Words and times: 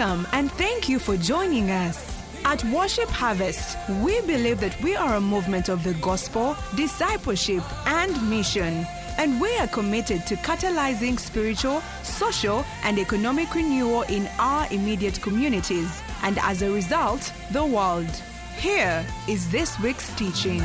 Welcome 0.00 0.26
and 0.32 0.50
thank 0.52 0.88
you 0.88 0.98
for 0.98 1.18
joining 1.18 1.70
us. 1.70 2.22
At 2.46 2.64
Worship 2.64 3.10
Harvest, 3.10 3.76
we 4.00 4.18
believe 4.22 4.58
that 4.60 4.80
we 4.82 4.96
are 4.96 5.16
a 5.16 5.20
movement 5.20 5.68
of 5.68 5.84
the 5.84 5.92
gospel, 5.92 6.56
discipleship, 6.74 7.62
and 7.86 8.30
mission. 8.30 8.86
And 9.18 9.38
we 9.38 9.54
are 9.58 9.66
committed 9.66 10.26
to 10.28 10.36
catalyzing 10.36 11.18
spiritual, 11.18 11.82
social, 12.02 12.64
and 12.82 12.98
economic 12.98 13.54
renewal 13.54 14.02
in 14.04 14.26
our 14.38 14.66
immediate 14.72 15.20
communities, 15.20 16.00
and 16.22 16.38
as 16.38 16.62
a 16.62 16.70
result, 16.70 17.30
the 17.50 17.66
world. 17.66 18.08
Here 18.56 19.04
is 19.28 19.50
this 19.50 19.78
week's 19.80 20.08
teaching. 20.14 20.60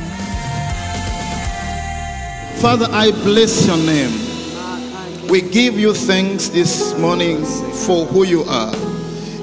Father, 2.62 2.86
I 2.90 3.10
bless 3.22 3.66
your 3.66 3.76
name. 3.76 5.28
We 5.28 5.42
give 5.42 5.78
you 5.78 5.92
thanks 5.92 6.48
this 6.48 6.96
morning 6.98 7.44
for 7.84 8.06
who 8.06 8.24
you 8.24 8.42
are. 8.44 8.85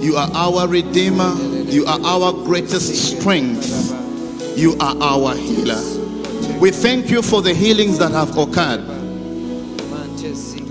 You 0.03 0.17
are 0.17 0.29
our 0.33 0.67
Redeemer. 0.67 1.33
You 1.71 1.85
are 1.85 1.97
our 2.01 2.33
greatest 2.33 3.17
strength. 3.17 3.69
You 4.57 4.75
are 4.81 4.97
our 5.01 5.33
healer. 5.33 5.81
We 6.59 6.71
thank 6.71 7.09
you 7.09 7.21
for 7.21 7.41
the 7.41 7.53
healings 7.53 7.99
that 7.99 8.11
have 8.11 8.37
occurred. 8.37 8.83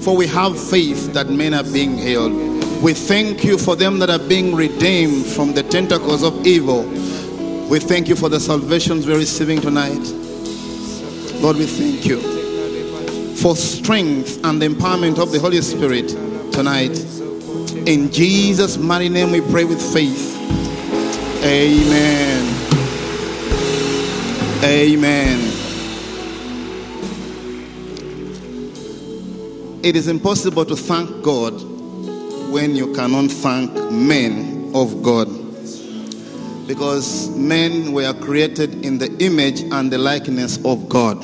For 0.02 0.14
we 0.14 0.26
have 0.26 0.60
faith 0.60 1.14
that 1.14 1.30
men 1.30 1.54
are 1.54 1.64
being 1.64 1.96
healed. 1.96 2.82
We 2.82 2.92
thank 2.92 3.42
you 3.42 3.56
for 3.56 3.74
them 3.74 4.00
that 4.00 4.10
are 4.10 4.18
being 4.18 4.54
redeemed 4.54 5.24
from 5.24 5.54
the 5.54 5.62
tentacles 5.62 6.22
of 6.22 6.46
evil. 6.46 6.82
We 7.70 7.78
thank 7.78 8.08
you 8.08 8.16
for 8.16 8.28
the 8.28 8.38
salvations 8.38 9.06
we're 9.06 9.16
receiving 9.16 9.62
tonight. 9.62 10.06
Lord, 11.40 11.56
we 11.56 11.64
thank 11.64 12.04
you 12.04 12.20
for 13.36 13.56
strength 13.56 14.44
and 14.44 14.60
the 14.60 14.68
empowerment 14.68 15.18
of 15.18 15.32
the 15.32 15.40
Holy 15.40 15.62
Spirit 15.62 16.08
tonight. 16.52 17.21
In 17.86 18.12
Jesus' 18.12 18.78
mighty 18.78 19.08
name 19.08 19.32
we 19.32 19.40
pray 19.40 19.64
with 19.64 19.82
faith. 19.92 20.36
Amen. 21.42 22.44
Amen. 24.62 25.40
It 29.82 29.96
is 29.96 30.06
impossible 30.06 30.64
to 30.64 30.76
thank 30.76 31.24
God 31.24 31.54
when 32.52 32.76
you 32.76 32.94
cannot 32.94 33.32
thank 33.32 33.72
men 33.90 34.70
of 34.76 35.02
God. 35.02 35.26
Because 36.68 37.30
men 37.30 37.92
were 37.92 38.14
created 38.14 38.84
in 38.84 38.98
the 38.98 39.12
image 39.18 39.62
and 39.62 39.90
the 39.92 39.98
likeness 39.98 40.64
of 40.64 40.88
God. 40.88 41.20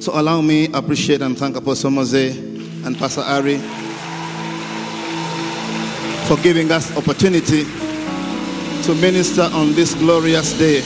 So 0.00 0.12
allow 0.14 0.40
me 0.42 0.68
appreciate 0.72 1.22
and 1.22 1.36
thank 1.36 1.56
Apostle 1.56 1.90
Mose 1.90 2.36
and 2.36 2.96
Pastor 2.96 3.22
Ari 3.22 3.60
for 6.30 6.36
giving 6.44 6.70
us 6.70 6.96
opportunity 6.96 7.64
to 8.84 8.94
minister 9.00 9.42
on 9.52 9.72
this 9.74 9.94
glorious 9.94 10.56
day 10.56 10.78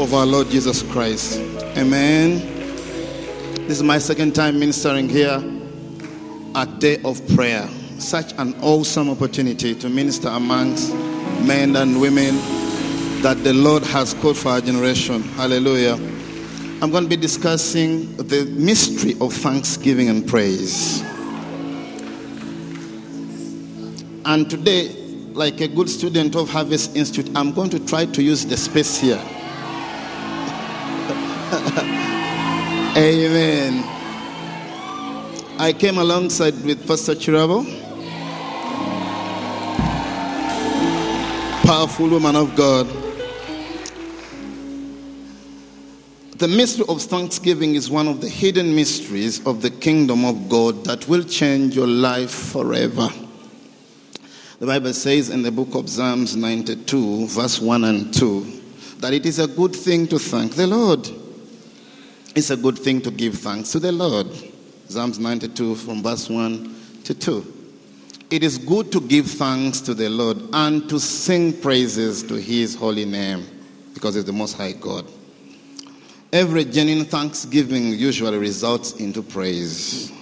of 0.00 0.14
our 0.14 0.24
Lord 0.24 0.48
Jesus 0.50 0.84
Christ. 0.92 1.40
Amen. 1.76 2.38
This 3.66 3.78
is 3.78 3.82
my 3.82 3.98
second 3.98 4.32
time 4.32 4.60
ministering 4.60 5.08
here 5.08 5.42
at 6.54 6.78
Day 6.78 7.02
of 7.02 7.26
Prayer. 7.34 7.68
Such 7.98 8.32
an 8.34 8.54
awesome 8.62 9.10
opportunity 9.10 9.74
to 9.74 9.88
minister 9.88 10.28
amongst 10.28 10.94
men 11.42 11.74
and 11.74 12.00
women 12.00 12.36
that 13.20 13.42
the 13.42 13.52
Lord 13.52 13.82
has 13.82 14.14
called 14.14 14.36
for 14.38 14.50
our 14.50 14.60
generation. 14.60 15.22
Hallelujah. 15.22 15.94
I'm 16.80 16.92
going 16.92 17.02
to 17.02 17.10
be 17.10 17.16
discussing 17.16 18.16
the 18.16 18.44
mystery 18.44 19.16
of 19.20 19.32
thanksgiving 19.32 20.08
and 20.08 20.24
praise. 20.24 21.02
And 24.26 24.48
today, 24.48 24.88
like 25.34 25.60
a 25.60 25.68
good 25.68 25.90
student 25.90 26.34
of 26.34 26.48
Harvest 26.48 26.96
Institute, 26.96 27.30
I'm 27.36 27.52
going 27.52 27.68
to 27.70 27.78
try 27.84 28.06
to 28.06 28.22
use 28.22 28.46
the 28.46 28.56
space 28.56 28.98
here. 28.98 29.16
Amen. 32.96 33.84
I 35.58 35.74
came 35.78 35.98
alongside 35.98 36.54
with 36.64 36.86
Pastor 36.88 37.14
Chirabo, 37.14 37.64
powerful 41.66 42.08
woman 42.08 42.34
of 42.34 42.56
God. 42.56 42.88
The 46.38 46.48
mystery 46.48 46.86
of 46.88 47.02
thanksgiving 47.02 47.74
is 47.74 47.90
one 47.90 48.08
of 48.08 48.22
the 48.22 48.28
hidden 48.28 48.74
mysteries 48.74 49.46
of 49.46 49.60
the 49.60 49.70
kingdom 49.70 50.24
of 50.24 50.48
God 50.48 50.84
that 50.84 51.06
will 51.08 51.24
change 51.24 51.76
your 51.76 51.86
life 51.86 52.30
forever. 52.30 53.10
The 54.58 54.66
Bible 54.66 54.92
says 54.92 55.30
in 55.30 55.42
the 55.42 55.50
book 55.50 55.74
of 55.74 55.90
Psalms 55.90 56.36
92, 56.36 57.26
verse 57.26 57.60
1 57.60 57.84
and 57.84 58.14
2, 58.14 58.62
that 58.98 59.12
it 59.12 59.26
is 59.26 59.40
a 59.40 59.48
good 59.48 59.74
thing 59.74 60.06
to 60.08 60.18
thank 60.18 60.54
the 60.54 60.66
Lord. 60.66 61.08
It's 62.36 62.50
a 62.50 62.56
good 62.56 62.78
thing 62.78 63.00
to 63.02 63.10
give 63.10 63.34
thanks 63.34 63.72
to 63.72 63.80
the 63.80 63.90
Lord. 63.90 64.28
Psalms 64.88 65.18
92, 65.18 65.74
from 65.74 66.02
verse 66.02 66.28
1 66.30 67.02
to 67.04 67.14
2. 67.14 67.52
It 68.30 68.44
is 68.44 68.58
good 68.58 68.92
to 68.92 69.00
give 69.00 69.26
thanks 69.26 69.80
to 69.82 69.94
the 69.94 70.08
Lord 70.08 70.38
and 70.52 70.88
to 70.88 71.00
sing 71.00 71.60
praises 71.60 72.22
to 72.24 72.34
his 72.34 72.74
holy 72.74 73.04
name 73.04 73.46
because 73.92 74.16
it's 74.16 74.26
the 74.26 74.32
most 74.32 74.56
high 74.56 74.72
God. 74.72 75.06
Every 76.32 76.64
genuine 76.64 77.04
thanksgiving 77.04 77.92
usually 77.92 78.38
results 78.38 78.94
into 78.94 79.22
praise. 79.22 80.12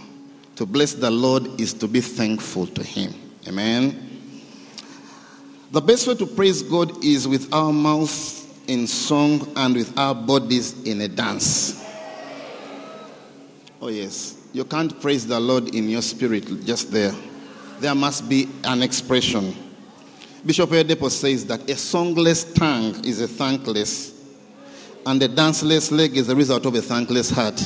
To 0.56 0.66
bless 0.66 0.92
the 0.92 1.10
Lord 1.10 1.60
is 1.60 1.72
to 1.74 1.88
be 1.88 2.02
thankful 2.02 2.66
to 2.66 2.82
Him. 2.82 3.14
Amen. 3.48 4.11
The 5.72 5.80
best 5.80 6.06
way 6.06 6.14
to 6.16 6.26
praise 6.26 6.62
God 6.62 7.02
is 7.02 7.26
with 7.26 7.50
our 7.50 7.72
mouth 7.72 8.68
in 8.68 8.86
song 8.86 9.50
and 9.56 9.74
with 9.74 9.98
our 9.98 10.14
bodies 10.14 10.82
in 10.82 11.00
a 11.00 11.08
dance. 11.08 11.82
Oh, 13.80 13.88
yes. 13.88 14.36
You 14.52 14.66
can't 14.66 15.00
praise 15.00 15.26
the 15.26 15.40
Lord 15.40 15.74
in 15.74 15.88
your 15.88 16.02
spirit 16.02 16.44
just 16.66 16.92
there. 16.92 17.14
There 17.80 17.94
must 17.94 18.28
be 18.28 18.50
an 18.64 18.82
expression. 18.82 19.56
Bishop 20.44 20.68
Oyedepo 20.68 21.10
says 21.10 21.46
that 21.46 21.62
a 21.62 21.74
songless 21.74 22.54
tongue 22.54 23.02
is 23.06 23.22
a 23.22 23.26
thankless 23.26 24.12
and 25.06 25.22
a 25.22 25.28
danceless 25.28 25.90
leg 25.90 26.18
is 26.18 26.26
the 26.26 26.36
result 26.36 26.66
of 26.66 26.74
a 26.74 26.82
thankless 26.82 27.30
heart. 27.30 27.58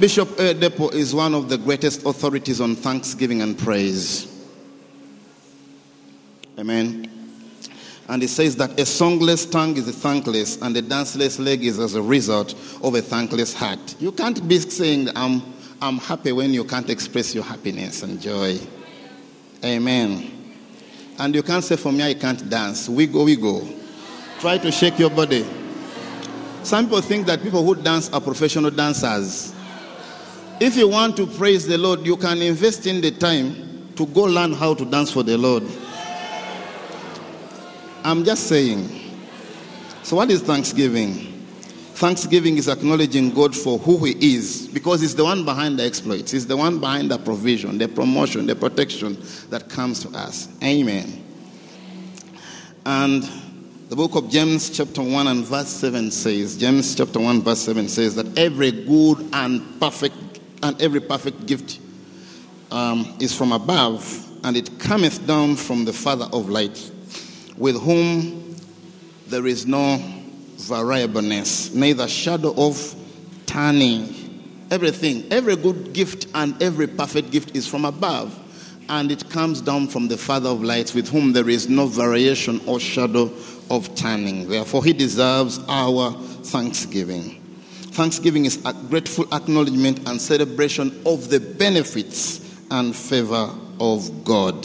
Bishop 0.00 0.28
Oyedepo 0.30 0.94
is 0.94 1.14
one 1.14 1.34
of 1.34 1.50
the 1.50 1.58
greatest 1.58 2.06
authorities 2.06 2.58
on 2.58 2.74
thanksgiving 2.74 3.42
and 3.42 3.58
praise. 3.58 4.26
Amen. 6.58 7.10
And 8.08 8.22
he 8.22 8.26
says 8.26 8.56
that 8.56 8.70
a 8.70 8.84
songless 8.84 9.50
tongue 9.50 9.76
is 9.76 9.86
a 9.86 9.92
thankless, 9.92 10.56
and 10.62 10.74
a 10.74 10.80
danceless 10.80 11.38
leg 11.38 11.62
is 11.64 11.78
as 11.78 11.96
a 11.96 12.02
result 12.02 12.54
of 12.82 12.94
a 12.94 13.02
thankless 13.02 13.52
heart. 13.52 13.94
You 14.00 14.10
can't 14.10 14.48
be 14.48 14.58
saying, 14.60 15.10
I'm, 15.14 15.42
I'm 15.82 15.98
happy 15.98 16.32
when 16.32 16.54
you 16.54 16.64
can't 16.64 16.88
express 16.88 17.34
your 17.34 17.44
happiness 17.44 18.02
and 18.02 18.18
joy. 18.18 18.58
Amen. 19.62 20.54
And 21.18 21.34
you 21.34 21.42
can't 21.42 21.62
say, 21.62 21.76
For 21.76 21.92
me, 21.92 22.04
I 22.04 22.14
can't 22.14 22.48
dance. 22.48 22.88
We 22.88 23.06
go, 23.06 23.24
we 23.24 23.36
go. 23.36 23.68
Try 24.38 24.56
to 24.56 24.72
shake 24.72 24.98
your 24.98 25.10
body. 25.10 25.46
Some 26.62 26.86
people 26.86 27.02
think 27.02 27.26
that 27.26 27.42
people 27.42 27.62
who 27.62 27.74
dance 27.74 28.10
are 28.10 28.20
professional 28.22 28.70
dancers. 28.70 29.54
If 30.60 30.76
you 30.76 30.88
want 30.88 31.16
to 31.16 31.26
praise 31.26 31.66
the 31.66 31.78
Lord, 31.78 32.04
you 32.04 32.18
can 32.18 32.42
invest 32.42 32.86
in 32.86 33.00
the 33.00 33.10
time 33.10 33.94
to 33.96 34.04
go 34.04 34.24
learn 34.24 34.52
how 34.52 34.74
to 34.74 34.84
dance 34.84 35.10
for 35.10 35.22
the 35.22 35.38
Lord. 35.38 35.62
I'm 38.04 38.24
just 38.24 38.46
saying. 38.46 38.88
So, 40.02 40.16
what 40.16 40.30
is 40.30 40.42
Thanksgiving? 40.42 41.14
Thanksgiving 41.94 42.58
is 42.58 42.68
acknowledging 42.68 43.30
God 43.30 43.56
for 43.56 43.78
who 43.78 44.04
He 44.04 44.34
is 44.34 44.68
because 44.68 45.00
He's 45.00 45.14
the 45.14 45.24
one 45.24 45.46
behind 45.46 45.78
the 45.78 45.84
exploits, 45.84 46.30
He's 46.30 46.46
the 46.46 46.58
one 46.58 46.78
behind 46.78 47.10
the 47.10 47.18
provision, 47.18 47.78
the 47.78 47.88
promotion, 47.88 48.46
the 48.46 48.56
protection 48.56 49.18
that 49.48 49.70
comes 49.70 50.02
to 50.04 50.10
us. 50.10 50.48
Amen. 50.62 51.24
And 52.84 53.22
the 53.88 53.96
book 53.96 54.14
of 54.14 54.28
James, 54.28 54.70
chapter 54.70 55.02
1 55.02 55.26
and 55.26 55.44
verse 55.44 55.68
7 55.68 56.10
says, 56.10 56.56
James 56.58 56.94
chapter 56.94 57.18
1, 57.18 57.42
verse 57.42 57.60
7 57.60 57.88
says 57.88 58.14
that 58.14 58.38
every 58.38 58.70
good 58.72 59.26
and 59.32 59.80
perfect 59.80 60.29
and 60.62 60.80
every 60.80 61.00
perfect 61.00 61.46
gift 61.46 61.80
um, 62.70 63.16
is 63.20 63.34
from 63.34 63.52
above, 63.52 64.26
and 64.44 64.56
it 64.56 64.78
cometh 64.78 65.26
down 65.26 65.56
from 65.56 65.84
the 65.84 65.92
Father 65.92 66.26
of 66.32 66.48
light, 66.48 66.90
with 67.56 67.80
whom 67.80 68.56
there 69.28 69.46
is 69.46 69.66
no 69.66 69.98
variableness, 70.56 71.74
neither 71.74 72.06
shadow 72.08 72.54
of 72.56 72.94
turning. 73.46 74.16
Everything, 74.70 75.24
every 75.32 75.56
good 75.56 75.92
gift 75.92 76.26
and 76.34 76.60
every 76.62 76.86
perfect 76.86 77.30
gift 77.30 77.56
is 77.56 77.66
from 77.66 77.84
above, 77.84 78.38
and 78.88 79.10
it 79.10 79.28
comes 79.30 79.60
down 79.60 79.88
from 79.88 80.08
the 80.08 80.16
Father 80.16 80.48
of 80.48 80.62
lights, 80.62 80.94
with 80.94 81.08
whom 81.08 81.32
there 81.32 81.48
is 81.48 81.68
no 81.68 81.86
variation 81.86 82.60
or 82.66 82.78
shadow 82.78 83.30
of 83.70 83.94
turning. 83.94 84.48
Therefore, 84.48 84.84
he 84.84 84.92
deserves 84.92 85.60
our 85.68 86.12
thanksgiving. 86.12 87.39
Thanksgiving 87.92 88.44
is 88.46 88.64
a 88.64 88.72
grateful 88.72 89.26
acknowledgement 89.34 90.08
and 90.08 90.20
celebration 90.20 91.02
of 91.04 91.28
the 91.28 91.40
benefits 91.40 92.40
and 92.70 92.94
favor 92.94 93.52
of 93.80 94.24
God. 94.24 94.64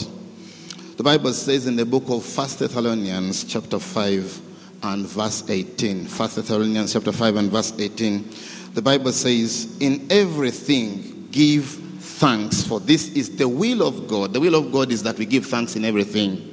The 0.97 1.03
Bible 1.03 1.33
says 1.33 1.65
in 1.65 1.75
the 1.75 1.85
book 1.85 2.03
of 2.07 2.23
First 2.23 2.59
Thessalonians 2.59 3.43
chapter 3.43 3.79
5 3.79 4.41
and 4.83 5.07
verse 5.07 5.49
18. 5.49 6.05
First 6.05 6.35
Thessalonians 6.35 6.93
chapter 6.93 7.11
5 7.11 7.35
and 7.35 7.51
verse 7.51 7.73
18. 7.77 8.29
The 8.75 8.81
Bible 8.81 9.11
says, 9.11 9.75
In 9.79 10.07
everything 10.11 11.27
give 11.31 11.65
thanks, 11.65 12.63
for 12.63 12.79
this 12.79 13.09
is 13.09 13.35
the 13.35 13.49
will 13.49 13.85
of 13.85 14.07
God. 14.07 14.33
The 14.33 14.39
will 14.39 14.55
of 14.55 14.71
God 14.71 14.91
is 14.91 15.01
that 15.03 15.17
we 15.17 15.25
give 15.25 15.47
thanks 15.47 15.75
in 15.75 15.83
everything. 15.83 16.51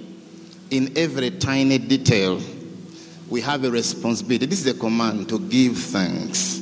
In 0.70 0.96
every 0.96 1.30
tiny 1.32 1.76
detail, 1.76 2.40
we 3.28 3.42
have 3.42 3.64
a 3.64 3.70
responsibility. 3.70 4.46
This 4.46 4.64
is 4.64 4.74
a 4.74 4.78
command 4.78 5.28
to 5.28 5.38
give 5.38 5.76
thanks. 5.76 6.61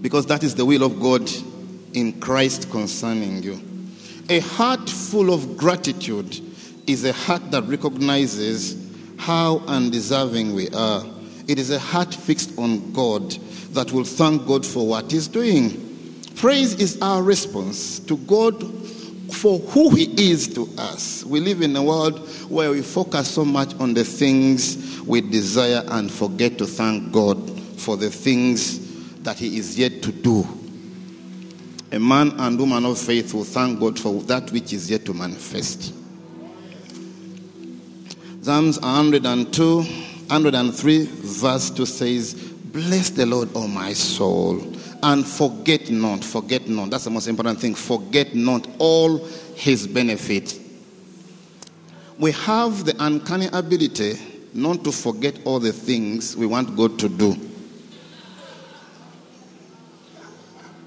Because 0.00 0.26
that 0.26 0.44
is 0.44 0.54
the 0.54 0.64
will 0.64 0.82
of 0.82 1.00
God 1.00 1.28
in 1.92 2.20
Christ 2.20 2.70
concerning 2.70 3.42
you. 3.42 3.60
A 4.28 4.40
heart 4.40 4.88
full 4.88 5.32
of 5.32 5.56
gratitude 5.56 6.40
is 6.86 7.04
a 7.04 7.12
heart 7.12 7.50
that 7.50 7.64
recognizes 7.64 8.76
how 9.18 9.58
undeserving 9.66 10.54
we 10.54 10.68
are. 10.70 11.04
It 11.48 11.58
is 11.58 11.70
a 11.70 11.78
heart 11.78 12.14
fixed 12.14 12.58
on 12.58 12.92
God 12.92 13.30
that 13.72 13.90
will 13.92 14.04
thank 14.04 14.46
God 14.46 14.64
for 14.64 14.86
what 14.86 15.10
He's 15.10 15.28
doing. 15.28 15.84
Praise 16.36 16.74
is 16.74 17.00
our 17.00 17.22
response 17.22 17.98
to 18.00 18.16
God 18.18 18.62
for 19.32 19.58
who 19.58 19.94
He 19.94 20.30
is 20.30 20.52
to 20.54 20.68
us. 20.78 21.24
We 21.24 21.40
live 21.40 21.62
in 21.62 21.74
a 21.76 21.82
world 21.82 22.18
where 22.48 22.70
we 22.70 22.82
focus 22.82 23.28
so 23.30 23.44
much 23.44 23.74
on 23.80 23.94
the 23.94 24.04
things 24.04 25.00
we 25.02 25.20
desire 25.20 25.82
and 25.88 26.10
forget 26.10 26.58
to 26.58 26.66
thank 26.66 27.12
God 27.12 27.60
for 27.78 27.96
the 27.96 28.10
things 28.10 28.87
that 29.28 29.38
He 29.38 29.58
is 29.58 29.78
yet 29.78 30.00
to 30.02 30.10
do. 30.10 30.42
A 31.92 31.98
man 31.98 32.32
and 32.38 32.58
woman 32.58 32.86
of 32.86 32.98
faith 32.98 33.34
will 33.34 33.44
thank 33.44 33.78
God 33.78 34.00
for 34.00 34.22
that 34.22 34.50
which 34.52 34.72
is 34.72 34.90
yet 34.90 35.04
to 35.04 35.12
manifest. 35.12 35.92
Psalms 38.40 38.80
102, 38.80 39.82
103, 39.82 41.04
verse 41.04 41.68
2 41.68 41.84
says, 41.84 42.34
Bless 42.72 43.10
the 43.10 43.26
Lord, 43.26 43.50
O 43.54 43.68
my 43.68 43.92
soul, 43.92 44.62
and 45.02 45.26
forget 45.26 45.90
not, 45.90 46.24
forget 46.24 46.66
not. 46.66 46.88
That's 46.88 47.04
the 47.04 47.10
most 47.10 47.26
important 47.26 47.60
thing. 47.60 47.74
Forget 47.74 48.34
not 48.34 48.66
all 48.78 49.18
his 49.56 49.86
benefits. 49.86 50.58
We 52.18 52.32
have 52.32 52.86
the 52.86 52.96
uncanny 52.98 53.48
ability 53.52 54.14
not 54.54 54.84
to 54.84 54.90
forget 54.90 55.38
all 55.44 55.60
the 55.60 55.74
things 55.74 56.34
we 56.34 56.46
want 56.46 56.74
God 56.74 56.98
to 57.00 57.10
do. 57.10 57.47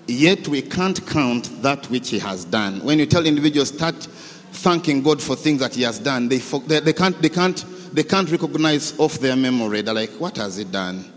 Yet 0.07 0.47
we 0.47 0.61
can't 0.61 1.05
count 1.07 1.61
that 1.61 1.89
which 1.89 2.09
he 2.09 2.19
has 2.19 2.45
done. 2.45 2.83
When 2.83 2.99
you 2.99 3.05
tell 3.05 3.25
individuals 3.25 3.69
start 3.69 3.95
thanking 3.95 5.01
God 5.01 5.21
for 5.21 5.35
things 5.35 5.59
that 5.59 5.75
he 5.75 5.83
has 5.83 5.99
done, 5.99 6.27
they, 6.27 6.37
they, 6.37 6.79
they, 6.79 6.93
can't, 6.93 7.21
they, 7.21 7.29
can't, 7.29 7.63
they 7.93 8.03
can't 8.03 8.29
recognize 8.29 8.97
off 8.99 9.19
their 9.19 9.35
memory. 9.35 9.81
They're 9.81 9.93
like, 9.93 10.11
what 10.11 10.37
has 10.37 10.57
he 10.57 10.63
done? 10.63 11.11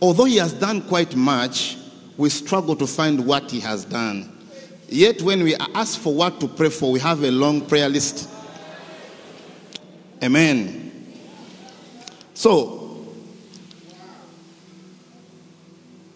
Although 0.00 0.24
he 0.24 0.36
has 0.38 0.52
done 0.52 0.82
quite 0.82 1.14
much, 1.14 1.76
we 2.16 2.28
struggle 2.28 2.74
to 2.76 2.86
find 2.86 3.24
what 3.26 3.50
he 3.50 3.60
has 3.60 3.84
done. 3.84 4.36
Yet 4.88 5.22
when 5.22 5.42
we 5.42 5.54
ask 5.54 5.98
for 5.98 6.14
what 6.14 6.40
to 6.40 6.48
pray 6.48 6.68
for, 6.68 6.92
we 6.92 7.00
have 7.00 7.22
a 7.22 7.30
long 7.30 7.66
prayer 7.66 7.88
list. 7.88 8.28
Amen. 10.22 11.14
So, 12.34 12.81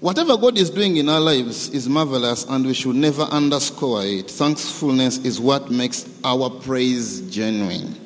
Whatever 0.01 0.37
God 0.37 0.59
is 0.59 0.69
doing 0.69 0.99
in 0.99 1.09
our 1.09 1.21
lives 1.21 1.71
is 1.71 1.89
marvelous 1.89 2.45
and 2.45 2.67
we 2.67 2.75
should 2.75 2.97
never 2.97 3.23
underscore 3.23 4.05
it. 4.05 4.31
Thankfulness 4.31 5.19
is 5.19 5.41
what 5.41 5.71
makes 5.71 6.07
our 6.23 6.51
praise 6.51 7.23
genuine. 7.31 7.99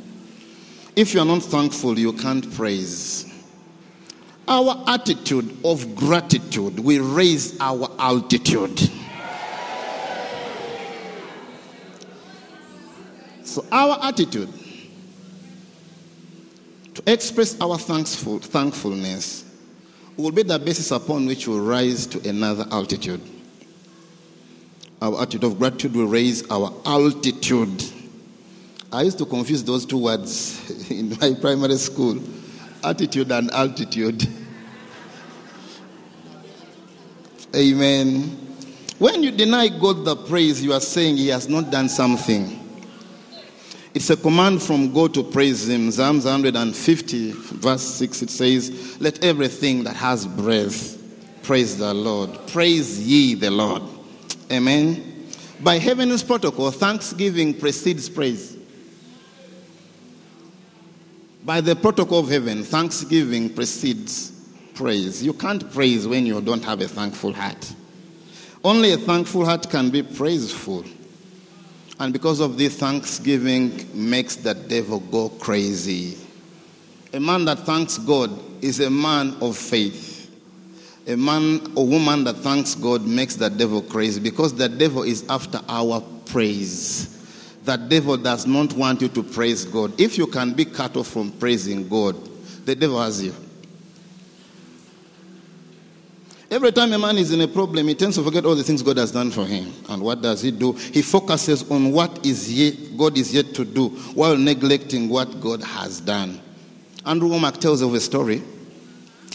If 0.94 1.14
you 1.14 1.20
are 1.20 1.26
not 1.26 1.42
thankful, 1.42 1.98
you 1.98 2.12
can't 2.12 2.48
praise. 2.54 3.26
Our 4.46 4.84
attitude 4.86 5.56
of 5.64 5.96
gratitude 5.96 6.78
will 6.78 7.04
raise 7.12 7.58
our 7.60 7.90
altitude. 7.98 8.78
So, 13.44 13.66
our 13.72 13.98
attitude 14.02 14.48
to 16.94 17.12
express 17.12 17.60
our 17.60 17.78
thankful, 17.78 18.38
thankfulness 18.38 19.49
will 20.16 20.32
be 20.32 20.42
the 20.42 20.58
basis 20.58 20.90
upon 20.90 21.26
which 21.26 21.46
we'll 21.46 21.60
rise 21.60 22.06
to 22.06 22.28
another 22.28 22.66
altitude. 22.70 23.20
Our 25.02 25.22
attitude 25.22 25.44
of 25.44 25.58
gratitude 25.58 25.94
will 25.94 26.06
raise 26.06 26.48
our 26.50 26.72
altitude. 26.84 27.84
I 28.92 29.02
used 29.02 29.18
to 29.18 29.24
confuse 29.24 29.64
those 29.64 29.86
two 29.86 29.98
words 29.98 30.90
in 30.90 31.16
my 31.20 31.34
primary 31.40 31.76
school 31.76 32.20
attitude 32.82 33.30
and 33.30 33.50
altitude. 33.50 34.26
Amen. 37.54 38.22
When 38.98 39.22
you 39.22 39.30
deny 39.30 39.68
God 39.68 40.04
the 40.04 40.16
praise, 40.16 40.62
you 40.62 40.72
are 40.74 40.80
saying 40.80 41.16
He 41.16 41.28
has 41.28 41.48
not 41.48 41.70
done 41.70 41.88
something. 41.88 42.59
It's 43.92 44.10
a 44.10 44.16
command 44.16 44.62
from 44.62 44.92
God 44.92 45.14
to 45.14 45.24
praise 45.24 45.68
Him. 45.68 45.90
Psalms 45.90 46.24
150, 46.24 47.32
verse 47.32 47.82
6, 47.82 48.22
it 48.22 48.30
says, 48.30 49.00
Let 49.00 49.24
everything 49.24 49.82
that 49.84 49.96
has 49.96 50.26
breath 50.26 50.96
praise 51.42 51.76
the 51.76 51.92
Lord. 51.92 52.30
Praise 52.46 53.00
ye 53.00 53.34
the 53.34 53.50
Lord. 53.50 53.82
Amen. 54.52 55.28
By 55.60 55.78
heaven's 55.78 56.22
protocol, 56.22 56.70
thanksgiving 56.70 57.52
precedes 57.52 58.08
praise. 58.08 58.56
By 61.44 61.60
the 61.60 61.74
protocol 61.74 62.20
of 62.20 62.28
heaven, 62.28 62.62
thanksgiving 62.62 63.52
precedes 63.52 64.30
praise. 64.74 65.22
You 65.22 65.32
can't 65.32 65.70
praise 65.72 66.06
when 66.06 66.26
you 66.26 66.40
don't 66.40 66.64
have 66.64 66.80
a 66.80 66.88
thankful 66.88 67.32
heart. 67.32 67.74
Only 68.62 68.92
a 68.92 68.98
thankful 68.98 69.44
heart 69.44 69.68
can 69.68 69.90
be 69.90 70.02
praiseful. 70.02 70.84
And 72.00 72.14
because 72.14 72.40
of 72.40 72.56
this, 72.56 72.78
thanksgiving 72.78 73.86
makes 73.92 74.36
the 74.36 74.54
devil 74.54 75.00
go 75.00 75.28
crazy. 75.28 76.16
A 77.12 77.20
man 77.20 77.44
that 77.44 77.58
thanks 77.60 77.98
God 77.98 78.30
is 78.64 78.80
a 78.80 78.88
man 78.88 79.36
of 79.42 79.54
faith. 79.54 80.34
A 81.06 81.14
man 81.14 81.60
or 81.76 81.86
woman 81.86 82.24
that 82.24 82.36
thanks 82.38 82.74
God 82.74 83.06
makes 83.06 83.36
the 83.36 83.50
devil 83.50 83.82
crazy 83.82 84.18
because 84.18 84.54
the 84.54 84.68
devil 84.68 85.02
is 85.02 85.26
after 85.28 85.60
our 85.68 86.00
praise. 86.24 87.18
The 87.64 87.76
devil 87.76 88.16
does 88.16 88.46
not 88.46 88.72
want 88.72 89.02
you 89.02 89.08
to 89.08 89.22
praise 89.22 89.66
God. 89.66 90.00
If 90.00 90.16
you 90.16 90.26
can 90.26 90.54
be 90.54 90.64
cut 90.64 90.96
off 90.96 91.08
from 91.08 91.32
praising 91.32 91.86
God, 91.86 92.16
the 92.64 92.74
devil 92.74 93.02
has 93.02 93.22
you. 93.22 93.34
Every 96.50 96.72
time 96.72 96.92
a 96.92 96.98
man 96.98 97.16
is 97.16 97.32
in 97.32 97.40
a 97.42 97.46
problem, 97.46 97.86
he 97.86 97.94
tends 97.94 98.16
to 98.16 98.24
forget 98.24 98.44
all 98.44 98.56
the 98.56 98.64
things 98.64 98.82
God 98.82 98.96
has 98.96 99.12
done 99.12 99.30
for 99.30 99.46
him. 99.46 99.72
And 99.88 100.02
what 100.02 100.20
does 100.20 100.42
he 100.42 100.50
do? 100.50 100.72
He 100.72 101.00
focuses 101.00 101.70
on 101.70 101.92
what 101.92 102.26
is 102.26 102.52
yet, 102.52 102.96
God 102.98 103.16
is 103.16 103.32
yet 103.32 103.54
to 103.54 103.64
do 103.64 103.90
while 104.14 104.36
neglecting 104.36 105.08
what 105.08 105.40
God 105.40 105.62
has 105.62 106.00
done. 106.00 106.40
Andrew 107.06 107.28
Wommack 107.28 107.58
tells 107.58 107.82
of 107.82 107.94
a 107.94 108.00
story. 108.00 108.42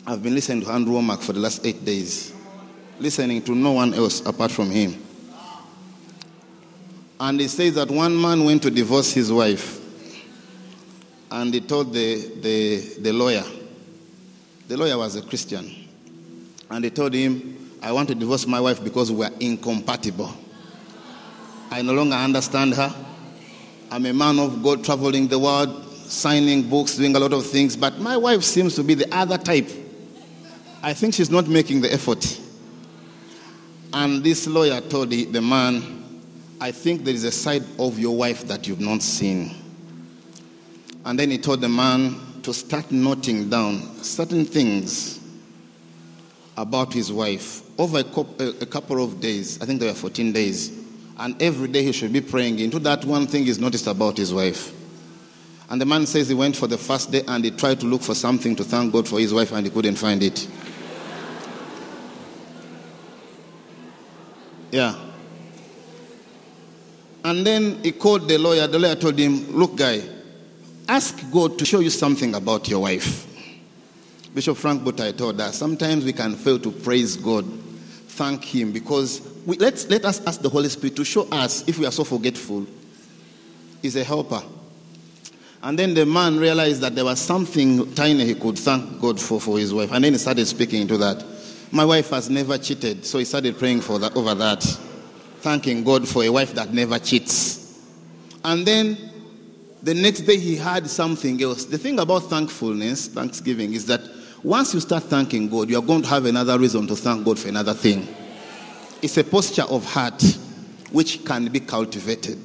I've 0.05 0.21
been 0.21 0.35
listening 0.35 0.65
to 0.65 0.71
Andrew 0.71 0.95
Wommack 0.95 1.21
for 1.21 1.31
the 1.31 1.39
last 1.39 1.65
eight 1.65 1.85
days, 1.85 2.33
listening 2.99 3.41
to 3.43 3.55
no 3.55 3.71
one 3.71 3.93
else 3.93 4.19
apart 4.25 4.51
from 4.51 4.69
him. 4.69 5.01
And 7.17 7.39
he 7.39 7.47
says 7.47 7.75
that 7.75 7.89
one 7.89 8.19
man 8.19 8.43
went 8.43 8.61
to 8.63 8.69
divorce 8.69 9.13
his 9.13 9.31
wife, 9.31 9.79
and 11.31 11.53
he 11.53 11.61
told 11.61 11.93
the, 11.93 12.15
the, 12.41 12.99
the 12.99 13.13
lawyer, 13.13 13.45
the 14.67 14.75
lawyer 14.75 14.97
was 14.97 15.15
a 15.15 15.21
Christian. 15.21 15.84
And 16.69 16.83
they 16.83 16.89
told 16.89 17.13
him, 17.13 17.77
I 17.81 17.91
want 17.91 18.09
to 18.09 18.15
divorce 18.15 18.47
my 18.47 18.59
wife 18.59 18.83
because 18.83 19.11
we 19.11 19.25
are 19.25 19.31
incompatible. 19.39 20.33
I 21.69 21.81
no 21.81 21.93
longer 21.93 22.15
understand 22.15 22.73
her. 22.73 22.93
I'm 23.91 24.05
a 24.05 24.13
man 24.13 24.39
of 24.39 24.63
God 24.63 24.83
traveling 24.83 25.27
the 25.27 25.37
world, 25.37 25.83
signing 26.07 26.67
books, 26.69 26.95
doing 26.95 27.15
a 27.15 27.19
lot 27.19 27.33
of 27.33 27.45
things, 27.45 27.75
but 27.75 27.99
my 27.99 28.17
wife 28.17 28.43
seems 28.43 28.75
to 28.75 28.83
be 28.83 28.93
the 28.95 29.13
other 29.15 29.37
type. 29.37 29.69
I 30.81 30.93
think 30.93 31.13
she's 31.13 31.29
not 31.29 31.47
making 31.47 31.81
the 31.81 31.93
effort. 31.93 32.41
And 33.93 34.23
this 34.23 34.47
lawyer 34.47 34.81
told 34.81 35.09
the, 35.09 35.25
the 35.25 35.41
man, 35.41 36.19
I 36.59 36.71
think 36.71 37.03
there 37.03 37.13
is 37.13 37.23
a 37.23 37.31
side 37.31 37.63
of 37.77 37.99
your 37.99 38.15
wife 38.15 38.47
that 38.47 38.67
you've 38.67 38.79
not 38.81 39.01
seen. 39.01 39.55
And 41.05 41.19
then 41.19 41.29
he 41.29 41.37
told 41.37 41.61
the 41.61 41.69
man 41.69 42.41
to 42.43 42.53
start 42.53 42.91
noting 42.91 43.49
down 43.49 44.03
certain 44.03 44.45
things 44.45 45.19
about 46.57 46.93
his 46.93 47.11
wife 47.11 47.61
over 47.79 47.99
a 47.99 48.65
couple 48.65 49.03
of 49.03 49.19
days. 49.19 49.61
I 49.61 49.65
think 49.65 49.79
there 49.79 49.89
were 49.89 49.95
14 49.95 50.31
days. 50.31 50.71
And 51.17 51.41
every 51.41 51.67
day 51.67 51.83
he 51.83 51.91
should 51.91 52.11
be 52.11 52.21
praying 52.21 52.59
into 52.59 52.79
that 52.79 53.05
one 53.05 53.27
thing 53.27 53.45
he's 53.45 53.59
noticed 53.59 53.87
about 53.87 54.17
his 54.17 54.33
wife. 54.33 54.73
And 55.69 55.81
the 55.81 55.85
man 55.85 56.05
says 56.05 56.29
he 56.29 56.35
went 56.35 56.55
for 56.55 56.67
the 56.67 56.77
first 56.77 57.11
day 57.11 57.23
and 57.27 57.43
he 57.43 57.51
tried 57.51 57.79
to 57.79 57.85
look 57.85 58.01
for 58.01 58.13
something 58.13 58.55
to 58.55 58.63
thank 58.63 58.93
God 58.93 59.07
for 59.07 59.19
his 59.19 59.33
wife 59.33 59.51
and 59.51 59.65
he 59.65 59.71
couldn't 59.71 59.95
find 59.95 60.21
it. 60.21 60.47
Yeah. 64.71 64.95
And 67.23 67.47
then 67.47 67.81
he 67.81 67.91
called 67.93 68.27
the 68.27 68.37
lawyer. 68.37 68.67
The 68.67 68.77
lawyer 68.77 68.95
told 68.95 69.17
him, 69.17 69.51
Look, 69.51 69.77
guy, 69.77 70.01
ask 70.87 71.19
God 71.31 71.57
to 71.57 71.65
show 71.65 71.79
you 71.79 71.89
something 71.89 72.35
about 72.35 72.67
your 72.67 72.81
wife. 72.81 73.34
Bishop 74.35 74.57
Frank 74.57 74.83
Butai 74.83 75.17
told 75.17 75.39
us 75.39 75.57
sometimes 75.57 76.03
we 76.03 76.11
can 76.11 76.35
fail 76.35 76.59
to 76.59 76.69
praise 76.69 77.15
God, 77.15 77.45
thank 78.09 78.43
Him, 78.43 78.73
because 78.73 79.21
we, 79.45 79.55
let's, 79.57 79.89
let 79.89 80.03
us 80.03 80.21
ask 80.27 80.41
the 80.41 80.49
Holy 80.49 80.67
Spirit 80.67 80.97
to 80.97 81.05
show 81.05 81.25
us 81.31 81.65
if 81.69 81.79
we 81.79 81.85
are 81.85 81.91
so 81.91 82.03
forgetful. 82.03 82.67
He's 83.81 83.95
a 83.95 84.03
helper. 84.03 84.43
And 85.63 85.79
then 85.79 85.93
the 85.93 86.05
man 86.05 86.37
realized 86.37 86.81
that 86.81 86.95
there 86.95 87.05
was 87.05 87.21
something 87.21 87.95
tiny 87.95 88.25
he 88.25 88.35
could 88.35 88.59
thank 88.59 88.99
God 88.99 89.21
for 89.21 89.39
for 89.39 89.57
his 89.57 89.73
wife. 89.73 89.91
And 89.93 90.03
then 90.03 90.11
he 90.11 90.19
started 90.19 90.45
speaking 90.47 90.81
into 90.81 90.97
that. 90.97 91.23
My 91.71 91.85
wife 91.85 92.09
has 92.09 92.29
never 92.29 92.57
cheated, 92.57 93.05
so 93.05 93.19
he 93.19 93.25
started 93.25 93.57
praying 93.57 93.81
for 93.81 93.99
that, 93.99 94.17
over 94.17 94.35
that, 94.35 94.63
thanking 95.39 95.85
God 95.85 96.09
for 96.09 96.25
a 96.25 96.29
wife 96.29 96.53
that 96.55 96.73
never 96.73 96.99
cheats. 96.99 97.81
And 98.43 98.67
then 98.67 98.97
the 99.81 99.93
next 99.93 100.21
day 100.21 100.37
he 100.37 100.57
had 100.57 100.89
something 100.89 101.41
else. 101.41 101.63
The 101.63 101.77
thing 101.77 101.99
about 101.99 102.23
thankfulness, 102.23 103.07
thanksgiving, 103.07 103.73
is 103.73 103.85
that 103.85 104.01
once 104.45 104.75
you 104.75 104.79
start 104.79 105.03
thanking 105.05 105.49
God, 105.49 105.71
you 105.71 105.79
are 105.79 105.81
going 105.81 106.03
to 106.03 106.07
have 106.07 106.25
another 106.25 106.59
reason 106.59 106.85
to 106.85 106.95
thank 106.95 107.25
God 107.25 107.39
for 107.39 107.47
another 107.47 107.73
thing. 107.73 108.07
It's 109.01 109.17
a 109.17 109.23
posture 109.23 109.63
of 109.63 109.83
heart 109.85 110.21
which 110.91 111.25
can 111.25 111.47
be 111.47 111.61
cultivated. 111.61 112.37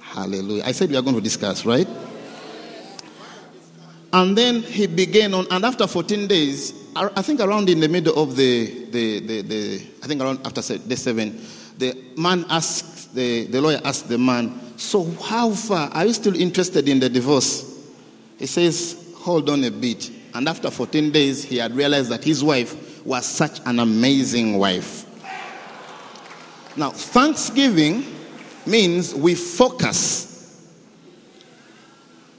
Hallelujah. 0.00 0.62
I 0.64 0.72
said 0.72 0.88
we 0.88 0.96
are 0.96 1.02
going 1.02 1.14
to 1.14 1.20
discuss, 1.20 1.66
right? 1.66 1.86
And 4.14 4.38
then 4.38 4.62
he 4.62 4.86
began 4.86 5.34
on, 5.34 5.46
and 5.50 5.66
after 5.66 5.86
14 5.86 6.26
days, 6.26 6.72
I 6.96 7.20
think 7.20 7.40
around 7.40 7.68
in 7.68 7.80
the 7.80 7.88
middle 7.88 8.16
of 8.22 8.34
the, 8.34 8.86
the, 8.86 9.20
the, 9.20 9.42
the 9.42 9.86
I 10.02 10.06
think 10.06 10.22
around 10.22 10.40
after 10.46 10.62
day 10.78 10.94
seven, 10.94 11.38
the 11.76 12.02
man 12.16 12.46
asked, 12.48 13.14
the, 13.14 13.44
the 13.44 13.60
lawyer 13.60 13.80
asked 13.84 14.08
the 14.08 14.16
man, 14.16 14.58
So 14.78 15.04
how 15.04 15.50
far? 15.50 15.90
Are 15.90 16.06
you 16.06 16.14
still 16.14 16.34
interested 16.34 16.88
in 16.88 16.98
the 16.98 17.10
divorce? 17.10 17.92
He 18.38 18.46
says, 18.46 19.14
Hold 19.18 19.50
on 19.50 19.64
a 19.64 19.70
bit. 19.70 20.10
And 20.34 20.48
after 20.48 20.70
14 20.70 21.12
days, 21.12 21.44
he 21.44 21.58
had 21.58 21.74
realized 21.74 22.10
that 22.10 22.24
his 22.24 22.42
wife 22.42 23.06
was 23.06 23.24
such 23.24 23.60
an 23.66 23.78
amazing 23.78 24.58
wife. 24.58 25.06
Now, 26.76 26.90
thanksgiving 26.90 28.04
means 28.66 29.14
we 29.14 29.36
focus 29.36 30.68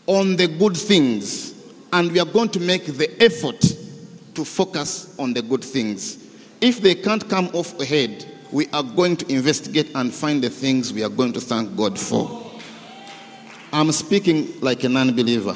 on 0.07 0.35
the 0.35 0.47
good 0.47 0.75
things 0.75 1.53
and 1.93 2.11
we 2.11 2.19
are 2.19 2.25
going 2.25 2.49
to 2.49 2.59
make 2.59 2.85
the 2.85 3.23
effort 3.23 3.61
to 4.33 4.43
focus 4.43 5.15
on 5.17 5.33
the 5.33 5.41
good 5.41 5.63
things. 5.63 6.17
If 6.59 6.81
they 6.81 6.95
can't 6.95 7.27
come 7.29 7.47
off 7.53 7.79
ahead, 7.79 8.25
we 8.51 8.67
are 8.73 8.83
going 8.83 9.15
to 9.17 9.31
investigate 9.33 9.91
and 9.95 10.13
find 10.13 10.43
the 10.43 10.49
things 10.49 10.91
we 10.91 11.03
are 11.03 11.09
going 11.09 11.31
to 11.33 11.41
thank 11.41 11.75
God 11.77 11.97
for. 11.97 12.51
I'm 13.71 13.91
speaking 13.91 14.59
like 14.61 14.83
a 14.83 14.89
non 14.89 15.15
believer. 15.15 15.55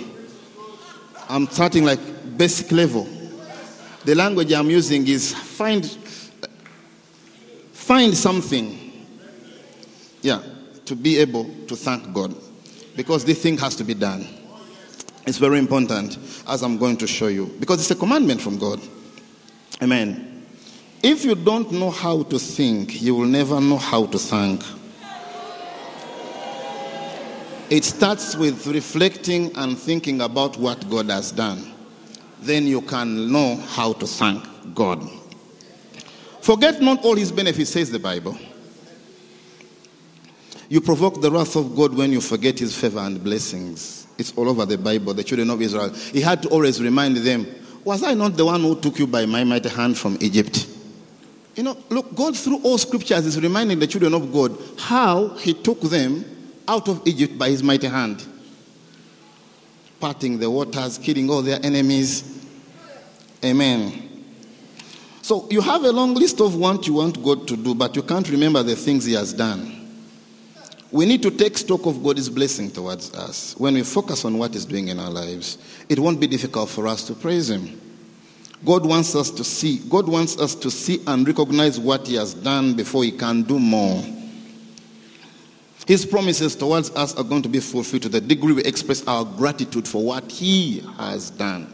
I'm 1.28 1.48
starting 1.48 1.86
like 1.86 2.00
basic 2.40 2.72
level. 2.72 3.06
The 4.06 4.16
language 4.16 4.54
I'm 4.54 4.70
using 4.70 5.06
is 5.06 5.34
find 5.34 5.86
find 7.74 8.16
something. 8.16 9.06
Yeah, 10.22 10.42
to 10.86 10.96
be 10.96 11.18
able 11.18 11.44
to 11.68 11.76
thank 11.76 12.14
God. 12.14 12.34
Because 12.96 13.26
this 13.26 13.44
thing 13.44 13.58
has 13.58 13.76
to 13.76 13.84
be 13.84 13.94
done. 13.94 14.26
It's 15.28 15.38
very 15.38 15.60
important, 15.60 16.18
as 16.48 16.64
I'm 16.64 16.78
going 16.78 16.96
to 16.98 17.08
show 17.08 17.28
you. 17.28 17.46
Because 17.60 17.82
it's 17.82 17.92
a 17.92 17.96
commandment 17.96 18.42
from 18.42 18.58
God. 18.58 18.80
Amen. 19.82 20.46
If 21.04 21.26
you 21.26 21.36
don't 21.36 21.72
know 21.72 21.92
how 21.92 22.24
to 22.24 22.40
think, 22.40 23.02
you 23.02 23.16
will 23.16 23.28
never 23.28 23.60
know 23.60 23.78
how 23.78 24.06
to 24.08 24.18
thank. 24.18 24.64
It 27.70 27.84
starts 27.84 28.36
with 28.36 28.66
reflecting 28.68 29.56
and 29.56 29.78
thinking 29.78 30.22
about 30.22 30.58
what 30.58 30.90
God 30.90 31.10
has 31.10 31.32
done. 31.32 31.69
Then 32.42 32.68
you 32.68 32.82
can 32.82 33.32
know 33.32 33.56
how 33.56 33.94
to 33.94 34.08
thank 34.08 34.44
God. 34.74 35.08
Forget 36.42 36.82
not 36.82 37.04
all 37.04 37.16
his 37.16 37.32
benefits, 37.32 37.72
says 37.72 37.92
the 37.92 38.00
Bible. 38.00 38.38
You 40.70 40.82
provoke 40.82 41.22
the 41.22 41.32
wrath 41.32 41.56
of 41.56 41.76
God 41.76 41.96
when 41.96 42.12
you 42.12 42.22
forget 42.22 42.60
his 42.60 42.76
favor 42.76 43.00
and 43.00 43.22
blessings. 43.24 44.08
It's 44.18 44.34
all 44.36 44.50
over 44.50 44.66
the 44.66 44.78
Bible, 44.78 45.14
the 45.14 45.24
children 45.24 45.50
of 45.50 45.62
Israel. 45.62 45.90
He 45.90 46.22
had 46.22 46.44
to 46.44 46.50
always 46.50 46.82
remind 46.82 47.18
them, 47.18 47.48
Was 47.84 48.04
I 48.04 48.14
not 48.14 48.38
the 48.38 48.46
one 48.46 48.62
who 48.62 48.80
took 48.80 49.00
you 49.00 49.08
by 49.08 49.26
my 49.26 49.44
mighty 49.44 49.70
hand 49.70 49.98
from 49.98 50.18
Egypt? 50.22 50.68
You 51.56 51.64
know, 51.64 51.78
look, 51.90 52.16
God 52.16 52.38
through 52.38 52.62
all 52.64 52.78
scriptures 52.78 53.26
is 53.26 53.40
reminding 53.42 53.80
the 53.80 53.88
children 53.88 54.14
of 54.14 54.32
God 54.32 54.58
how 54.78 55.30
he 55.40 55.54
took 55.54 55.82
them 55.82 56.24
out 56.68 56.88
of 56.88 57.06
Egypt 57.08 57.38
by 57.38 57.50
his 57.50 57.64
mighty 57.64 57.88
hand, 57.88 58.24
parting 60.00 60.40
the 60.40 60.50
waters, 60.50 60.98
killing 60.98 61.30
all 61.30 61.42
their 61.42 61.60
enemies. 61.64 62.46
Amen. 63.44 64.10
So 65.22 65.48
you 65.50 65.62
have 65.62 65.84
a 65.84 65.92
long 65.92 66.16
list 66.16 66.42
of 66.42 66.56
what 66.56 66.88
you 66.88 66.94
want 66.94 67.24
God 67.24 67.48
to 67.48 67.56
do, 67.56 67.76
but 67.76 67.96
you 67.96 68.02
can't 68.02 68.28
remember 68.30 68.64
the 68.64 68.76
things 68.76 69.06
he 69.06 69.14
has 69.14 69.34
done. 69.34 69.80
We 70.92 71.06
need 71.06 71.22
to 71.22 71.30
take 71.30 71.56
stock 71.58 71.86
of 71.86 72.04
God's 72.04 72.30
blessing 72.30 72.72
towards 72.72 73.14
us. 73.14 73.54
When 73.58 73.76
we 73.76 73.84
focus 73.84 74.26
on 74.26 74.40
what 74.40 74.54
He's 74.54 74.66
doing 74.66 74.88
in 74.88 75.00
our 75.00 75.12
lives, 75.12 75.60
it 75.88 76.00
won't 76.00 76.20
be 76.20 76.26
difficult 76.26 76.70
for 76.70 76.88
us 76.88 77.06
to 77.08 77.14
praise 77.14 77.50
Him. 77.50 77.80
God 78.66 78.86
wants 78.86 79.16
us 79.16 79.30
to 79.32 79.44
see. 79.44 79.78
God 79.88 80.08
wants 80.08 80.40
us 80.40 80.56
to 80.56 80.72
see 80.72 81.02
and 81.06 81.28
recognize 81.28 81.80
what 81.80 82.08
He 82.08 82.16
has 82.16 82.34
done 82.34 82.74
before 82.74 83.04
He 83.04 83.12
can 83.12 83.44
do 83.44 83.60
more. 83.60 84.04
His 85.90 86.06
promises 86.06 86.56
towards 86.56 86.92
us 86.92 87.16
are 87.16 87.24
going 87.24 87.42
to 87.42 87.50
be 87.50 87.60
fulfilled 87.60 88.04
to 88.04 88.10
the 88.10 88.22
degree 88.22 88.54
we 88.54 88.64
express 88.64 89.04
our 89.08 89.26
gratitude 89.26 89.88
for 89.88 90.04
what 90.04 90.32
He 90.32 90.82
has 90.98 91.32
done. 91.32 91.74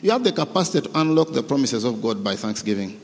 You 0.00 0.12
have 0.12 0.24
the 0.24 0.32
capacity 0.32 0.88
to 0.88 0.98
unlock 0.98 1.32
the 1.32 1.42
promises 1.42 1.84
of 1.84 2.00
God 2.00 2.24
by 2.24 2.36
thanksgiving. 2.36 2.98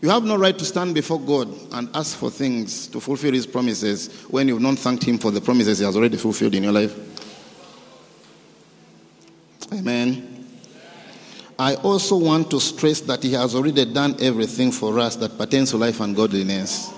You 0.00 0.10
have 0.10 0.22
no 0.22 0.36
right 0.36 0.56
to 0.56 0.64
stand 0.64 0.94
before 0.94 1.18
God 1.18 1.48
and 1.72 1.88
ask 1.92 2.16
for 2.16 2.30
things 2.30 2.86
to 2.86 3.00
fulfill 3.00 3.32
His 3.32 3.48
promises 3.48 4.22
when 4.28 4.46
you've 4.46 4.62
not 4.62 4.78
thanked 4.78 5.02
Him 5.02 5.18
for 5.18 5.32
the 5.32 5.40
promises 5.40 5.80
He 5.80 5.84
has 5.84 5.96
already 5.96 6.16
fulfilled 6.16 6.54
in 6.54 6.62
your 6.62 6.72
life. 6.72 6.94
Amen. 9.72 10.46
I 11.58 11.74
also 11.74 12.16
want 12.16 12.52
to 12.52 12.60
stress 12.60 13.00
that 13.00 13.24
He 13.24 13.32
has 13.32 13.56
already 13.56 13.92
done 13.92 14.14
everything 14.20 14.70
for 14.70 15.00
us 15.00 15.16
that 15.16 15.36
pertains 15.36 15.72
to 15.72 15.78
life 15.78 15.98
and 15.98 16.14
godliness. 16.14 16.92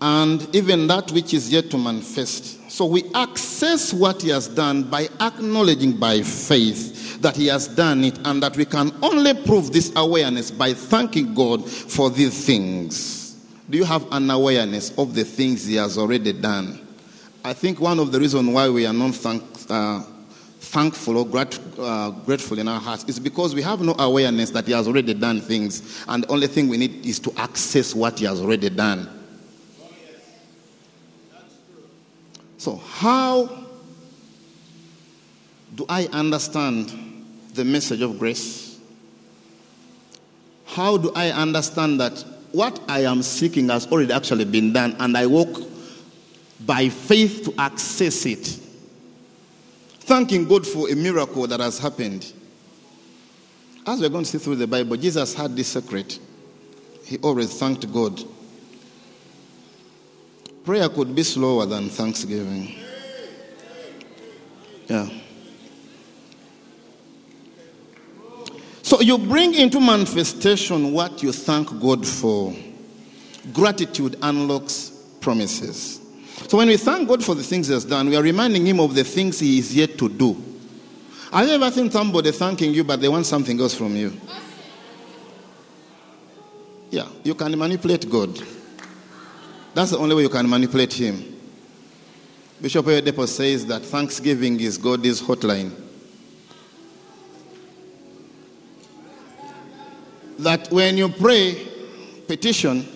And 0.00 0.54
even 0.54 0.86
that 0.86 1.10
which 1.10 1.34
is 1.34 1.50
yet 1.50 1.70
to 1.70 1.78
manifest. 1.78 2.70
So 2.70 2.86
we 2.86 3.02
access 3.14 3.92
what 3.92 4.22
He 4.22 4.28
has 4.28 4.46
done 4.46 4.84
by 4.84 5.08
acknowledging 5.20 5.96
by 5.96 6.22
faith 6.22 7.20
that 7.20 7.34
He 7.34 7.48
has 7.48 7.66
done 7.66 8.04
it, 8.04 8.16
and 8.24 8.40
that 8.42 8.56
we 8.56 8.64
can 8.64 8.92
only 9.02 9.34
prove 9.34 9.72
this 9.72 9.92
awareness 9.96 10.52
by 10.52 10.72
thanking 10.72 11.34
God 11.34 11.68
for 11.68 12.10
these 12.10 12.46
things. 12.46 13.34
Do 13.68 13.76
you 13.76 13.84
have 13.84 14.06
an 14.12 14.30
awareness 14.30 14.96
of 14.96 15.14
the 15.14 15.24
things 15.24 15.66
He 15.66 15.74
has 15.74 15.98
already 15.98 16.32
done? 16.32 16.86
I 17.44 17.52
think 17.52 17.80
one 17.80 17.98
of 17.98 18.12
the 18.12 18.20
reasons 18.20 18.48
why 18.50 18.68
we 18.68 18.86
are 18.86 18.92
not 18.92 19.14
thank, 19.16 19.42
uh, 19.68 20.02
thankful 20.60 21.18
or 21.18 21.26
grat, 21.26 21.58
uh, 21.76 22.10
grateful 22.10 22.60
in 22.60 22.68
our 22.68 22.80
hearts 22.80 23.04
is 23.08 23.18
because 23.18 23.54
we 23.54 23.62
have 23.62 23.80
no 23.80 23.96
awareness 23.98 24.50
that 24.50 24.66
He 24.66 24.72
has 24.72 24.86
already 24.86 25.14
done 25.14 25.40
things, 25.40 26.04
and 26.06 26.22
the 26.22 26.28
only 26.28 26.46
thing 26.46 26.68
we 26.68 26.76
need 26.76 27.04
is 27.04 27.18
to 27.18 27.32
access 27.36 27.96
what 27.96 28.20
He 28.20 28.26
has 28.26 28.40
already 28.40 28.70
done. 28.70 29.17
So, 32.68 32.76
how 32.76 33.48
do 35.74 35.86
I 35.88 36.04
understand 36.12 36.92
the 37.54 37.64
message 37.64 38.02
of 38.02 38.18
grace? 38.18 38.78
How 40.66 40.98
do 40.98 41.10
I 41.14 41.30
understand 41.30 41.98
that 42.02 42.22
what 42.52 42.78
I 42.86 43.04
am 43.04 43.22
seeking 43.22 43.70
has 43.70 43.86
already 43.86 44.12
actually 44.12 44.44
been 44.44 44.74
done 44.74 44.94
and 45.00 45.16
I 45.16 45.24
walk 45.24 45.48
by 46.66 46.90
faith 46.90 47.44
to 47.44 47.54
access 47.56 48.26
it? 48.26 48.60
Thanking 50.00 50.44
God 50.44 50.66
for 50.66 50.90
a 50.90 50.94
miracle 50.94 51.46
that 51.46 51.60
has 51.60 51.78
happened. 51.78 52.30
As 53.86 53.98
we're 53.98 54.10
going 54.10 54.24
to 54.24 54.30
see 54.30 54.36
through 54.36 54.56
the 54.56 54.66
Bible, 54.66 54.98
Jesus 54.98 55.32
had 55.32 55.56
this 55.56 55.68
secret. 55.68 56.18
He 57.06 57.16
always 57.16 57.58
thanked 57.58 57.90
God. 57.90 58.22
Prayer 60.68 60.90
could 60.90 61.14
be 61.14 61.22
slower 61.22 61.64
than 61.64 61.88
thanksgiving. 61.88 62.74
Yeah. 64.86 65.08
So 68.82 69.00
you 69.00 69.16
bring 69.16 69.54
into 69.54 69.80
manifestation 69.80 70.92
what 70.92 71.22
you 71.22 71.32
thank 71.32 71.68
God 71.80 72.06
for. 72.06 72.54
Gratitude 73.50 74.18
unlocks 74.20 74.90
promises. 75.22 76.02
So 76.48 76.58
when 76.58 76.68
we 76.68 76.76
thank 76.76 77.08
God 77.08 77.24
for 77.24 77.34
the 77.34 77.42
things 77.42 77.68
He 77.68 77.72
has 77.72 77.86
done, 77.86 78.10
we 78.10 78.16
are 78.16 78.22
reminding 78.22 78.66
Him 78.66 78.80
of 78.80 78.94
the 78.94 79.04
things 79.04 79.40
He 79.40 79.60
is 79.60 79.74
yet 79.74 79.96
to 79.96 80.06
do. 80.10 80.36
Have 81.32 81.48
you 81.48 81.54
ever 81.54 81.70
seen 81.70 81.90
somebody 81.90 82.30
thanking 82.30 82.74
you, 82.74 82.84
but 82.84 83.00
they 83.00 83.08
want 83.08 83.24
something 83.24 83.58
else 83.58 83.74
from 83.74 83.96
you? 83.96 84.12
Yeah, 86.90 87.08
you 87.24 87.34
can 87.34 87.58
manipulate 87.58 88.10
God. 88.10 88.57
That's 89.78 89.92
the 89.92 89.98
only 89.98 90.16
way 90.16 90.22
you 90.22 90.28
can 90.28 90.50
manipulate 90.50 90.92
him. 90.92 91.36
Bishop 92.60 92.84
Oyedepo 92.84 93.28
says 93.28 93.64
that 93.66 93.82
thanksgiving 93.82 94.58
is 94.58 94.76
God's 94.76 95.22
hotline. 95.22 95.70
That 100.40 100.68
when 100.72 100.98
you 100.98 101.08
pray 101.08 101.64
petition, 102.26 102.88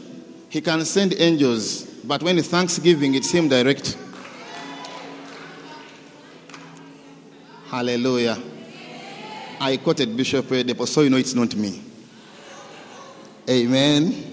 he 0.49 0.61
can 0.61 0.85
send 0.85 1.15
angels, 1.19 1.85
but 2.03 2.21
when 2.21 2.37
it's 2.37 2.49
thanksgiving, 2.49 3.15
it's 3.15 3.31
him 3.31 3.49
direct. 3.49 3.97
Hallelujah. 7.69 8.43
I 9.61 9.77
quoted 9.77 10.17
Bishop 10.17 10.47
Oyedepo, 10.47 10.89
so 10.89 11.03
you 11.03 11.11
know 11.11 11.17
it's 11.17 11.35
not 11.37 11.55
me. 11.55 11.81
Amen. 13.49 14.32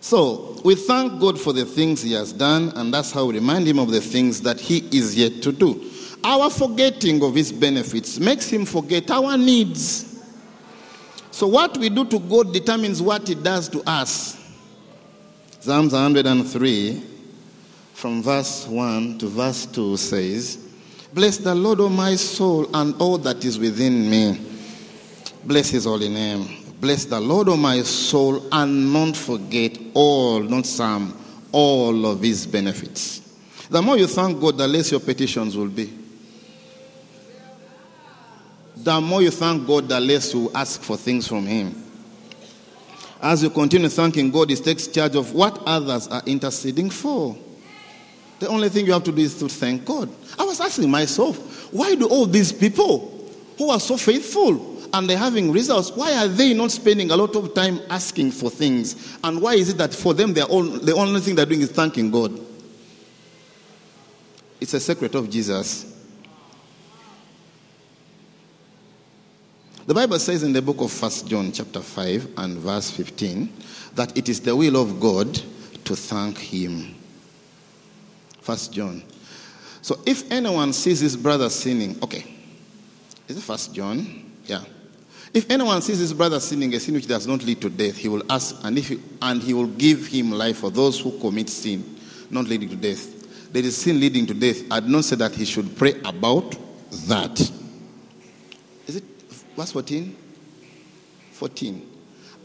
So 0.00 0.60
we 0.64 0.74
thank 0.74 1.20
God 1.20 1.40
for 1.40 1.52
the 1.52 1.64
things 1.64 2.02
He 2.02 2.12
has 2.12 2.32
done, 2.32 2.72
and 2.76 2.92
that's 2.92 3.12
how 3.12 3.26
we 3.26 3.34
remind 3.34 3.66
Him 3.66 3.78
of 3.78 3.90
the 3.90 4.00
things 4.00 4.40
that 4.42 4.60
He 4.60 4.78
is 4.96 5.16
yet 5.16 5.42
to 5.42 5.52
do. 5.52 5.90
Our 6.24 6.50
forgetting 6.50 7.22
of 7.22 7.34
His 7.34 7.52
benefits 7.52 8.18
makes 8.18 8.48
Him 8.48 8.64
forget 8.64 9.10
our 9.10 9.36
needs. 9.36 10.04
So, 11.30 11.46
what 11.46 11.76
we 11.78 11.88
do 11.88 12.04
to 12.06 12.18
God 12.18 12.52
determines 12.52 13.00
what 13.00 13.28
He 13.28 13.34
does 13.34 13.68
to 13.68 13.82
us. 13.88 14.36
Psalms 15.60 15.92
103, 15.92 17.02
from 17.94 18.22
verse 18.22 18.66
1 18.66 19.18
to 19.18 19.26
verse 19.26 19.66
2 19.66 19.96
says, 19.96 20.58
Bless 21.12 21.38
the 21.38 21.54
Lord, 21.54 21.80
O 21.80 21.88
my 21.88 22.14
soul, 22.14 22.68
and 22.74 22.94
all 23.00 23.18
that 23.18 23.44
is 23.44 23.58
within 23.58 24.08
me. 24.08 24.40
Bless 25.44 25.70
His 25.70 25.84
holy 25.84 26.08
name. 26.08 26.67
Bless 26.80 27.04
the 27.06 27.18
Lord, 27.18 27.48
O 27.48 27.56
my 27.56 27.82
soul, 27.82 28.46
and 28.52 28.92
not 28.92 29.16
forget 29.16 29.76
all, 29.94 30.40
not 30.40 30.66
some, 30.66 31.18
all 31.50 32.06
of 32.06 32.22
his 32.22 32.46
benefits. 32.46 33.20
The 33.68 33.82
more 33.82 33.96
you 33.96 34.06
thank 34.06 34.40
God, 34.40 34.56
the 34.56 34.68
less 34.68 34.90
your 34.90 35.00
petitions 35.00 35.56
will 35.56 35.68
be. 35.68 35.92
The 38.76 39.00
more 39.00 39.22
you 39.22 39.30
thank 39.30 39.66
God, 39.66 39.88
the 39.88 39.98
less 39.98 40.32
you 40.32 40.50
ask 40.54 40.80
for 40.80 40.96
things 40.96 41.26
from 41.26 41.46
him. 41.46 41.84
As 43.20 43.42
you 43.42 43.50
continue 43.50 43.88
thanking 43.88 44.30
God, 44.30 44.50
He 44.50 44.56
takes 44.56 44.86
charge 44.86 45.16
of 45.16 45.34
what 45.34 45.60
others 45.66 46.06
are 46.08 46.22
interceding 46.24 46.90
for. 46.90 47.36
The 48.38 48.46
only 48.46 48.68
thing 48.68 48.86
you 48.86 48.92
have 48.92 49.02
to 49.04 49.12
do 49.12 49.20
is 49.20 49.36
to 49.40 49.48
thank 49.48 49.84
God. 49.84 50.08
I 50.38 50.44
was 50.44 50.60
asking 50.60 50.88
myself, 50.90 51.72
why 51.72 51.96
do 51.96 52.06
all 52.08 52.26
these 52.26 52.52
people 52.52 53.28
who 53.58 53.70
are 53.70 53.80
so 53.80 53.96
faithful, 53.96 54.77
and 54.92 55.08
they're 55.08 55.18
having 55.18 55.52
results, 55.52 55.90
why 55.92 56.14
are 56.14 56.28
they 56.28 56.54
not 56.54 56.70
spending 56.70 57.10
a 57.10 57.16
lot 57.16 57.34
of 57.36 57.54
time 57.54 57.80
asking 57.90 58.32
for 58.32 58.50
things? 58.50 59.18
And 59.22 59.40
why 59.40 59.54
is 59.54 59.70
it 59.70 59.78
that 59.78 59.94
for 59.94 60.14
them, 60.14 60.34
all, 60.48 60.62
the 60.62 60.94
only 60.94 61.20
thing 61.20 61.34
they're 61.34 61.46
doing 61.46 61.60
is 61.60 61.70
thanking 61.70 62.10
God? 62.10 62.38
It's 64.60 64.74
a 64.74 64.80
secret 64.80 65.14
of 65.14 65.30
Jesus. 65.30 65.94
The 69.86 69.94
Bible 69.94 70.18
says 70.18 70.42
in 70.42 70.52
the 70.52 70.60
book 70.60 70.80
of 70.80 70.92
First 70.92 71.26
John, 71.26 71.50
chapter 71.50 71.80
5, 71.80 72.34
and 72.36 72.58
verse 72.58 72.90
15, 72.90 73.52
that 73.94 74.16
it 74.18 74.28
is 74.28 74.40
the 74.40 74.54
will 74.54 74.76
of 74.76 75.00
God 75.00 75.34
to 75.84 75.96
thank 75.96 76.36
Him. 76.36 76.94
First 78.40 78.72
John. 78.72 79.02
So 79.82 80.00
if 80.04 80.30
anyone 80.30 80.72
sees 80.72 81.00
his 81.00 81.16
brother 81.16 81.48
sinning, 81.48 81.98
okay, 82.02 82.24
is 83.26 83.38
it 83.38 83.42
First 83.42 83.74
John? 83.74 84.32
Yeah. 84.44 84.64
If 85.34 85.50
anyone 85.50 85.82
sees 85.82 85.98
his 85.98 86.14
brother 86.14 86.40
sinning 86.40 86.74
a 86.74 86.80
sin 86.80 86.94
which 86.94 87.06
does 87.06 87.26
not 87.26 87.44
lead 87.44 87.60
to 87.60 87.70
death, 87.70 87.96
he 87.96 88.08
will 88.08 88.22
ask, 88.30 88.56
and, 88.64 88.78
if 88.78 88.88
he, 88.88 89.00
and 89.20 89.42
he 89.42 89.52
will 89.52 89.66
give 89.66 90.06
him 90.06 90.32
life 90.32 90.58
for 90.58 90.70
those 90.70 90.98
who 90.98 91.18
commit 91.18 91.50
sin, 91.50 91.96
not 92.30 92.46
leading 92.46 92.68
to 92.70 92.76
death. 92.76 93.52
There 93.52 93.64
is 93.64 93.76
sin 93.76 94.00
leading 94.00 94.26
to 94.26 94.34
death. 94.34 94.62
I 94.70 94.80
do 94.80 94.88
not 94.88 95.04
say 95.04 95.16
that 95.16 95.34
he 95.34 95.44
should 95.44 95.76
pray 95.76 95.94
about 96.04 96.56
that. 97.08 97.40
Is 98.86 98.96
it 98.96 99.04
verse 99.56 99.72
14? 99.72 100.16
14. 101.32 101.90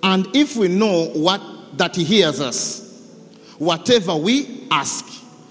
And 0.04 0.28
if 0.36 0.56
we 0.56 0.68
know 0.68 1.06
what 1.08 1.42
that 1.78 1.96
he 1.96 2.04
hears 2.04 2.40
us, 2.40 2.82
whatever 3.58 4.16
we 4.16 4.68
ask, 4.70 5.06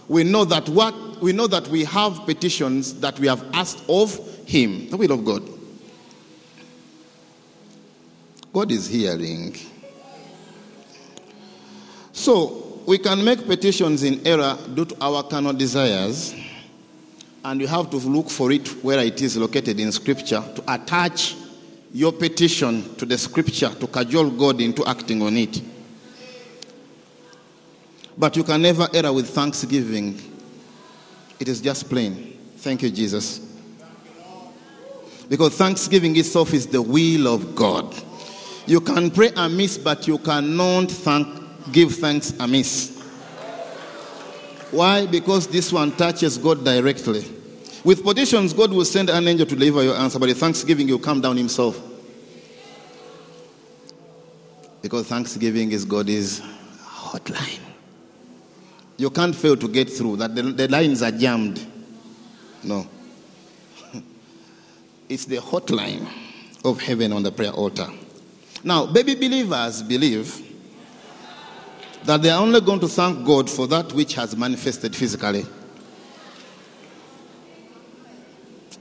we 0.08 0.24
know 0.24 0.44
that 0.44 0.68
what 0.68 0.94
we 1.22 1.32
know 1.32 1.46
that 1.46 1.68
we 1.68 1.84
have 1.84 2.26
petitions 2.26 3.00
that 3.00 3.18
we 3.18 3.28
have 3.28 3.44
asked 3.54 3.82
of 3.88 4.18
him, 4.46 4.90
the 4.90 4.96
will 4.96 5.12
of 5.12 5.24
God. 5.24 5.51
God 8.52 8.70
is 8.70 8.86
hearing. 8.86 9.56
So, 12.12 12.82
we 12.86 12.98
can 12.98 13.24
make 13.24 13.46
petitions 13.46 14.02
in 14.02 14.26
error 14.26 14.58
due 14.74 14.84
to 14.84 14.96
our 15.00 15.22
carnal 15.22 15.54
desires, 15.54 16.34
and 17.44 17.60
you 17.60 17.66
have 17.66 17.88
to 17.90 17.96
look 17.96 18.28
for 18.28 18.52
it 18.52 18.68
where 18.84 18.98
it 18.98 19.22
is 19.22 19.36
located 19.36 19.80
in 19.80 19.90
Scripture 19.92 20.44
to 20.54 20.62
attach 20.72 21.36
your 21.94 22.12
petition 22.12 22.94
to 22.96 23.06
the 23.06 23.16
Scripture 23.16 23.70
to 23.70 23.86
cajole 23.86 24.30
God 24.30 24.60
into 24.60 24.84
acting 24.84 25.22
on 25.22 25.36
it. 25.36 25.62
But 28.18 28.36
you 28.36 28.44
can 28.44 28.60
never 28.60 28.88
err 28.92 29.12
with 29.12 29.30
thanksgiving. 29.30 30.20
It 31.40 31.48
is 31.48 31.60
just 31.60 31.88
plain. 31.88 32.38
Thank 32.58 32.82
you, 32.82 32.90
Jesus. 32.90 33.40
Because 35.28 35.56
thanksgiving 35.56 36.14
itself 36.16 36.52
is 36.52 36.66
the 36.66 36.82
will 36.82 37.26
of 37.26 37.54
God. 37.54 37.94
You 38.66 38.80
can 38.80 39.10
pray 39.10 39.30
amiss, 39.36 39.78
but 39.78 40.06
you 40.06 40.18
cannot 40.18 40.90
thank, 40.90 41.26
give 41.72 41.94
thanks 41.94 42.32
amiss. 42.38 43.00
Why? 44.70 45.06
Because 45.06 45.46
this 45.48 45.72
one 45.72 45.92
touches 45.92 46.38
God 46.38 46.64
directly. 46.64 47.24
With 47.84 48.04
petitions, 48.04 48.52
God 48.52 48.72
will 48.72 48.84
send 48.84 49.10
an 49.10 49.26
angel 49.26 49.46
to 49.46 49.56
deliver 49.56 49.82
your 49.82 49.96
answer, 49.96 50.18
but 50.18 50.28
with 50.28 50.38
thanksgiving, 50.38 50.88
you 50.88 50.98
come 50.98 51.20
down 51.20 51.36
himself. 51.36 51.80
Because 54.80 55.06
thanksgiving 55.06 55.72
is 55.72 55.84
God's 55.84 56.40
hotline. 56.80 57.60
You 58.96 59.10
can't 59.10 59.34
fail 59.34 59.56
to 59.56 59.68
get 59.68 59.90
through 59.90 60.16
that 60.16 60.34
the, 60.34 60.42
the 60.42 60.68
lines 60.68 61.02
are 61.02 61.10
jammed. 61.10 61.64
No. 62.62 62.86
it's 65.08 65.24
the 65.24 65.36
hotline 65.38 66.08
of 66.64 66.80
heaven 66.80 67.12
on 67.12 67.22
the 67.22 67.32
prayer 67.32 67.50
altar. 67.50 67.88
Now, 68.64 68.86
baby 68.86 69.14
believers 69.14 69.82
believe 69.82 70.40
that 72.04 72.22
they 72.22 72.30
are 72.30 72.40
only 72.40 72.60
going 72.60 72.80
to 72.80 72.88
thank 72.88 73.24
God 73.26 73.50
for 73.50 73.66
that 73.68 73.92
which 73.92 74.14
has 74.14 74.36
manifested 74.36 74.94
physically. 74.94 75.44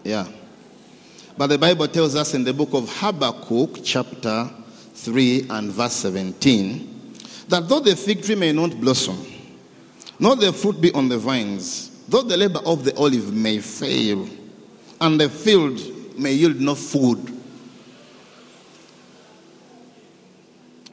Yeah. 0.04 0.28
But 1.38 1.48
the 1.48 1.58
Bible 1.58 1.88
tells 1.88 2.16
us 2.16 2.34
in 2.34 2.44
the 2.44 2.54
book 2.54 2.74
of 2.74 2.90
Habakkuk, 2.98 3.82
chapter 3.84 4.50
3 4.94 5.48
and 5.50 5.72
verse 5.72 5.94
17, 5.94 7.16
that 7.48 7.68
though 7.68 7.80
the 7.80 7.96
fig 7.96 8.24
tree 8.24 8.36
may 8.36 8.52
not 8.52 8.80
blossom, 8.80 9.18
nor 10.20 10.36
the 10.36 10.54
fruit 10.54 10.80
be 10.80 10.92
on 10.94 11.10
the 11.10 11.18
vines, 11.18 12.06
though 12.08 12.22
the 12.22 12.38
labor 12.38 12.60
of 12.66 12.84
the 12.84 12.96
olive 12.96 13.34
may 13.34 13.60
fail, 13.60 14.28
and 15.00 15.20
the 15.20 15.30
field 15.30 15.80
may 16.18 16.34
yield 16.34 16.60
no 16.60 16.76
food, 16.76 17.41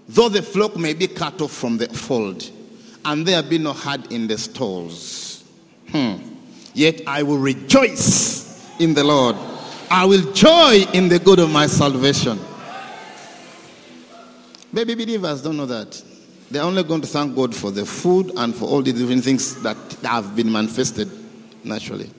though 0.08 0.28
the 0.28 0.42
flock 0.42 0.76
may 0.76 0.94
be 0.94 1.06
cut 1.06 1.40
off 1.40 1.52
from 1.52 1.76
the 1.78 1.88
fold, 1.88 2.50
and 3.04 3.26
there 3.26 3.42
be 3.42 3.58
no 3.58 3.72
herd 3.72 4.12
in 4.12 4.26
the 4.26 4.38
stalls, 4.38 5.44
hmm. 5.90 6.16
yet 6.74 7.00
I 7.06 7.22
will 7.22 7.38
rejoice 7.38 8.70
in 8.78 8.94
the 8.94 9.04
Lord. 9.04 9.36
I 9.90 10.04
will 10.04 10.32
joy 10.32 10.84
in 10.92 11.08
the 11.08 11.18
good 11.18 11.38
of 11.38 11.50
my 11.50 11.66
salvation. 11.66 12.38
Baby 14.72 14.94
believers 14.94 15.42
don't 15.42 15.56
know 15.56 15.66
that. 15.66 16.02
They're 16.50 16.62
only 16.62 16.82
going 16.82 17.00
to 17.02 17.06
thank 17.06 17.34
God 17.34 17.54
for 17.54 17.70
the 17.70 17.84
food 17.84 18.32
and 18.36 18.54
for 18.54 18.66
all 18.66 18.82
the 18.82 18.92
different 18.92 19.24
things 19.24 19.62
that 19.62 19.76
have 20.02 20.34
been 20.34 20.50
manifested 20.50 21.10
naturally. 21.64 22.10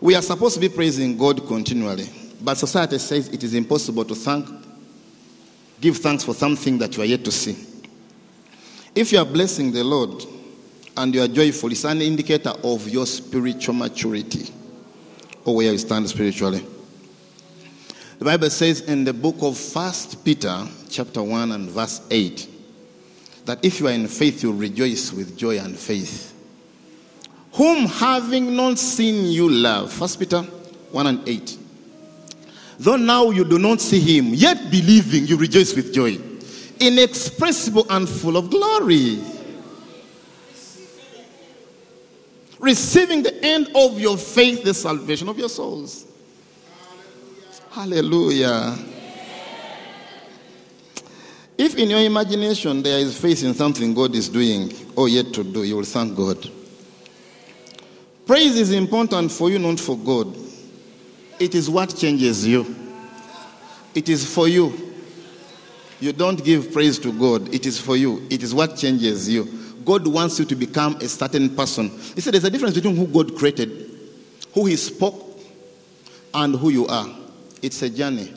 We 0.00 0.14
are 0.14 0.22
supposed 0.22 0.54
to 0.54 0.60
be 0.60 0.68
praising 0.68 1.16
God 1.16 1.46
continually, 1.46 2.08
but 2.42 2.56
society 2.56 2.98
says 2.98 3.28
it 3.28 3.42
is 3.42 3.54
impossible 3.54 4.04
to 4.06 4.14
thank, 4.14 4.46
give 5.84 5.98
thanks 5.98 6.24
for 6.24 6.32
something 6.32 6.78
that 6.78 6.96
you 6.96 7.02
are 7.02 7.06
yet 7.06 7.22
to 7.22 7.30
see. 7.30 7.54
If 8.94 9.12
you 9.12 9.18
are 9.18 9.24
blessing 9.26 9.70
the 9.70 9.84
Lord 9.84 10.24
and 10.96 11.14
you 11.14 11.20
are 11.20 11.28
joyful, 11.28 11.70
it's 11.72 11.84
an 11.84 12.00
indicator 12.00 12.54
of 12.64 12.88
your 12.88 13.04
spiritual 13.04 13.74
maturity 13.74 14.50
or 15.44 15.56
where 15.56 15.70
you 15.70 15.76
stand 15.76 16.08
spiritually. 16.08 16.64
The 18.18 18.24
Bible 18.24 18.48
says 18.48 18.80
in 18.80 19.04
the 19.04 19.12
book 19.12 19.36
of 19.42 19.58
First 19.58 20.24
Peter, 20.24 20.66
chapter 20.88 21.22
1 21.22 21.52
and 21.52 21.68
verse 21.68 22.00
8, 22.10 22.48
that 23.44 23.62
if 23.62 23.78
you 23.78 23.88
are 23.88 23.92
in 23.92 24.08
faith, 24.08 24.42
you'll 24.42 24.54
rejoice 24.54 25.12
with 25.12 25.36
joy 25.36 25.58
and 25.58 25.76
faith. 25.76 26.32
Whom 27.52 27.84
having 27.84 28.56
not 28.56 28.78
seen 28.78 29.30
you 29.30 29.50
love. 29.50 29.92
First 29.92 30.18
Peter 30.18 30.40
1 30.40 31.06
and 31.06 31.28
8. 31.28 31.58
Though 32.78 32.96
now 32.96 33.30
you 33.30 33.44
do 33.44 33.58
not 33.58 33.80
see 33.80 34.00
him, 34.00 34.34
yet 34.34 34.70
believing 34.70 35.26
you 35.26 35.36
rejoice 35.36 35.74
with 35.74 35.92
joy. 35.94 36.18
Inexpressible 36.80 37.86
and 37.90 38.08
full 38.08 38.36
of 38.36 38.50
glory. 38.50 39.20
receiving 42.64 43.22
the 43.22 43.44
end 43.44 43.68
of 43.74 44.00
your 44.00 44.16
faith, 44.16 44.64
the 44.64 44.72
salvation 44.72 45.28
of 45.28 45.38
your 45.38 45.50
souls. 45.50 46.06
Hallelujah. 47.70 48.76
If 51.56 51.76
in 51.76 51.90
your 51.90 52.00
imagination 52.00 52.82
there 52.82 52.98
is 52.98 53.16
faith 53.18 53.44
in 53.44 53.54
something 53.54 53.94
God 53.94 54.14
is 54.14 54.28
doing 54.28 54.72
or 54.96 55.08
yet 55.08 55.32
to 55.34 55.44
do, 55.44 55.62
you 55.62 55.76
will 55.76 55.84
thank 55.84 56.16
God. 56.16 56.50
Praise 58.26 58.56
is 58.56 58.72
important 58.72 59.30
for 59.30 59.50
you, 59.50 59.58
not 59.58 59.78
for 59.78 59.96
God. 59.96 60.34
It 61.38 61.54
is 61.54 61.68
what 61.68 61.96
changes 61.96 62.46
you. 62.46 62.74
It 63.94 64.08
is 64.08 64.32
for 64.32 64.48
you. 64.48 64.94
You 66.00 66.12
don't 66.12 66.42
give 66.44 66.72
praise 66.72 66.98
to 67.00 67.12
God, 67.12 67.54
it 67.54 67.66
is 67.66 67.78
for 67.78 67.96
you. 67.96 68.26
It 68.30 68.42
is 68.42 68.54
what 68.54 68.76
changes 68.76 69.28
you. 69.28 69.48
God 69.84 70.06
wants 70.06 70.38
you 70.38 70.44
to 70.46 70.54
become 70.54 70.96
a 70.96 71.08
certain 71.08 71.54
person. 71.54 71.90
He 72.14 72.20
said 72.20 72.34
there's 72.34 72.44
a 72.44 72.50
difference 72.50 72.74
between 72.74 72.96
who 72.96 73.06
God 73.06 73.36
created, 73.36 73.90
who 74.52 74.66
He 74.66 74.76
spoke, 74.76 75.40
and 76.32 76.56
who 76.56 76.70
you 76.70 76.86
are. 76.86 77.06
It's 77.62 77.80
a 77.82 77.90
journey. 77.90 78.32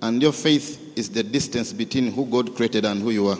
And 0.00 0.20
your 0.20 0.32
faith 0.32 0.92
is 0.96 1.10
the 1.10 1.22
distance 1.22 1.72
between 1.72 2.10
who 2.10 2.26
God 2.26 2.56
created 2.56 2.84
and 2.84 3.00
who 3.00 3.10
you 3.10 3.28
are. 3.28 3.38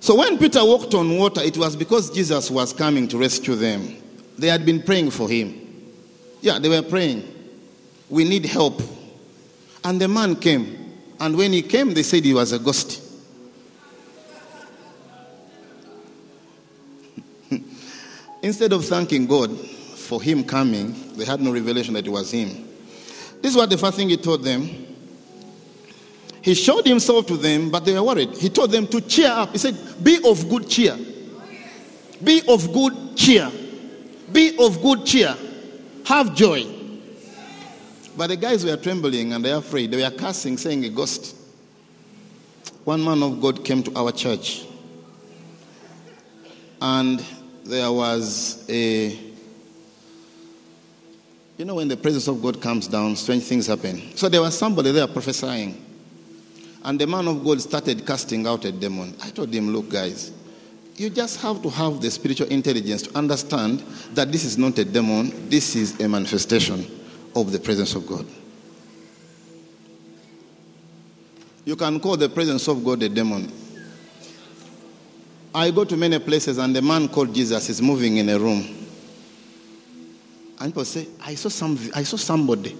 So 0.00 0.16
when 0.16 0.38
Peter 0.38 0.64
walked 0.64 0.94
on 0.94 1.16
water, 1.18 1.42
it 1.42 1.58
was 1.58 1.76
because 1.76 2.10
Jesus 2.10 2.50
was 2.50 2.72
coming 2.72 3.06
to 3.08 3.18
rescue 3.18 3.54
them. 3.54 3.96
They 4.38 4.48
had 4.48 4.64
been 4.64 4.82
praying 4.82 5.10
for 5.10 5.28
him. 5.28 5.54
Yeah, 6.40 6.58
they 6.58 6.70
were 6.70 6.80
praying. 6.82 7.22
We 8.08 8.24
need 8.24 8.46
help. 8.46 8.80
And 9.84 10.00
the 10.00 10.08
man 10.08 10.36
came. 10.36 10.96
And 11.20 11.36
when 11.36 11.52
he 11.52 11.60
came, 11.60 11.92
they 11.92 12.02
said 12.02 12.24
he 12.24 12.32
was 12.32 12.52
a 12.52 12.58
ghost. 12.58 13.02
Instead 18.42 18.72
of 18.72 18.86
thanking 18.86 19.26
God 19.26 19.54
for 19.54 20.22
him 20.22 20.44
coming, 20.44 21.14
they 21.16 21.26
had 21.26 21.42
no 21.42 21.52
revelation 21.52 21.92
that 21.94 22.06
it 22.06 22.10
was 22.10 22.30
him. 22.30 22.66
This 23.42 23.52
is 23.52 23.56
what 23.56 23.68
the 23.68 23.76
first 23.76 23.98
thing 23.98 24.08
he 24.08 24.16
told 24.16 24.42
them. 24.42 24.89
He 26.42 26.54
showed 26.54 26.86
himself 26.86 27.26
to 27.26 27.36
them, 27.36 27.70
but 27.70 27.84
they 27.84 27.92
were 27.92 28.02
worried. 28.02 28.30
He 28.36 28.48
told 28.48 28.70
them 28.70 28.86
to 28.88 29.00
cheer 29.02 29.30
up. 29.30 29.50
He 29.52 29.58
said, 29.58 29.76
Be 30.02 30.18
of 30.24 30.48
good 30.48 30.68
cheer. 30.68 30.96
Be 32.22 32.42
of 32.48 32.72
good 32.72 33.16
cheer. 33.16 33.50
Be 34.32 34.56
of 34.58 34.80
good 34.80 35.04
cheer. 35.04 35.36
Have 36.06 36.34
joy. 36.34 36.64
But 38.16 38.28
the 38.28 38.36
guys 38.36 38.64
were 38.64 38.76
trembling 38.76 39.32
and 39.32 39.44
they 39.44 39.52
were 39.52 39.58
afraid. 39.58 39.90
They 39.90 40.02
were 40.02 40.16
cursing, 40.16 40.56
saying 40.56 40.84
a 40.84 40.88
ghost. 40.88 41.36
One 42.84 43.04
man 43.04 43.22
of 43.22 43.40
God 43.40 43.64
came 43.64 43.82
to 43.82 43.94
our 43.94 44.12
church. 44.12 44.64
And 46.80 47.24
there 47.64 47.92
was 47.92 48.64
a. 48.68 49.18
You 51.58 51.66
know, 51.66 51.74
when 51.74 51.88
the 51.88 51.96
presence 51.96 52.26
of 52.26 52.40
God 52.40 52.62
comes 52.62 52.88
down, 52.88 53.14
strange 53.16 53.42
things 53.44 53.66
happen. 53.66 54.16
So 54.16 54.30
there 54.30 54.40
was 54.40 54.56
somebody 54.56 54.92
there 54.92 55.06
prophesying. 55.06 55.89
And 56.84 56.98
the 56.98 57.06
man 57.06 57.28
of 57.28 57.44
God 57.44 57.60
started 57.60 58.06
casting 58.06 58.46
out 58.46 58.64
a 58.64 58.72
demon. 58.72 59.14
I 59.22 59.30
told 59.30 59.52
him, 59.52 59.70
Look, 59.70 59.90
guys, 59.90 60.32
you 60.96 61.10
just 61.10 61.40
have 61.40 61.62
to 61.62 61.70
have 61.70 62.00
the 62.00 62.10
spiritual 62.10 62.48
intelligence 62.48 63.02
to 63.02 63.16
understand 63.16 63.80
that 64.12 64.30
this 64.32 64.44
is 64.44 64.58
not 64.58 64.78
a 64.78 64.84
demon, 64.84 65.48
this 65.48 65.76
is 65.76 65.98
a 66.00 66.08
manifestation 66.08 66.86
of 67.34 67.52
the 67.52 67.58
presence 67.58 67.94
of 67.94 68.06
God. 68.06 68.26
You 71.64 71.76
can 71.76 72.00
call 72.00 72.16
the 72.16 72.28
presence 72.28 72.66
of 72.68 72.84
God 72.84 73.02
a 73.02 73.08
demon. 73.08 73.52
I 75.54 75.70
go 75.70 75.84
to 75.84 75.96
many 75.96 76.18
places 76.18 76.58
and 76.58 76.74
the 76.74 76.82
man 76.82 77.08
called 77.08 77.34
Jesus 77.34 77.68
is 77.68 77.82
moving 77.82 78.18
in 78.18 78.28
a 78.28 78.38
room. 78.38 78.86
And 80.58 80.72
people 80.72 80.84
say, 80.84 81.08
I 81.22 81.34
saw, 81.34 81.48
some, 81.48 81.78
I 81.94 82.02
saw 82.02 82.16
somebody. 82.16 82.76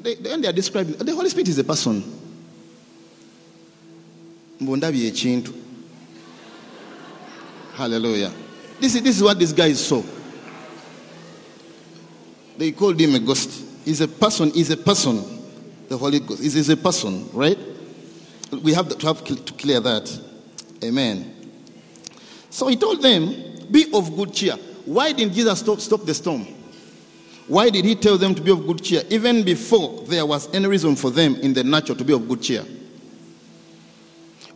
They, 0.00 0.14
they 0.14 0.48
are 0.48 0.52
describing, 0.52 0.94
the 0.94 1.14
Holy 1.14 1.28
Spirit 1.28 1.48
is 1.48 1.58
a 1.58 1.64
person. 1.64 2.23
Hallelujah. 7.74 8.32
This 8.80 8.94
is, 8.94 9.02
this 9.02 9.16
is 9.16 9.22
what 9.22 9.38
this 9.38 9.52
guy 9.52 9.72
saw. 9.72 10.02
They 12.56 12.72
called 12.72 13.00
him 13.00 13.14
a 13.14 13.18
ghost. 13.18 13.64
He's 13.84 14.00
a 14.00 14.08
person, 14.08 14.50
he's 14.52 14.70
a 14.70 14.76
person. 14.76 15.22
The 15.88 15.98
Holy 15.98 16.20
Ghost 16.20 16.42
is 16.42 16.56
is 16.56 16.70
a 16.70 16.76
person, 16.76 17.28
right? 17.32 17.58
We 18.62 18.72
have 18.72 18.88
to 18.96 19.06
have 19.06 19.24
to 19.24 19.34
clear 19.54 19.80
that. 19.80 20.20
Amen. 20.82 21.34
So 22.50 22.68
he 22.68 22.76
told 22.76 23.02
them, 23.02 23.34
Be 23.70 23.90
of 23.92 24.16
good 24.16 24.32
cheer. 24.32 24.54
Why 24.84 25.12
didn't 25.12 25.34
Jesus 25.34 25.58
stop, 25.58 25.80
stop 25.80 26.04
the 26.04 26.14
storm? 26.14 26.46
Why 27.48 27.68
did 27.68 27.84
he 27.84 27.94
tell 27.94 28.16
them 28.16 28.34
to 28.34 28.42
be 28.42 28.50
of 28.50 28.66
good 28.66 28.82
cheer 28.82 29.02
even 29.10 29.42
before 29.42 30.02
there 30.06 30.24
was 30.24 30.52
any 30.54 30.66
reason 30.66 30.96
for 30.96 31.10
them 31.10 31.34
in 31.36 31.52
the 31.52 31.64
natural 31.64 31.98
to 31.98 32.04
be 32.04 32.12
of 32.12 32.26
good 32.26 32.40
cheer? 32.40 32.64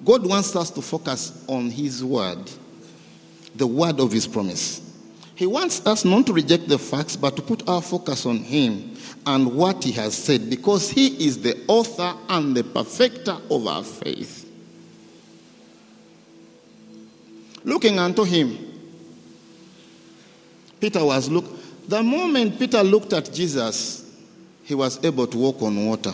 God 0.04 0.26
wants 0.26 0.54
us 0.56 0.70
to 0.70 0.82
focus 0.82 1.44
on 1.48 1.70
his 1.70 2.04
word, 2.04 2.38
the 3.54 3.66
word 3.66 4.00
of 4.00 4.12
his 4.12 4.26
promise. 4.26 4.82
He 5.34 5.46
wants 5.46 5.86
us 5.86 6.04
not 6.04 6.26
to 6.26 6.32
reject 6.32 6.68
the 6.68 6.78
facts, 6.78 7.16
but 7.16 7.36
to 7.36 7.42
put 7.42 7.68
our 7.68 7.80
focus 7.82 8.26
on 8.26 8.38
him 8.38 8.96
and 9.26 9.54
what 9.54 9.84
he 9.84 9.92
has 9.92 10.16
said, 10.16 10.50
because 10.50 10.90
he 10.90 11.26
is 11.26 11.42
the 11.42 11.64
author 11.68 12.12
and 12.28 12.56
the 12.56 12.64
perfecter 12.64 13.36
of 13.50 13.66
our 13.66 13.84
faith. 13.84 14.50
Looking 17.64 17.98
unto 17.98 18.24
him, 18.24 18.56
Peter 20.80 21.04
was 21.04 21.28
look. 21.28 21.44
The 21.86 22.02
moment 22.02 22.58
Peter 22.58 22.82
looked 22.82 23.12
at 23.12 23.32
Jesus, 23.32 24.10
he 24.64 24.74
was 24.74 25.02
able 25.04 25.26
to 25.26 25.38
walk 25.38 25.62
on 25.62 25.86
water. 25.86 26.12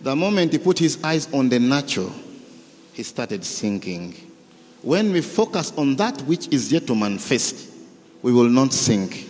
The 0.00 0.14
moment 0.16 0.52
he 0.52 0.58
put 0.58 0.78
his 0.78 1.02
eyes 1.04 1.32
on 1.32 1.48
the 1.48 1.58
natural, 1.58 2.12
he 3.00 3.04
started 3.04 3.42
sinking. 3.42 4.12
When 4.82 5.10
we 5.10 5.22
focus 5.22 5.72
on 5.78 5.96
that 5.96 6.20
which 6.26 6.48
is 6.48 6.70
yet 6.70 6.86
to 6.88 6.94
manifest, 6.94 7.72
we 8.20 8.30
will 8.30 8.50
not 8.50 8.74
sink. 8.74 9.26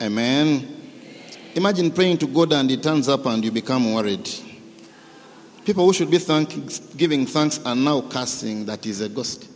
Amen. 0.00 0.66
Imagine 1.54 1.90
praying 1.90 2.16
to 2.18 2.26
God 2.26 2.54
and 2.54 2.70
He 2.70 2.78
turns 2.78 3.10
up 3.10 3.26
and 3.26 3.44
you 3.44 3.50
become 3.50 3.92
worried. 3.92 4.26
People 5.66 5.84
who 5.84 5.92
should 5.92 6.10
be 6.10 6.16
thank, 6.16 6.96
giving 6.96 7.26
thanks 7.26 7.60
are 7.66 7.76
now 7.76 8.00
cursing 8.00 8.64
that 8.64 8.86
is 8.86 9.02
a 9.02 9.10
ghost. 9.10 9.46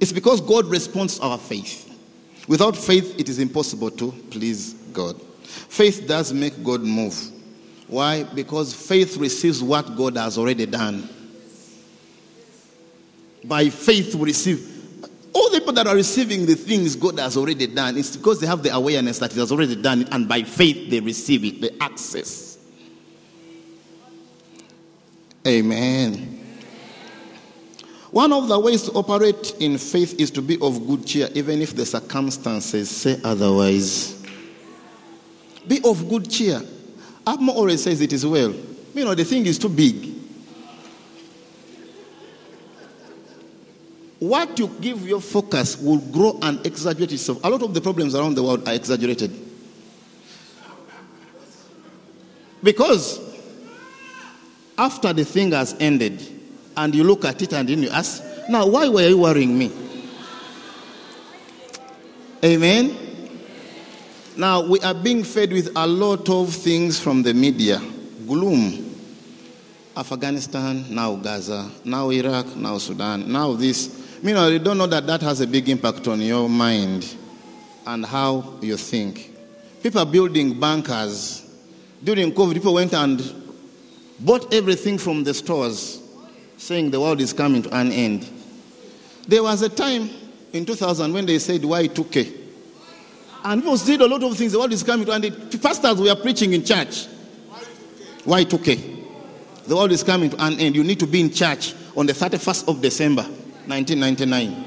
It's 0.00 0.12
because 0.12 0.40
God 0.40 0.64
responds 0.64 1.18
to 1.18 1.24
our 1.24 1.36
faith. 1.36 1.94
Without 2.48 2.74
faith, 2.74 3.20
it 3.20 3.28
is 3.28 3.38
impossible 3.38 3.90
to 3.90 4.12
please 4.30 4.72
God. 4.94 5.20
Faith 5.42 6.06
does 6.08 6.32
make 6.32 6.64
God 6.64 6.80
move. 6.80 7.37
Why? 7.88 8.22
Because 8.22 8.74
faith 8.74 9.16
receives 9.16 9.62
what 9.62 9.96
God 9.96 10.16
has 10.16 10.38
already 10.38 10.66
done. 10.66 11.08
By 13.44 13.70
faith, 13.70 14.14
we 14.14 14.26
receive 14.26 14.78
all 15.32 15.50
the 15.50 15.60
people 15.60 15.72
that 15.74 15.86
are 15.86 15.94
receiving 15.94 16.46
the 16.46 16.54
things 16.54 16.96
God 16.96 17.18
has 17.18 17.36
already 17.36 17.66
done, 17.66 17.96
it's 17.96 18.16
because 18.16 18.40
they 18.40 18.46
have 18.46 18.62
the 18.62 18.74
awareness 18.74 19.18
that 19.18 19.32
He 19.32 19.40
has 19.40 19.52
already 19.52 19.76
done 19.76 20.02
it, 20.02 20.08
and 20.10 20.28
by 20.28 20.42
faith 20.42 20.90
they 20.90 21.00
receive 21.00 21.44
it, 21.44 21.60
the 21.60 21.82
access. 21.82 22.58
Amen. 25.46 26.34
One 28.10 28.32
of 28.32 28.48
the 28.48 28.58
ways 28.58 28.82
to 28.84 28.92
operate 28.92 29.54
in 29.60 29.78
faith 29.78 30.18
is 30.18 30.30
to 30.32 30.42
be 30.42 30.58
of 30.60 30.86
good 30.86 31.06
cheer, 31.06 31.28
even 31.34 31.60
if 31.60 31.76
the 31.76 31.86
circumstances 31.86 32.90
say 32.90 33.20
otherwise. 33.22 34.20
Be 35.66 35.80
of 35.84 36.08
good 36.08 36.30
cheer. 36.30 36.62
Abmo 37.28 37.50
always 37.50 37.82
says 37.82 38.00
it 38.00 38.12
is 38.12 38.24
well. 38.24 38.52
You 38.94 39.04
know, 39.04 39.14
the 39.14 39.24
thing 39.24 39.44
is 39.46 39.58
too 39.58 39.68
big. 39.68 40.18
what 44.18 44.58
you 44.58 44.68
give 44.80 45.06
your 45.06 45.20
focus 45.20 45.80
will 45.80 45.98
grow 45.98 46.38
and 46.42 46.64
exaggerate 46.66 47.12
itself. 47.12 47.42
A 47.44 47.50
lot 47.50 47.62
of 47.62 47.72
the 47.72 47.80
problems 47.80 48.14
around 48.14 48.34
the 48.34 48.42
world 48.42 48.66
are 48.68 48.74
exaggerated. 48.74 49.32
Because 52.62 53.20
after 54.76 55.12
the 55.12 55.24
thing 55.24 55.52
has 55.52 55.76
ended, 55.78 56.20
and 56.76 56.94
you 56.94 57.04
look 57.04 57.24
at 57.24 57.40
it 57.42 57.52
and 57.52 57.68
then 57.68 57.82
you 57.82 57.90
ask, 57.90 58.22
now 58.48 58.66
why 58.66 58.88
were 58.88 59.08
you 59.08 59.18
worrying 59.18 59.56
me? 59.56 59.70
Amen. 62.44 63.07
Now 64.38 64.60
we 64.60 64.78
are 64.82 64.94
being 64.94 65.24
fed 65.24 65.52
with 65.52 65.72
a 65.74 65.84
lot 65.84 66.30
of 66.30 66.54
things 66.54 67.00
from 67.00 67.24
the 67.24 67.34
media 67.34 67.82
gloom. 68.24 68.94
Afghanistan, 69.96 70.84
now 70.94 71.16
Gaza, 71.16 71.68
now 71.84 72.08
Iraq, 72.10 72.54
now 72.54 72.78
Sudan, 72.78 73.32
now 73.32 73.54
this. 73.54 74.20
Meanwhile, 74.22 74.52
you 74.52 74.60
don't 74.60 74.78
know 74.78 74.86
that 74.86 75.08
that 75.08 75.22
has 75.22 75.40
a 75.40 75.46
big 75.48 75.68
impact 75.68 76.06
on 76.06 76.20
your 76.20 76.48
mind 76.48 77.16
and 77.84 78.06
how 78.06 78.54
you 78.60 78.76
think. 78.76 79.34
People 79.82 80.02
are 80.02 80.06
building 80.06 80.60
bunkers. 80.60 81.44
During 82.04 82.30
COVID, 82.30 82.52
people 82.54 82.74
went 82.74 82.94
and 82.94 83.20
bought 84.20 84.54
everything 84.54 84.98
from 84.98 85.24
the 85.24 85.34
stores, 85.34 86.00
saying 86.56 86.92
the 86.92 87.00
world 87.00 87.20
is 87.20 87.32
coming 87.32 87.62
to 87.62 87.76
an 87.76 87.90
end. 87.90 88.24
There 89.26 89.42
was 89.42 89.62
a 89.62 89.68
time 89.68 90.08
in 90.52 90.64
2000 90.64 91.12
when 91.12 91.26
they 91.26 91.40
said 91.40 91.62
Y2K. 91.62 92.47
And 93.44 93.62
people 93.62 93.76
did 93.76 94.00
a 94.00 94.06
lot 94.06 94.22
of 94.22 94.36
things. 94.36 94.52
The 94.52 94.58
world 94.58 94.72
is 94.72 94.82
coming 94.82 95.06
to 95.06 95.12
an 95.12 95.24
end. 95.24 95.60
First, 95.60 95.84
as 95.84 96.00
we 96.00 96.10
are 96.10 96.16
preaching 96.16 96.52
in 96.52 96.64
church. 96.64 97.06
Y2K. 98.24 98.98
The 99.66 99.76
world 99.76 99.92
is 99.92 100.02
coming 100.02 100.30
to 100.30 100.44
an 100.44 100.58
end. 100.58 100.74
You 100.76 100.84
need 100.84 100.98
to 101.00 101.06
be 101.06 101.20
in 101.20 101.32
church 101.32 101.74
on 101.96 102.06
the 102.06 102.12
31st 102.12 102.68
of 102.68 102.80
December, 102.80 103.22
1999. 103.66 104.64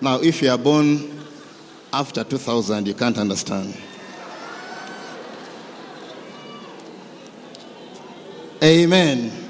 now, 0.00 0.20
if 0.20 0.42
you 0.42 0.50
are 0.50 0.58
born 0.58 1.24
after 1.92 2.24
2000, 2.24 2.86
you 2.86 2.94
can't 2.94 3.18
understand. 3.18 3.76
Amen. 8.62 9.41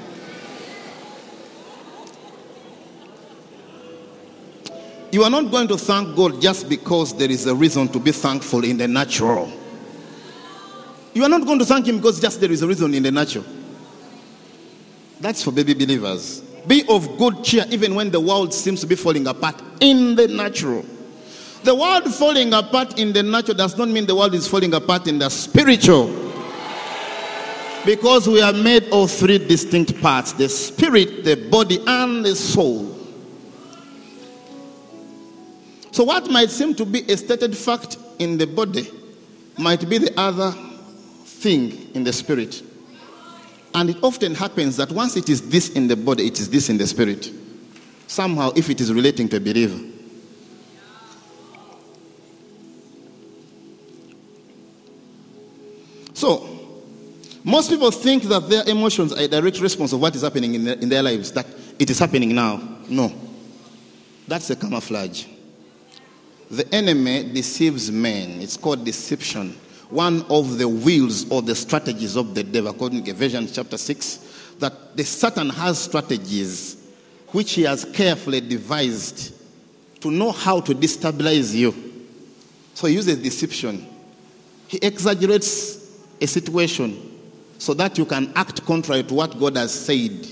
You 5.13 5.23
are 5.23 5.29
not 5.29 5.51
going 5.51 5.67
to 5.67 5.77
thank 5.77 6.15
God 6.15 6.41
just 6.41 6.67
because 6.67 7.15
there 7.15 7.29
is 7.29 7.45
a 7.45 7.53
reason 7.53 7.87
to 7.89 7.99
be 7.99 8.11
thankful 8.11 8.63
in 8.63 8.77
the 8.77 8.87
natural. 8.87 9.47
You 11.13 11.23
are 11.23 11.29
not 11.29 11.45
going 11.45 11.59
to 11.59 11.65
thank 11.65 11.85
Him 11.85 11.97
because 11.97 12.19
just 12.19 12.41
there 12.41 12.51
is 12.51 12.63
a 12.63 12.67
reason 12.67 12.91
in 12.95 13.03
the 13.03 13.11
natural. 13.11 13.45
That's 15.19 15.43
for 15.43 15.51
baby 15.51 15.75
believers. 15.75 16.41
Be 16.65 16.83
of 16.89 17.15
good 17.19 17.43
cheer 17.43 17.63
even 17.69 17.93
when 17.93 18.09
the 18.09 18.19
world 18.19 18.55
seems 18.55 18.81
to 18.81 18.87
be 18.87 18.95
falling 18.95 19.27
apart 19.27 19.61
in 19.81 20.15
the 20.15 20.27
natural. 20.29 20.83
The 21.61 21.75
world 21.75 22.11
falling 22.11 22.51
apart 22.51 22.97
in 22.97 23.13
the 23.13 23.21
natural 23.21 23.55
does 23.55 23.77
not 23.77 23.89
mean 23.89 24.07
the 24.07 24.15
world 24.15 24.33
is 24.33 24.47
falling 24.47 24.73
apart 24.73 25.05
in 25.05 25.19
the 25.19 25.29
spiritual. 25.29 26.07
Because 27.85 28.27
we 28.27 28.41
are 28.41 28.51
made 28.51 28.85
of 28.91 29.11
three 29.11 29.37
distinct 29.37 30.01
parts 30.01 30.33
the 30.33 30.49
spirit, 30.49 31.23
the 31.23 31.35
body, 31.51 31.79
and 31.85 32.25
the 32.25 32.35
soul. 32.35 32.92
So, 35.93 36.03
what 36.03 36.27
might 36.27 36.49
seem 36.49 36.73
to 36.75 36.85
be 36.85 37.01
a 37.03 37.15
stated 37.15 37.55
fact 37.55 37.97
in 38.17 38.39
the 38.39 38.47
body 38.47 38.89
might 39.59 39.87
be 39.87 39.99
the 39.99 40.11
other 40.19 40.51
thing 41.23 41.93
in 41.93 42.03
the 42.03 42.11
spirit. 42.11 42.63
And 43.75 43.91
it 43.91 43.97
often 44.01 44.33
happens 44.33 44.75
that 44.77 44.91
once 44.91 45.15
it 45.17 45.29
is 45.29 45.47
this 45.49 45.69
in 45.69 45.87
the 45.87 45.95
body, 45.95 46.25
it 46.25 46.39
is 46.39 46.49
this 46.49 46.69
in 46.69 46.79
the 46.79 46.87
spirit. 46.87 47.31
Somehow, 48.07 48.53
if 48.55 48.71
it 48.71 48.81
is 48.81 48.91
relating 48.91 49.29
to 49.29 49.37
a 49.37 49.39
believer. 49.39 49.79
So, 56.15 56.49
most 57.43 57.69
people 57.69 57.91
think 57.91 58.23
that 58.23 58.49
their 58.49 58.67
emotions 58.67 59.13
are 59.13 59.21
a 59.21 59.27
direct 59.27 59.59
response 59.59 59.93
of 59.93 60.01
what 60.01 60.15
is 60.15 60.23
happening 60.23 60.55
in 60.55 60.63
their, 60.63 60.75
in 60.75 60.89
their 60.89 61.03
lives, 61.03 61.31
that 61.33 61.45
it 61.77 61.91
is 61.91 61.99
happening 61.99 62.33
now. 62.33 62.79
No. 62.89 63.13
That's 64.27 64.49
a 64.49 64.55
camouflage. 64.55 65.27
The 66.53 66.71
enemy 66.71 67.23
deceives 67.33 67.91
men. 67.91 68.39
It's 68.39 68.57
called 68.57 68.85
deception. 68.85 69.57
One 69.89 70.21
of 70.29 70.59
the 70.59 70.67
wiles 70.67 71.27
or 71.31 71.41
the 71.41 71.55
strategies 71.55 72.15
of 72.15 72.35
the 72.35 72.43
devil, 72.43 72.69
according 72.69 73.05
to 73.05 73.11
Ephesians 73.11 73.53
chapter 73.53 73.75
6, 73.75 74.55
that 74.59 74.95
the 74.95 75.03
Satan 75.03 75.49
has 75.49 75.79
strategies 75.79 76.77
which 77.29 77.53
he 77.53 77.63
has 77.63 77.85
carefully 77.85 78.39
devised 78.39 79.33
to 80.01 80.11
know 80.11 80.31
how 80.31 80.59
to 80.59 80.75
destabilize 80.75 81.55
you. 81.55 81.73
So 82.75 82.85
he 82.85 82.93
uses 82.93 83.17
deception. 83.17 83.87
He 84.67 84.77
exaggerates 84.77 85.99
a 86.21 86.27
situation 86.27 87.19
so 87.57 87.73
that 87.73 87.97
you 87.97 88.05
can 88.05 88.31
act 88.35 88.63
contrary 88.63 89.01
to 89.01 89.13
what 89.15 89.39
God 89.39 89.57
has 89.57 89.73
said. 89.73 90.27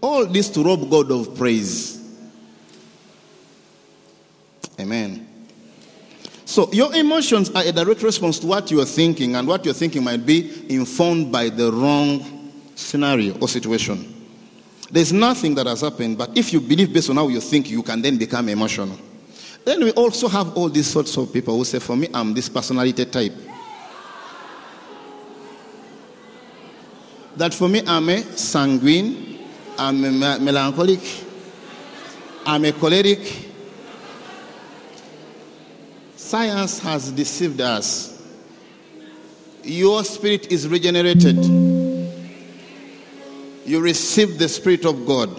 All 0.00 0.26
this 0.26 0.48
to 0.50 0.64
rob 0.64 0.90
God 0.90 1.12
of 1.12 1.36
praise. 1.36 1.95
Amen. 4.78 5.26
So, 6.44 6.72
your 6.72 6.94
emotions 6.94 7.50
are 7.50 7.64
a 7.64 7.72
direct 7.72 8.02
response 8.02 8.38
to 8.38 8.46
what 8.46 8.70
you 8.70 8.80
are 8.80 8.86
thinking, 8.86 9.34
and 9.34 9.48
what 9.48 9.64
you're 9.64 9.74
thinking 9.74 10.04
might 10.04 10.24
be 10.24 10.72
informed 10.72 11.32
by 11.32 11.48
the 11.48 11.72
wrong 11.72 12.52
scenario 12.76 13.36
or 13.38 13.48
situation. 13.48 14.14
There's 14.90 15.12
nothing 15.12 15.56
that 15.56 15.66
has 15.66 15.80
happened, 15.80 16.16
but 16.16 16.36
if 16.38 16.52
you 16.52 16.60
believe 16.60 16.92
based 16.92 17.10
on 17.10 17.16
how 17.16 17.26
you 17.26 17.40
think, 17.40 17.68
you 17.68 17.82
can 17.82 18.00
then 18.00 18.16
become 18.16 18.48
emotional. 18.48 18.96
Then 19.64 19.82
we 19.82 19.90
also 19.92 20.28
have 20.28 20.56
all 20.56 20.68
these 20.68 20.86
sorts 20.86 21.16
of 21.16 21.32
people 21.32 21.56
who 21.56 21.64
say, 21.64 21.80
For 21.80 21.96
me, 21.96 22.08
I'm 22.14 22.32
this 22.32 22.48
personality 22.48 23.04
type. 23.06 23.32
That 27.34 27.52
for 27.52 27.68
me, 27.68 27.82
I'm 27.84 28.08
a 28.08 28.22
sanguine, 28.22 29.40
I'm 29.76 30.04
a 30.04 30.38
melancholic, 30.38 31.00
I'm 32.46 32.64
a 32.64 32.72
choleric, 32.72 33.45
Science 36.26 36.80
has 36.80 37.12
deceived 37.12 37.60
us. 37.60 38.20
Your 39.62 40.02
spirit 40.02 40.50
is 40.50 40.66
regenerated. 40.66 41.36
You 43.64 43.80
receive 43.80 44.36
the 44.36 44.48
Spirit 44.48 44.86
of 44.86 45.06
God. 45.06 45.30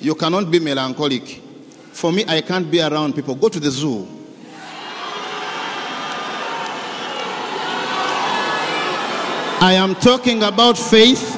You 0.00 0.14
cannot 0.14 0.50
be 0.50 0.58
melancholic. 0.58 1.42
For 1.92 2.10
me, 2.12 2.24
I 2.26 2.40
can't 2.40 2.70
be 2.70 2.80
around 2.80 3.14
people. 3.14 3.34
Go 3.34 3.50
to 3.50 3.60
the 3.60 3.70
zoo. 3.70 4.08
I 9.60 9.74
am 9.76 9.96
talking 9.96 10.44
about 10.44 10.78
faith. 10.78 11.36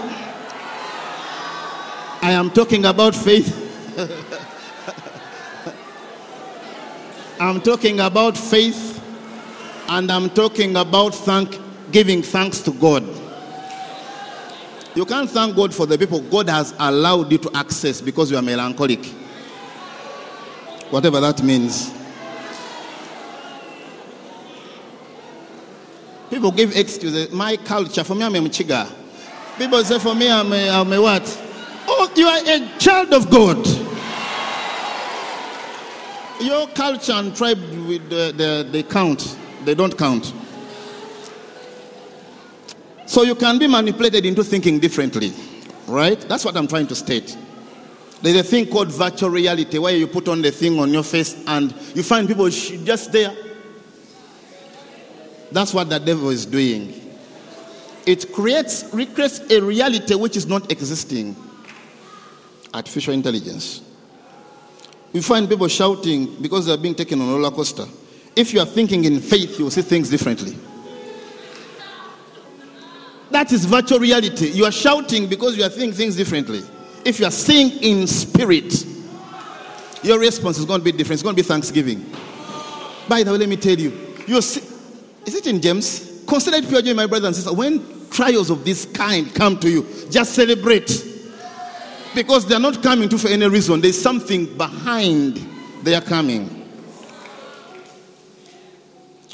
I 2.23 2.31
am 2.31 2.53
talking 2.53 2.85
about 2.85 3.17
faith. 3.17 4.37
I'm 7.41 7.61
talking 7.61 8.01
about 8.01 8.37
faith 8.37 9.01
and 9.89 10.11
I'm 10.11 10.29
talking 10.31 10.75
about 10.77 11.15
thank, 11.15 11.59
giving 11.93 12.21
thanks 12.21 12.61
to 12.63 12.73
God. 12.73 13.05
You 14.97 15.05
can't 15.05 15.31
thank 15.31 15.55
God 15.55 15.73
for 15.73 15.87
the 15.87 15.97
people 15.97 16.21
God 16.21 16.49
has 16.49 16.75
allowed 16.81 17.31
you 17.31 17.39
to 17.39 17.51
access 17.57 18.01
because 18.01 18.31
you 18.33 18.37
are 18.37 18.43
melancholic. 18.43 19.05
Whatever 20.91 21.21
that 21.21 21.41
means. 21.45 21.93
People 26.31 26.51
give 26.51 26.77
excuses. 26.77 27.31
My 27.31 27.57
culture, 27.57 28.03
for 28.03 28.17
me, 28.17 28.25
I'm 28.25 28.35
a 28.35 28.39
Mchiga. 28.41 28.91
People 29.57 29.83
say, 29.85 29.99
for 30.01 30.15
me, 30.15 30.31
I'm 30.31 30.53
a, 30.53 30.71
I'm 30.71 30.93
a 30.93 31.01
what? 31.01 31.45
Oh, 31.87 32.13
you 32.17 32.27
are 32.27 32.41
a 32.45 32.79
child 32.79 33.13
of 33.13 33.31
God. 33.31 33.78
Your 36.49 36.67
culture 36.69 37.13
and 37.13 37.37
tribe, 37.37 37.59
with 37.87 38.09
the, 38.09 38.33
the, 38.35 38.69
they 38.73 38.83
count. 38.83 39.37
They 39.67 39.75
don't 39.75 39.99
count. 39.99 40.33
So 43.05 43.23
you 43.23 43.35
can 43.35 43.59
be 43.59 43.67
manipulated 43.67 44.25
into 44.25 44.43
thinking 44.43 44.79
differently, 44.79 45.35
right? 45.87 46.19
That's 46.19 46.47
what 46.47 46.57
I'm 46.57 46.67
trying 46.67 46.87
to 46.87 46.95
state. 46.95 47.37
There's 48.23 48.37
a 48.37 48.43
thing 48.43 48.65
called 48.65 48.91
virtual 48.91 49.29
reality 49.29 49.77
where 49.77 49.95
you 49.95 50.07
put 50.07 50.27
on 50.27 50.41
the 50.41 50.51
thing 50.51 50.79
on 50.79 50.91
your 50.91 51.03
face 51.03 51.37
and 51.47 51.71
you 51.95 52.03
find 52.03 52.27
people 52.27 52.49
just 52.49 53.13
there. 53.13 53.37
That's 55.53 55.75
what 55.75 55.91
the 55.91 55.99
devil 55.99 56.31
is 56.31 56.47
doing. 56.47 56.95
It 58.07 58.33
creates, 58.33 58.89
recreates 58.95 59.41
a 59.51 59.61
reality 59.61 60.15
which 60.15 60.39
is 60.39 60.47
not 60.47 60.73
existing. 60.73 61.37
Artificial 62.73 63.13
intelligence. 63.13 63.83
We 65.13 65.21
find 65.23 65.49
people 65.49 65.69
shouting 65.69 66.41
because 66.41 66.67
they 66.67 66.73
are 66.73 66.79
being 66.79 66.95
taken 66.95 67.21
on 67.21 67.29
a 67.29 67.33
roller 67.33 67.51
coaster. 67.51 67.87
If 68.37 68.53
you 68.53 68.61
are 68.61 68.67
thinking 68.67 69.05
in 69.05 69.21
faith, 69.21 69.59
you 69.59 69.65
will 69.65 69.71
see 69.71 69.83
things 69.83 70.11
differently. 70.11 70.57
That 73.31 73.53
is 73.53 73.65
virtual 73.65 73.99
reality. 73.99 74.51
You 74.51 74.65
are 74.65 74.73
shouting 74.73 75.27
because 75.29 75.57
you 75.57 75.65
are 75.65 75.71
seeing 75.71 75.93
things 75.93 76.17
differently. 76.17 76.63
If 77.05 77.21
you 77.21 77.27
are 77.27 77.31
seeing 77.31 77.71
in 77.83 78.07
spirit, 78.07 78.87
your 80.03 80.19
response 80.19 80.59
is 80.59 80.65
going 80.65 80.81
to 80.81 80.85
be 80.85 80.93
different. 80.93 81.15
It's 81.15 81.23
going 81.23 81.37
to 81.37 81.43
be 81.43 81.47
thanksgiving. 81.47 82.05
By 83.09 83.23
the 83.23 83.33
way, 83.33 83.39
let 83.39 83.49
me 83.49 83.57
tell 83.57 83.79
you, 83.79 84.15
you 84.27 84.41
see, 84.43 84.61
is 85.27 85.35
it 85.35 85.47
in 85.47 85.61
James? 85.61 86.23
Consider 86.27 86.59
it 86.59 86.69
pure 86.69 86.83
joy, 86.83 86.95
my 86.95 87.07
brothers 87.07 87.27
and 87.27 87.37
sisters. 87.37 87.55
When 87.55 88.09
trials 88.11 88.51
of 88.51 88.65
this 88.65 88.85
kind 88.85 89.35
come 89.35 89.59
to 89.61 89.71
you, 89.71 89.87
just 90.11 90.35
celebrate 90.35 91.08
because 92.19 92.47
they 92.47 92.55
are 92.57 92.61
not 92.61 92.83
coming 92.83 93.09
to 93.09 93.17
for 93.17 93.29
any 93.29 93.47
reason. 93.47 93.81
There's 93.81 94.01
something 94.01 94.57
behind 94.57 95.37
their 95.85 96.01
coming. 96.01 96.69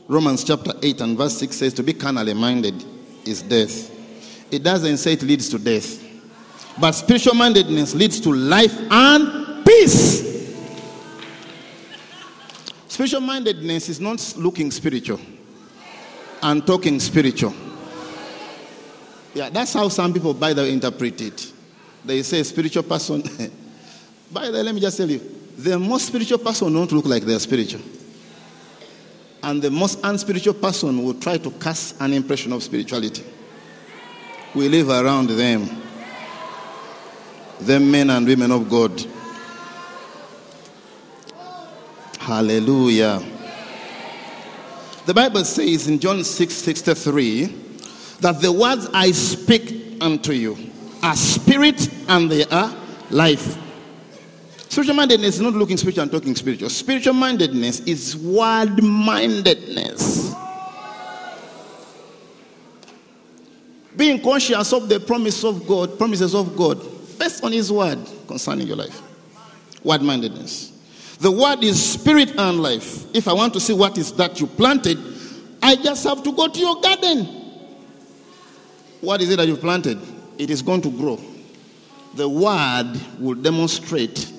Romans 0.07 0.45
chapter 0.45 0.73
8 0.83 1.01
and 1.01 1.17
verse 1.17 1.39
6 1.39 1.57
says, 1.57 1.73
To 1.75 1.83
be 1.83 1.95
carnally 1.95 2.35
minded 2.35 2.85
is 3.25 3.41
death. 3.41 3.91
It 4.53 4.63
doesn't 4.63 4.99
say 4.99 5.15
it 5.15 5.23
leads 5.23 5.49
to 5.49 5.59
death. 5.59 5.99
But 6.79 6.93
spiritual 6.93 7.35
mindedness 7.35 7.95
leads 7.95 8.21
to 8.21 8.35
life 8.35 8.79
and 8.91 9.65
peace. 9.65 10.55
Spiritual 12.89 13.23
mindedness 13.23 13.89
is 13.89 13.99
not 13.99 14.35
looking 14.37 14.71
spiritual 14.71 15.21
and 16.43 16.67
talking 16.67 17.01
spiritual. 17.01 17.55
Yeah, 19.33 19.49
that's 19.49 19.73
how 19.73 19.89
some 19.89 20.13
people, 20.13 20.35
by 20.35 20.53
the 20.53 20.63
way, 20.63 20.73
interpret 20.73 21.19
it. 21.23 21.54
They 22.05 22.23
say 22.23 22.43
spiritual 22.43 22.83
person. 22.83 23.23
by 24.33 24.47
the 24.47 24.53
way, 24.53 24.63
let 24.63 24.75
me 24.75 24.81
just 24.81 24.97
tell 24.97 25.11
you, 25.11 25.21
the 25.57 25.79
most 25.79 26.07
spiritual 26.07 26.39
person 26.39 26.73
don't 26.73 26.91
look 26.93 27.07
like 27.07 27.23
they're 27.23 27.39
spiritual. 27.39 27.81
And 29.43 29.61
the 29.61 29.71
most 29.71 30.01
unspiritual 30.03 30.55
person 30.55 31.05
will 31.05 31.15
try 31.15 31.39
to 31.39 31.51
cast 31.53 32.01
an 32.01 32.13
impression 32.13 32.53
of 32.53 32.63
spirituality. 32.63 33.25
We 34.55 34.69
live 34.69 34.89
around 34.89 35.29
them. 35.29 35.69
The 37.61 37.79
men 37.79 38.11
and 38.11 38.27
women 38.27 38.51
of 38.51 38.69
God. 38.69 39.05
Hallelujah. 42.19 43.23
The 45.07 45.13
Bible 45.13 45.45
says 45.45 45.89
in 45.89 45.99
John 45.99 46.25
6 46.25 46.55
63 46.55 47.45
that 48.21 48.41
the 48.41 48.51
words 48.51 48.89
I 48.95 49.11
speak 49.11 49.99
unto 50.01 50.33
you 50.33 50.57
are 51.03 51.15
spirit 51.15 51.91
and 52.09 52.31
they 52.31 52.45
are 52.47 52.75
life. 53.11 53.59
Spiritual 54.69 54.97
mindedness 54.97 55.37
is 55.37 55.41
not 55.41 55.53
looking 55.55 55.77
spiritual 55.77 56.03
and 56.03 56.11
talking 56.11 56.35
spiritual. 56.35 56.69
Spiritual 56.69 57.15
mindedness 57.15 57.81
is 57.81 58.17
word 58.17 58.83
mindedness. 58.83 60.35
Being 63.97 64.21
conscious 64.21 64.73
of 64.73 64.89
the 64.89 64.99
promise 64.99 65.45
of 65.45 65.67
God, 65.67 65.97
promises 65.97 66.35
of 66.35 66.57
God, 66.57 66.81
based 67.19 67.45
on 67.45 67.53
His 67.53 67.71
word 67.71 67.99
concerning 68.27 68.67
your 68.67 68.77
life. 68.77 69.01
Word 69.85 70.03
mindedness. 70.03 70.73
The 71.21 71.31
word 71.31 71.63
is 71.63 71.81
spirit 71.93 72.35
and 72.37 72.61
life. 72.61 73.05
If 73.15 73.29
I 73.29 73.33
want 73.33 73.53
to 73.55 73.61
see 73.61 73.73
what 73.73 73.97
is 73.97 74.11
that 74.15 74.41
you 74.41 74.49
planted, 74.49 74.99
I 75.63 75.77
just 75.77 76.03
have 76.05 76.23
to 76.25 76.33
go 76.33 76.49
to 76.49 76.59
your 76.59 76.81
garden. 76.81 77.27
What 79.01 79.23
is 79.23 79.31
it 79.31 79.37
that 79.37 79.47
you 79.47 79.57
planted? 79.57 79.99
It 80.37 80.51
is 80.51 80.63
going 80.63 80.83
to 80.83 80.91
grow. 80.91 81.21
The 82.15 82.29
word 82.29 83.01
will 83.19 83.35
demonstrate 83.35 84.31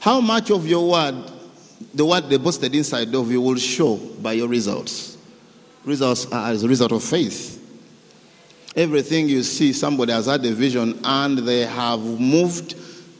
how 0.00 0.20
much 0.20 0.50
of 0.50 0.66
your 0.66 0.90
word, 0.90 1.30
the 1.94 2.04
word 2.04 2.28
deposited 2.28 2.74
inside 2.74 3.14
of 3.14 3.30
you, 3.30 3.40
will 3.40 3.56
show 3.56 3.96
by 3.96 4.32
your 4.32 4.48
results. 4.48 5.18
Results 5.84 6.26
are 6.32 6.50
as 6.50 6.64
a 6.64 6.68
result 6.68 6.92
of 6.92 7.02
faith. 7.04 7.58
Everything 8.74 9.28
you 9.28 9.42
see, 9.42 9.72
somebody 9.72 10.12
has 10.12 10.26
had 10.26 10.44
a 10.46 10.52
vision 10.52 10.98
and 11.04 11.38
they 11.38 11.66
have 11.66 12.00
moved 12.00 12.74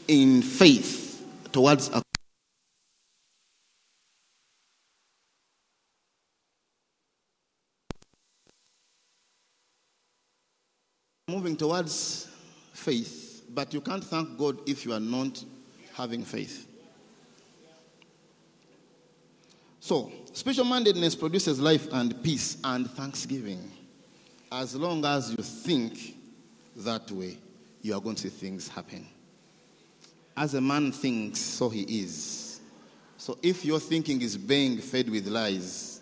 in 0.07 0.41
faith 0.41 1.23
towards 1.51 1.89
a 1.89 2.01
moving 11.27 11.55
towards 11.55 12.27
faith, 12.73 13.22
but 13.53 13.73
you 13.73 13.81
can't 13.81 14.03
thank 14.03 14.37
God 14.37 14.57
if 14.67 14.85
you 14.85 14.93
are 14.93 14.99
not 14.99 15.43
having 15.93 16.23
faith. 16.23 16.67
So, 19.79 20.11
spiritual 20.31 20.65
mindedness 20.65 21.13
produces 21.15 21.59
life 21.59 21.87
and 21.91 22.23
peace 22.23 22.57
and 22.63 22.89
thanksgiving. 22.91 23.69
As 24.51 24.75
long 24.75 25.03
as 25.03 25.31
you 25.31 25.43
think 25.43 26.15
that 26.77 27.11
way, 27.11 27.37
you 27.81 27.93
are 27.93 27.99
going 27.99 28.15
to 28.15 28.21
see 28.23 28.29
things 28.29 28.67
happen. 28.67 29.05
As 30.37 30.53
a 30.53 30.61
man 30.61 30.91
thinks, 30.91 31.39
so 31.39 31.69
he 31.69 31.81
is. 31.81 32.61
So, 33.17 33.37
if 33.43 33.65
your 33.65 33.79
thinking 33.79 34.21
is 34.21 34.37
being 34.37 34.77
fed 34.77 35.09
with 35.09 35.27
lies, 35.27 36.01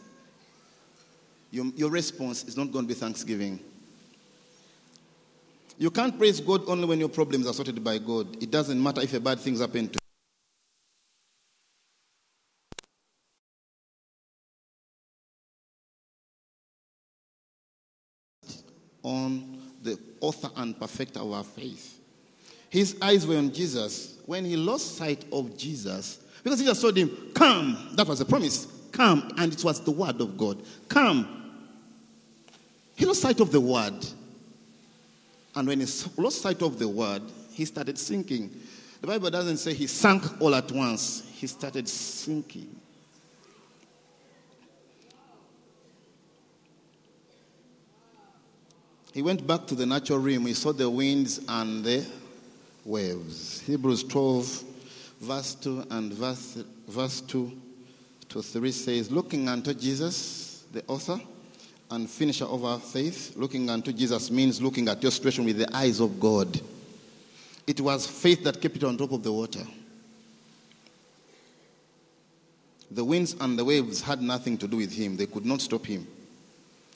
your, 1.50 1.66
your 1.76 1.90
response 1.90 2.44
is 2.44 2.56
not 2.56 2.72
going 2.72 2.86
to 2.86 2.94
be 2.94 3.00
thanksgiving. 3.00 3.60
You 5.78 5.90
can't 5.90 6.18
praise 6.18 6.40
God 6.40 6.64
only 6.68 6.86
when 6.86 7.00
your 7.00 7.10
problems 7.10 7.48
are 7.48 7.54
sorted 7.54 7.84
by 7.84 7.98
God. 7.98 8.42
It 8.42 8.52
doesn't 8.52 8.82
matter 8.82 9.02
if 9.02 9.14
a 9.14 9.20
bad 9.20 9.40
things 9.40 9.60
happen 9.60 9.90
to 9.90 10.00
on 19.04 19.60
the 19.82 19.98
author 20.20 20.50
and 20.58 20.80
perfecter 20.80 21.20
of 21.20 21.32
our 21.34 21.44
faith. 21.44 22.00
His 22.70 22.96
eyes 23.02 23.26
were 23.26 23.38
on 23.38 23.52
Jesus. 23.52 24.20
When 24.26 24.46
he 24.46 24.56
lost 24.56 24.98
sight 24.98 25.26
of 25.32 25.58
Jesus, 25.58 26.20
because 26.44 26.60
he 26.60 26.66
just 26.66 26.82
told 26.82 26.98
him, 26.98 27.32
Come. 27.34 27.90
That 27.96 28.08
was 28.08 28.22
a 28.22 28.26
promise. 28.26 28.68
Come. 28.92 29.32
And 29.38 29.54
it 29.54 29.64
was 29.64 29.82
the 29.82 29.92
word 29.92 30.22
of 30.22 30.38
God. 30.38 30.62
Come. 30.88 31.38
He 32.96 33.06
lost 33.06 33.22
sight 33.22 33.40
of 33.40 33.52
the 33.52 33.60
word. 33.60 34.06
And 35.56 35.68
when 35.68 35.80
he 35.80 35.88
lost 36.18 36.42
sight 36.42 36.62
of 36.62 36.80
the 36.80 36.88
word, 36.88 37.24
he 37.52 37.66
started 37.66 37.98
sinking. 37.98 38.56
The 39.02 39.08
Bible 39.08 39.30
doesn't 39.30 39.58
say 39.58 39.74
he 39.74 39.88
sank 39.88 40.42
all 40.42 40.56
at 40.56 40.72
once, 40.72 41.28
he 41.34 41.48
started 41.48 41.90
sinking. 41.90 42.76
He 49.14 49.22
went 49.22 49.46
back 49.46 49.68
to 49.68 49.76
the 49.76 49.86
natural 49.86 50.20
realm. 50.20 50.46
He 50.46 50.54
saw 50.54 50.72
the 50.72 50.90
winds 50.90 51.42
and 51.50 51.84
the 51.84 52.06
waves. 52.86 53.62
Hebrews 53.62 54.04
12, 54.06 54.64
verse 55.20 55.56
2 55.56 55.88
and 55.90 56.14
verse, 56.14 56.64
verse 56.88 57.20
2 57.22 57.52
to 58.30 58.42
3 58.42 58.72
says, 58.72 59.12
Looking 59.12 59.50
unto 59.50 59.74
Jesus, 59.74 60.64
the 60.72 60.84
author 60.88 61.20
and 61.92 62.10
finisher 62.10 62.46
of 62.46 62.64
our 62.64 62.80
faith, 62.80 63.34
looking 63.36 63.70
unto 63.70 63.92
Jesus 63.92 64.32
means 64.32 64.62
looking 64.62 64.88
at 64.88 65.04
your 65.04 65.12
situation 65.12 65.46
with 65.46 65.58
the 65.58 65.76
eyes 65.76 66.00
of 66.00 66.20
God. 66.20 66.60
It 67.68 67.80
was 67.80 68.08
faith 68.08 68.44
that 68.46 68.62
kept 68.62 68.78
it 68.78 68.84
on 68.84 68.98
top 68.98 69.12
of 69.12 69.22
the 69.24 69.32
water. 69.32 69.64
The 72.90 73.04
winds 73.04 73.36
and 73.40 73.58
the 73.60 73.64
waves 73.64 74.02
had 74.02 74.22
nothing 74.22 74.58
to 74.58 74.68
do 74.68 74.78
with 74.78 74.92
him, 74.92 75.18
they 75.18 75.26
could 75.26 75.46
not 75.46 75.62
stop 75.62 75.86
him. 75.86 76.08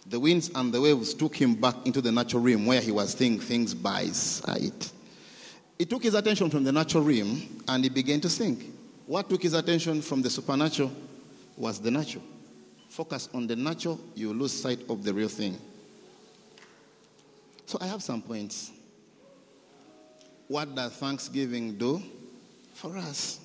The 0.08 0.20
winds 0.20 0.52
and 0.54 0.74
the 0.74 0.82
waves 0.82 1.14
took 1.14 1.36
him 1.36 1.56
back 1.56 1.76
into 1.86 2.02
the 2.02 2.12
natural 2.12 2.44
realm 2.44 2.66
where 2.66 2.82
he 2.82 2.92
was 2.92 3.14
seeing 3.14 3.40
things 3.40 3.74
by 3.74 4.06
sight. 4.08 4.92
It 5.78 5.90
took 5.90 6.04
his 6.04 6.14
attention 6.14 6.50
from 6.50 6.64
the 6.64 6.72
natural 6.72 7.04
realm 7.04 7.42
and 7.68 7.84
he 7.84 7.90
began 7.90 8.22
to 8.22 8.30
think. 8.30 8.66
What 9.08 9.30
took 9.30 9.44
his 9.44 9.54
attention 9.54 10.02
from 10.02 10.22
the 10.22 10.30
supernatural 10.30 10.92
was 11.58 11.80
the 11.80 11.92
natural. 11.92 12.24
Focus 12.96 13.28
on 13.34 13.46
the 13.46 13.58
natural, 13.58 14.00
you 14.16 14.32
lose 14.32 14.54
sight 14.54 14.80
of 14.90 15.04
the 15.04 15.14
real 15.14 15.28
thing. 15.28 15.60
So 17.66 17.78
I 17.82 17.88
have 17.88 18.02
some 18.02 18.22
points. 18.22 18.72
What 20.48 20.74
does 20.74 20.94
Thanksgiving 20.94 21.78
do 21.78 22.02
for 22.74 22.96
us? 22.96 23.42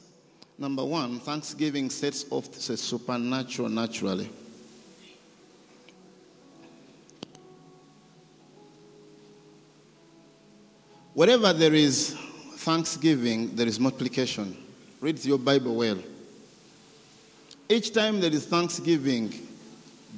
Number 0.56 0.84
one, 0.84 1.18
Thanksgiving 1.18 1.90
sets 1.90 2.26
off 2.30 2.52
the 2.52 2.76
supernatural 2.76 3.68
naturally. 3.68 4.30
Wherever 11.12 11.52
there 11.52 11.74
is 11.74 12.16
thanksgiving, 12.54 13.56
there 13.56 13.66
is 13.66 13.80
multiplication. 13.80 14.56
Read 15.00 15.24
your 15.24 15.38
Bible 15.38 15.74
well. 15.74 15.98
Each 17.70 17.92
time 17.92 18.18
there 18.18 18.32
is 18.32 18.46
thanksgiving, 18.46 19.32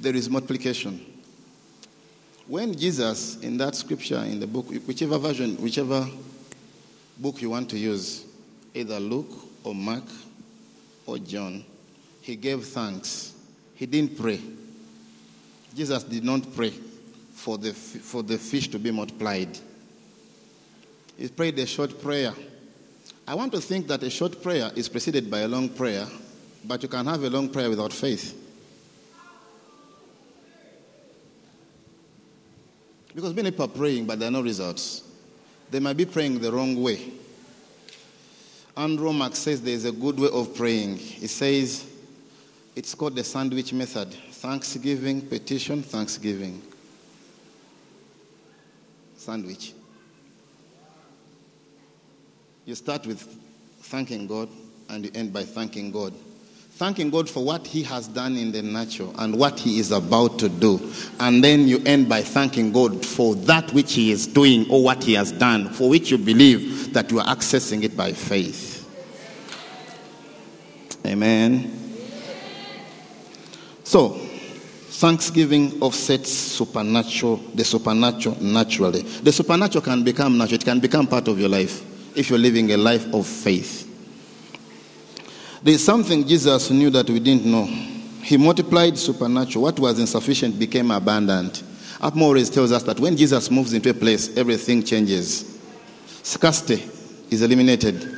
there 0.01 0.15
is 0.15 0.27
multiplication. 0.27 1.05
When 2.47 2.75
Jesus, 2.75 3.39
in 3.41 3.57
that 3.57 3.75
scripture, 3.75 4.17
in 4.23 4.39
the 4.39 4.47
book, 4.47 4.69
whichever 4.87 5.19
version, 5.19 5.55
whichever 5.57 6.07
book 7.19 7.43
you 7.43 7.51
want 7.51 7.69
to 7.69 7.77
use, 7.77 8.25
either 8.73 8.99
Luke 8.99 9.29
or 9.63 9.75
Mark 9.75 10.03
or 11.05 11.19
John, 11.19 11.63
he 12.21 12.35
gave 12.35 12.65
thanks. 12.65 13.35
He 13.75 13.85
didn't 13.85 14.17
pray. 14.17 14.41
Jesus 15.75 16.01
did 16.05 16.23
not 16.23 16.55
pray 16.55 16.73
for 17.35 17.59
the, 17.59 17.71
for 17.71 18.23
the 18.23 18.39
fish 18.39 18.67
to 18.69 18.79
be 18.79 18.89
multiplied. 18.89 19.59
He 21.19 21.27
prayed 21.27 21.59
a 21.59 21.67
short 21.67 22.01
prayer. 22.01 22.33
I 23.27 23.35
want 23.35 23.51
to 23.51 23.61
think 23.61 23.87
that 23.89 24.01
a 24.01 24.09
short 24.09 24.41
prayer 24.41 24.71
is 24.75 24.89
preceded 24.89 25.29
by 25.29 25.41
a 25.41 25.47
long 25.47 25.69
prayer, 25.69 26.07
but 26.65 26.81
you 26.81 26.89
can 26.89 27.05
have 27.05 27.23
a 27.23 27.29
long 27.29 27.49
prayer 27.49 27.69
without 27.69 27.93
faith. 27.93 28.39
Because 33.13 33.33
many 33.33 33.51
people 33.51 33.65
are 33.65 33.69
praying, 33.69 34.05
but 34.05 34.19
there 34.19 34.27
are 34.27 34.31
no 34.31 34.41
results. 34.41 35.03
They 35.69 35.79
might 35.79 35.97
be 35.97 36.05
praying 36.05 36.39
the 36.39 36.51
wrong 36.51 36.81
way. 36.81 37.11
Andrew 38.75 39.13
Mark 39.13 39.35
says 39.35 39.61
there 39.61 39.73
is 39.73 39.85
a 39.85 39.91
good 39.91 40.19
way 40.19 40.29
of 40.31 40.55
praying. 40.55 40.97
He 40.97 41.27
says 41.27 41.85
it's 42.75 42.95
called 42.95 43.15
the 43.15 43.23
sandwich 43.23 43.71
method 43.71 44.13
thanksgiving, 44.13 45.21
petition, 45.21 45.81
thanksgiving. 45.83 46.61
Sandwich. 49.15 49.73
You 52.65 52.75
start 52.75 53.05
with 53.05 53.21
thanking 53.83 54.27
God 54.27 54.49
and 54.89 55.05
you 55.05 55.11
end 55.13 55.31
by 55.31 55.43
thanking 55.43 55.91
God. 55.91 56.13
Thanking 56.83 57.09
God 57.09 57.29
for 57.29 57.41
what 57.41 57.65
He 57.65 57.81
has 57.83 58.09
done 58.09 58.35
in 58.35 58.51
the 58.51 58.61
natural 58.61 59.15
and 59.17 59.39
what 59.39 59.57
He 59.57 59.79
is 59.79 59.93
about 59.93 60.37
to 60.39 60.49
do. 60.49 60.91
And 61.17 61.41
then 61.41 61.65
you 61.65 61.81
end 61.85 62.09
by 62.09 62.21
thanking 62.23 62.73
God 62.73 63.05
for 63.05 63.35
that 63.35 63.71
which 63.71 63.93
He 63.93 64.11
is 64.11 64.27
doing 64.27 64.69
or 64.69 64.83
what 64.83 65.01
He 65.01 65.13
has 65.13 65.31
done, 65.31 65.69
for 65.69 65.87
which 65.87 66.11
you 66.11 66.17
believe 66.17 66.91
that 66.93 67.09
you 67.09 67.21
are 67.21 67.25
accessing 67.25 67.83
it 67.83 67.95
by 67.95 68.11
faith. 68.11 68.85
Amen. 71.05 71.71
So, 73.85 74.09
thanksgiving 74.09 75.81
offsets 75.81 76.33
supernatural, 76.33 77.37
the 77.55 77.63
supernatural 77.63 78.35
naturally. 78.43 79.03
The 79.03 79.31
supernatural 79.31 79.83
can 79.83 80.03
become 80.03 80.37
natural, 80.37 80.55
it 80.55 80.65
can 80.65 80.81
become 80.81 81.07
part 81.07 81.29
of 81.29 81.39
your 81.39 81.47
life 81.47 81.81
if 82.17 82.29
you're 82.29 82.39
living 82.39 82.73
a 82.73 82.77
life 82.77 83.05
of 83.13 83.25
faith. 83.25 83.92
There's 85.63 85.83
something 85.83 86.27
Jesus 86.27 86.69
knew 86.69 86.89
that 86.89 87.09
we 87.09 87.19
didn't 87.19 87.45
know. 87.45 87.65
He 87.65 88.35
multiplied 88.35 88.97
supernatural. 88.97 89.63
What 89.63 89.79
was 89.79 89.97
insufficient 89.97 90.59
became 90.59 90.91
abundant. 90.91 91.63
Atmores 91.99 92.53
tells 92.53 92.73
us 92.73 92.83
that 92.83 92.99
when 92.99 93.15
Jesus 93.15 93.49
moves 93.49 93.71
into 93.71 93.89
a 93.89 93.93
place, 93.93 94.35
everything 94.35 94.83
changes. 94.83 95.61
Scarcity 96.21 96.83
is 97.29 97.41
eliminated. 97.41 98.09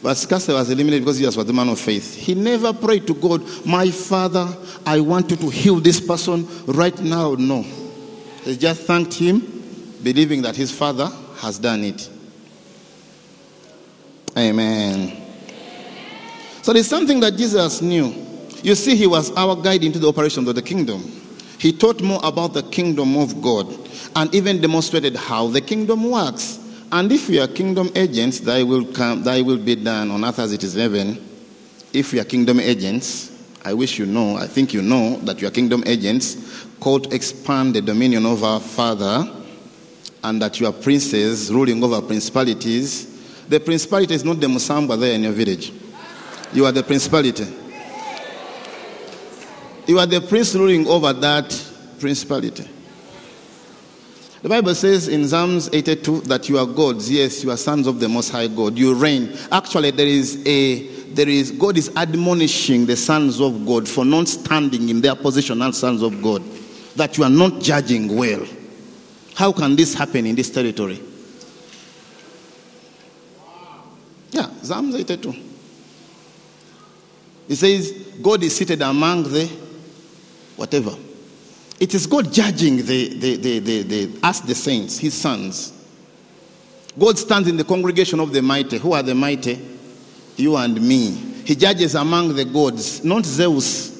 But 0.00 0.14
scarcity 0.14 0.52
was 0.52 0.70
eliminated 0.70 1.02
because 1.02 1.18
Jesus 1.18 1.36
was 1.36 1.46
the 1.46 1.52
man 1.52 1.68
of 1.68 1.80
faith. 1.80 2.14
He 2.14 2.34
never 2.34 2.72
prayed 2.72 3.08
to 3.08 3.14
God, 3.14 3.42
My 3.66 3.90
Father, 3.90 4.46
I 4.86 5.00
want 5.00 5.32
you 5.32 5.36
to 5.38 5.48
heal 5.48 5.80
this 5.80 6.00
person 6.00 6.46
right 6.66 6.96
now. 7.00 7.34
No. 7.34 7.62
He 8.42 8.56
just 8.56 8.82
thanked 8.82 9.14
him, 9.14 9.40
believing 10.04 10.42
that 10.42 10.54
his 10.54 10.70
Father 10.70 11.10
has 11.38 11.58
done 11.58 11.82
it. 11.82 12.08
Amen. 14.36 15.27
So 16.68 16.74
there's 16.74 16.86
something 16.86 17.18
that 17.20 17.34
Jesus 17.34 17.80
knew. 17.80 18.12
You 18.62 18.74
see, 18.74 18.94
he 18.94 19.06
was 19.06 19.34
our 19.38 19.56
guide 19.56 19.82
into 19.84 19.98
the 19.98 20.06
operations 20.06 20.46
of 20.48 20.54
the 20.54 20.60
kingdom. 20.60 21.00
He 21.58 21.72
taught 21.72 22.02
more 22.02 22.20
about 22.22 22.52
the 22.52 22.62
kingdom 22.62 23.16
of 23.16 23.40
God 23.40 23.74
and 24.14 24.34
even 24.34 24.60
demonstrated 24.60 25.16
how 25.16 25.46
the 25.48 25.62
kingdom 25.62 26.10
works. 26.10 26.58
And 26.92 27.10
if 27.10 27.26
we 27.26 27.40
are 27.40 27.48
kingdom 27.48 27.88
agents, 27.94 28.40
thy 28.40 28.64
will 28.64 28.84
come, 28.84 29.22
thy 29.22 29.40
will 29.40 29.56
be 29.56 29.76
done 29.76 30.10
on 30.10 30.22
earth 30.26 30.40
as 30.40 30.52
it 30.52 30.62
is 30.62 30.76
in 30.76 30.82
heaven. 30.82 31.28
If 31.94 32.12
we 32.12 32.20
are 32.20 32.24
kingdom 32.24 32.60
agents, 32.60 33.32
I 33.64 33.72
wish 33.72 33.98
you 33.98 34.04
know, 34.04 34.36
I 34.36 34.46
think 34.46 34.74
you 34.74 34.82
know 34.82 35.16
that 35.20 35.40
you 35.40 35.48
are 35.48 35.50
kingdom 35.50 35.82
agents 35.86 36.66
called 36.80 37.04
to 37.04 37.16
expand 37.16 37.76
the 37.76 37.80
dominion 37.80 38.26
of 38.26 38.44
our 38.44 38.60
Father 38.60 39.26
and 40.22 40.42
that 40.42 40.60
you 40.60 40.66
are 40.66 40.74
princes 40.74 41.50
ruling 41.50 41.82
over 41.82 42.02
principalities. 42.02 43.06
The 43.48 43.58
principality 43.58 44.12
is 44.12 44.22
not 44.22 44.38
the 44.38 44.48
Musamba 44.48 45.00
there 45.00 45.14
in 45.14 45.22
your 45.22 45.32
village. 45.32 45.72
You 46.52 46.64
are 46.64 46.72
the 46.72 46.82
principality. 46.82 47.46
You 49.86 49.98
are 49.98 50.06
the 50.06 50.20
prince 50.20 50.54
ruling 50.54 50.86
over 50.86 51.12
that 51.14 51.70
principality. 51.98 52.68
The 54.42 54.48
Bible 54.48 54.74
says 54.74 55.08
in 55.08 55.26
Psalms 55.26 55.68
82 55.72 56.20
that 56.22 56.48
you 56.48 56.58
are 56.58 56.66
gods. 56.66 57.10
Yes, 57.10 57.42
you 57.42 57.50
are 57.50 57.56
sons 57.56 57.86
of 57.86 57.98
the 57.98 58.08
Most 58.08 58.30
High 58.30 58.46
God. 58.46 58.78
You 58.78 58.94
reign. 58.94 59.36
Actually, 59.50 59.90
there 59.90 60.06
is 60.06 60.46
a 60.46 60.86
there 61.08 61.28
is 61.28 61.50
God 61.50 61.76
is 61.76 61.90
admonishing 61.96 62.86
the 62.86 62.96
sons 62.96 63.40
of 63.40 63.66
God 63.66 63.88
for 63.88 64.04
not 64.04 64.28
standing 64.28 64.88
in 64.90 65.00
their 65.00 65.16
position 65.16 65.60
as 65.62 65.78
sons 65.78 66.02
of 66.02 66.22
God. 66.22 66.42
That 66.94 67.18
you 67.18 67.24
are 67.24 67.30
not 67.30 67.60
judging 67.60 68.14
well. 68.14 68.46
How 69.34 69.52
can 69.52 69.74
this 69.74 69.94
happen 69.94 70.26
in 70.26 70.36
this 70.36 70.50
territory? 70.50 71.00
Yeah, 74.30 74.50
Psalms 74.62 74.94
82. 74.94 75.34
He 77.48 77.54
says, 77.54 77.90
God 78.22 78.42
is 78.42 78.54
seated 78.54 78.82
among 78.82 79.24
the 79.24 79.46
whatever. 80.56 80.94
It 81.80 81.94
is 81.94 82.06
God 82.06 82.32
judging 82.32 82.76
the, 82.76 83.08
the, 83.18 83.36
the, 83.36 83.58
the, 83.60 83.82
the, 83.82 84.18
us, 84.22 84.40
the 84.40 84.54
saints, 84.54 84.98
his 84.98 85.14
sons. 85.14 85.72
God 86.98 87.16
stands 87.18 87.48
in 87.48 87.56
the 87.56 87.64
congregation 87.64 88.20
of 88.20 88.32
the 88.32 88.42
mighty. 88.42 88.78
Who 88.78 88.92
are 88.92 89.02
the 89.02 89.14
mighty? 89.14 89.58
You 90.36 90.56
and 90.56 90.80
me. 90.80 91.12
He 91.44 91.54
judges 91.54 91.94
among 91.94 92.34
the 92.34 92.44
gods, 92.44 93.04
not 93.04 93.24
Zeus. 93.24 93.96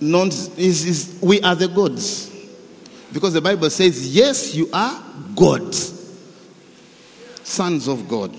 Not, 0.00 0.28
is, 0.56 0.86
is, 0.86 1.18
we 1.20 1.42
are 1.42 1.54
the 1.54 1.68
gods. 1.68 2.30
Because 3.12 3.34
the 3.34 3.42
Bible 3.42 3.68
says, 3.68 4.16
yes, 4.16 4.54
you 4.54 4.70
are 4.72 5.02
gods, 5.36 6.16
sons 7.42 7.86
of 7.86 8.08
God. 8.08 8.34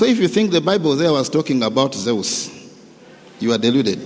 So 0.00 0.06
if 0.06 0.18
you 0.18 0.28
think 0.28 0.50
the 0.50 0.62
Bible 0.62 0.96
there 0.96 1.12
was 1.12 1.28
talking 1.28 1.62
about 1.62 1.94
Zeus, 1.94 2.48
you 3.38 3.52
are 3.52 3.58
deluded. 3.58 4.00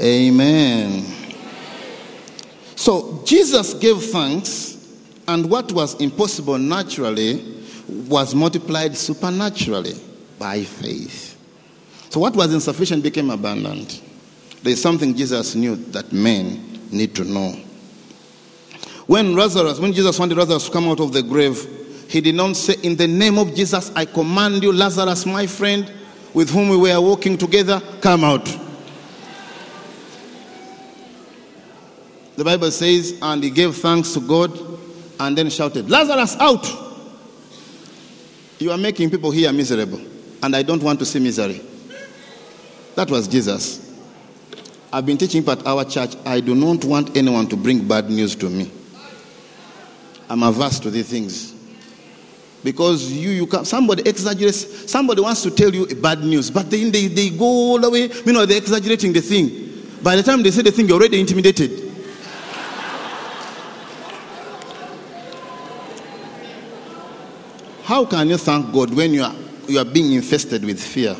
Amen. 0.00 1.04
So 2.76 3.22
Jesus 3.26 3.74
gave 3.74 4.02
thanks, 4.04 4.88
and 5.28 5.50
what 5.50 5.70
was 5.70 6.00
impossible 6.00 6.56
naturally 6.56 7.62
was 8.08 8.34
multiplied 8.34 8.96
supernaturally 8.96 10.00
by 10.38 10.64
faith. 10.64 11.38
So 12.08 12.20
what 12.20 12.34
was 12.34 12.54
insufficient 12.54 13.02
became 13.02 13.28
abundant. 13.28 14.00
There 14.62 14.72
is 14.72 14.80
something 14.80 15.14
Jesus 15.14 15.54
knew 15.54 15.76
that 15.92 16.10
men 16.10 16.80
need 16.90 17.14
to 17.16 17.24
know. 17.24 17.50
When 19.06 19.36
Lazarus, 19.36 19.78
when 19.78 19.92
Jesus 19.92 20.18
wanted 20.18 20.38
Lazarus 20.38 20.64
to 20.64 20.72
come 20.72 20.88
out 20.88 21.00
of 21.00 21.12
the 21.12 21.22
grave, 21.22 21.77
he 22.08 22.20
did 22.22 22.34
not 22.34 22.56
say, 22.56 22.74
In 22.82 22.96
the 22.96 23.06
name 23.06 23.38
of 23.38 23.54
Jesus, 23.54 23.92
I 23.94 24.06
command 24.06 24.62
you, 24.62 24.72
Lazarus, 24.72 25.26
my 25.26 25.46
friend, 25.46 25.92
with 26.32 26.50
whom 26.50 26.70
we 26.70 26.76
were 26.76 27.00
walking 27.00 27.36
together, 27.36 27.80
come 28.00 28.24
out. 28.24 28.46
The 32.36 32.44
Bible 32.44 32.70
says, 32.70 33.18
and 33.20 33.42
he 33.42 33.50
gave 33.50 33.76
thanks 33.76 34.12
to 34.12 34.20
God 34.20 34.56
and 35.18 35.36
then 35.36 35.50
shouted, 35.50 35.90
Lazarus, 35.90 36.36
out! 36.38 36.66
You 38.58 38.70
are 38.70 38.78
making 38.78 39.10
people 39.10 39.30
here 39.30 39.52
miserable, 39.52 40.00
and 40.42 40.54
I 40.56 40.62
don't 40.62 40.82
want 40.82 41.00
to 41.00 41.04
see 41.04 41.18
misery. 41.18 41.60
That 42.94 43.10
was 43.10 43.28
Jesus. 43.28 43.84
I've 44.92 45.04
been 45.04 45.18
teaching 45.18 45.46
at 45.48 45.66
our 45.66 45.84
church. 45.84 46.16
I 46.24 46.40
do 46.40 46.54
not 46.54 46.84
want 46.84 47.16
anyone 47.16 47.48
to 47.48 47.56
bring 47.56 47.86
bad 47.86 48.08
news 48.08 48.34
to 48.36 48.48
me. 48.48 48.70
I'm 50.30 50.42
averse 50.42 50.80
to 50.80 50.90
these 50.90 51.08
things. 51.08 51.47
Because 52.64 53.10
you, 53.12 53.30
you 53.30 53.46
can, 53.46 53.64
somebody 53.64 54.08
exaggerates, 54.08 54.90
somebody 54.90 55.20
wants 55.20 55.42
to 55.42 55.50
tell 55.50 55.72
you 55.72 55.84
a 55.84 55.94
bad 55.94 56.24
news, 56.24 56.50
but 56.50 56.70
then 56.70 56.90
they, 56.90 57.06
they 57.06 57.30
go 57.30 57.44
all 57.44 57.78
the 57.78 57.88
way, 57.88 58.10
you 58.26 58.32
know, 58.32 58.44
they're 58.44 58.58
exaggerating 58.58 59.12
the 59.12 59.20
thing. 59.20 59.68
By 60.02 60.16
the 60.16 60.22
time 60.22 60.42
they 60.42 60.50
say 60.50 60.62
the 60.62 60.72
thing, 60.72 60.88
you're 60.88 60.98
already 60.98 61.20
intimidated. 61.20 61.88
How 67.84 68.04
can 68.04 68.28
you 68.28 68.36
thank 68.36 68.70
God 68.72 68.92
when 68.92 69.14
you 69.14 69.22
are, 69.22 69.34
you 69.66 69.78
are 69.78 69.84
being 69.84 70.12
infested 70.12 70.62
with 70.64 70.78
fear? 70.78 71.16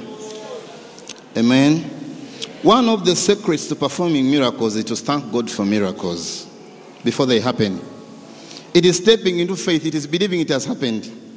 Amen. 1.36 1.82
One 2.62 2.88
of 2.88 3.04
the 3.04 3.14
secrets 3.16 3.68
to 3.68 3.76
performing 3.76 4.30
miracles 4.30 4.76
is 4.76 4.84
to 4.84 4.96
thank 4.96 5.32
God 5.32 5.50
for 5.50 5.64
miracles 5.64 6.46
before 7.04 7.24
they 7.24 7.40
happen. 7.40 7.80
It 8.74 8.84
is 8.84 8.98
stepping 8.98 9.38
into 9.38 9.56
faith, 9.56 9.86
it 9.86 9.94
is 9.94 10.06
believing 10.06 10.40
it 10.40 10.48
has 10.50 10.64
happened. 10.64 11.27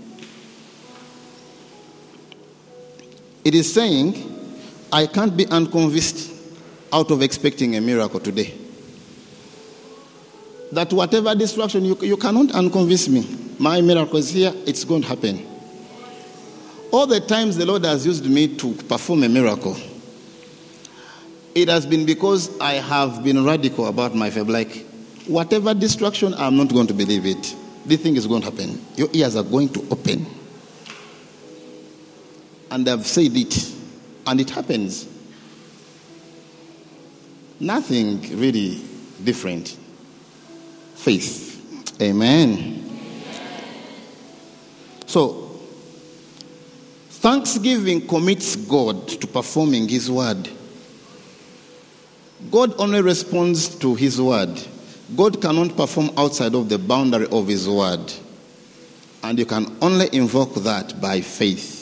It 3.43 3.55
is 3.55 3.73
saying, 3.73 4.27
I 4.91 5.07
can't 5.07 5.35
be 5.35 5.47
unconvinced 5.47 6.31
out 6.93 7.09
of 7.11 7.21
expecting 7.21 7.75
a 7.75 7.81
miracle 7.81 8.19
today. 8.19 8.53
That 10.71 10.93
whatever 10.93 11.33
distraction, 11.33 11.85
you, 11.85 11.97
you 12.01 12.17
cannot 12.17 12.47
unconvince 12.47 13.09
me. 13.09 13.55
My 13.57 13.81
miracle 13.81 14.17
is 14.17 14.29
here, 14.29 14.53
it's 14.65 14.83
going 14.83 15.01
to 15.01 15.07
happen. 15.07 15.47
All 16.91 17.07
the 17.07 17.19
times 17.19 17.57
the 17.57 17.65
Lord 17.65 17.85
has 17.85 18.05
used 18.05 18.25
me 18.25 18.55
to 18.57 18.73
perform 18.73 19.23
a 19.23 19.29
miracle, 19.29 19.75
it 21.55 21.67
has 21.67 21.85
been 21.85 22.05
because 22.05 22.57
I 22.59 22.73
have 22.73 23.23
been 23.23 23.43
radical 23.43 23.87
about 23.87 24.15
my 24.15 24.29
faith. 24.29 24.47
Like, 24.47 24.85
whatever 25.27 25.73
distraction, 25.73 26.33
I'm 26.35 26.57
not 26.57 26.69
going 26.69 26.87
to 26.87 26.93
believe 26.93 27.25
it. 27.25 27.55
This 27.85 28.01
thing 28.01 28.15
is 28.15 28.27
going 28.27 28.41
to 28.41 28.51
happen. 28.51 28.81
Your 28.95 29.09
ears 29.13 29.35
are 29.35 29.43
going 29.43 29.69
to 29.69 29.81
open 29.89 30.25
and 32.71 32.87
they've 32.87 33.05
said 33.05 33.35
it, 33.35 33.75
and 34.25 34.39
it 34.39 34.49
happens. 34.49 35.07
Nothing 37.59 38.21
really 38.39 38.81
different. 39.23 39.77
Faith. 40.95 42.01
Amen. 42.01 42.77
So, 45.05 45.59
thanksgiving 47.09 48.07
commits 48.07 48.55
God 48.55 49.07
to 49.09 49.27
performing 49.27 49.89
His 49.89 50.09
word. 50.09 50.49
God 52.49 52.73
only 52.79 53.01
responds 53.01 53.67
to 53.79 53.93
His 53.95 54.19
word. 54.19 54.59
God 55.15 55.41
cannot 55.41 55.75
perform 55.75 56.11
outside 56.17 56.55
of 56.55 56.69
the 56.69 56.79
boundary 56.79 57.27
of 57.27 57.47
His 57.47 57.67
word. 57.67 58.11
And 59.23 59.37
you 59.37 59.45
can 59.45 59.77
only 59.81 60.09
invoke 60.13 60.55
that 60.63 60.99
by 61.01 61.19
faith. 61.21 61.80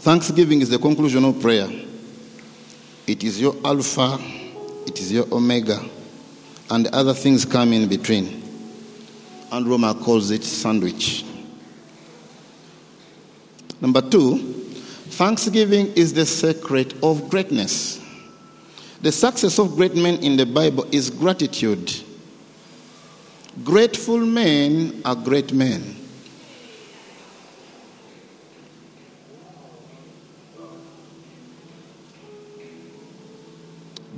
Thanksgiving 0.00 0.62
is 0.62 0.70
the 0.70 0.78
conclusion 0.78 1.26
of 1.26 1.42
prayer. 1.42 1.68
It 3.06 3.22
is 3.22 3.38
your 3.38 3.54
Alpha, 3.62 4.18
it 4.86 4.98
is 4.98 5.12
your 5.12 5.26
Omega, 5.30 5.78
and 6.70 6.86
other 6.86 7.12
things 7.12 7.44
come 7.44 7.74
in 7.74 7.86
between. 7.86 8.42
And 9.52 9.66
Roma 9.66 9.94
calls 9.94 10.30
it 10.30 10.42
sandwich. 10.42 11.22
Number 13.82 14.00
two, 14.00 14.38
thanksgiving 15.10 15.92
is 15.92 16.14
the 16.14 16.24
secret 16.24 16.94
of 17.02 17.28
greatness. 17.28 18.00
The 19.02 19.12
success 19.12 19.58
of 19.58 19.76
great 19.76 19.94
men 19.94 20.14
in 20.24 20.38
the 20.38 20.46
Bible 20.46 20.86
is 20.90 21.10
gratitude. 21.10 21.92
Grateful 23.62 24.20
men 24.20 25.02
are 25.04 25.14
great 25.14 25.52
men. 25.52 25.96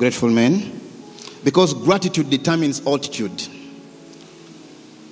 Grateful 0.02 0.30
men. 0.30 0.80
Because 1.44 1.74
gratitude 1.74 2.28
determines 2.28 2.84
altitude. 2.84 3.40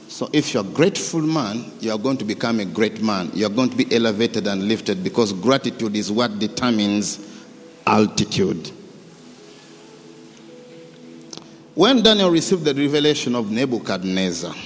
So 0.09 0.29
if 0.33 0.53
you're 0.53 0.65
a 0.65 0.67
grateful 0.67 1.21
man, 1.21 1.71
you 1.79 1.93
are 1.93 1.99
going 1.99 2.17
to 2.17 2.25
become 2.25 2.59
a 2.59 2.65
great 2.65 3.01
man. 3.01 3.31
You 3.33 3.47
are 3.47 3.51
going 3.51 3.71
to 3.71 3.77
be 3.77 3.87
elevated 3.95 4.49
and 4.49 4.67
lifted 4.67 5.05
because 5.05 5.33
gratitude 5.33 5.95
is 5.95 6.11
what 6.11 6.41
determines 6.41 7.25
altitude. 7.87 8.73
When 11.77 12.03
Daniel 12.03 12.31
received 12.33 12.65
the 12.65 12.75
revelation 12.75 13.37
of 13.37 13.49
Nebuchadnezzar, 13.49 14.57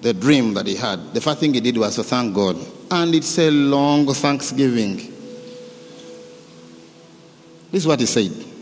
the 0.00 0.14
dream 0.14 0.54
that 0.54 0.66
he 0.66 0.74
had, 0.74 1.12
the 1.12 1.20
first 1.20 1.40
thing 1.40 1.52
he 1.52 1.60
did 1.60 1.76
was 1.76 1.96
to 1.96 2.02
thank 2.02 2.34
God. 2.34 2.56
And 2.90 3.14
it's 3.14 3.38
a 3.38 3.50
long 3.50 4.06
thanksgiving. 4.14 4.96
This 7.70 7.82
is 7.82 7.86
what 7.86 8.00
he 8.00 8.06
said 8.06 8.52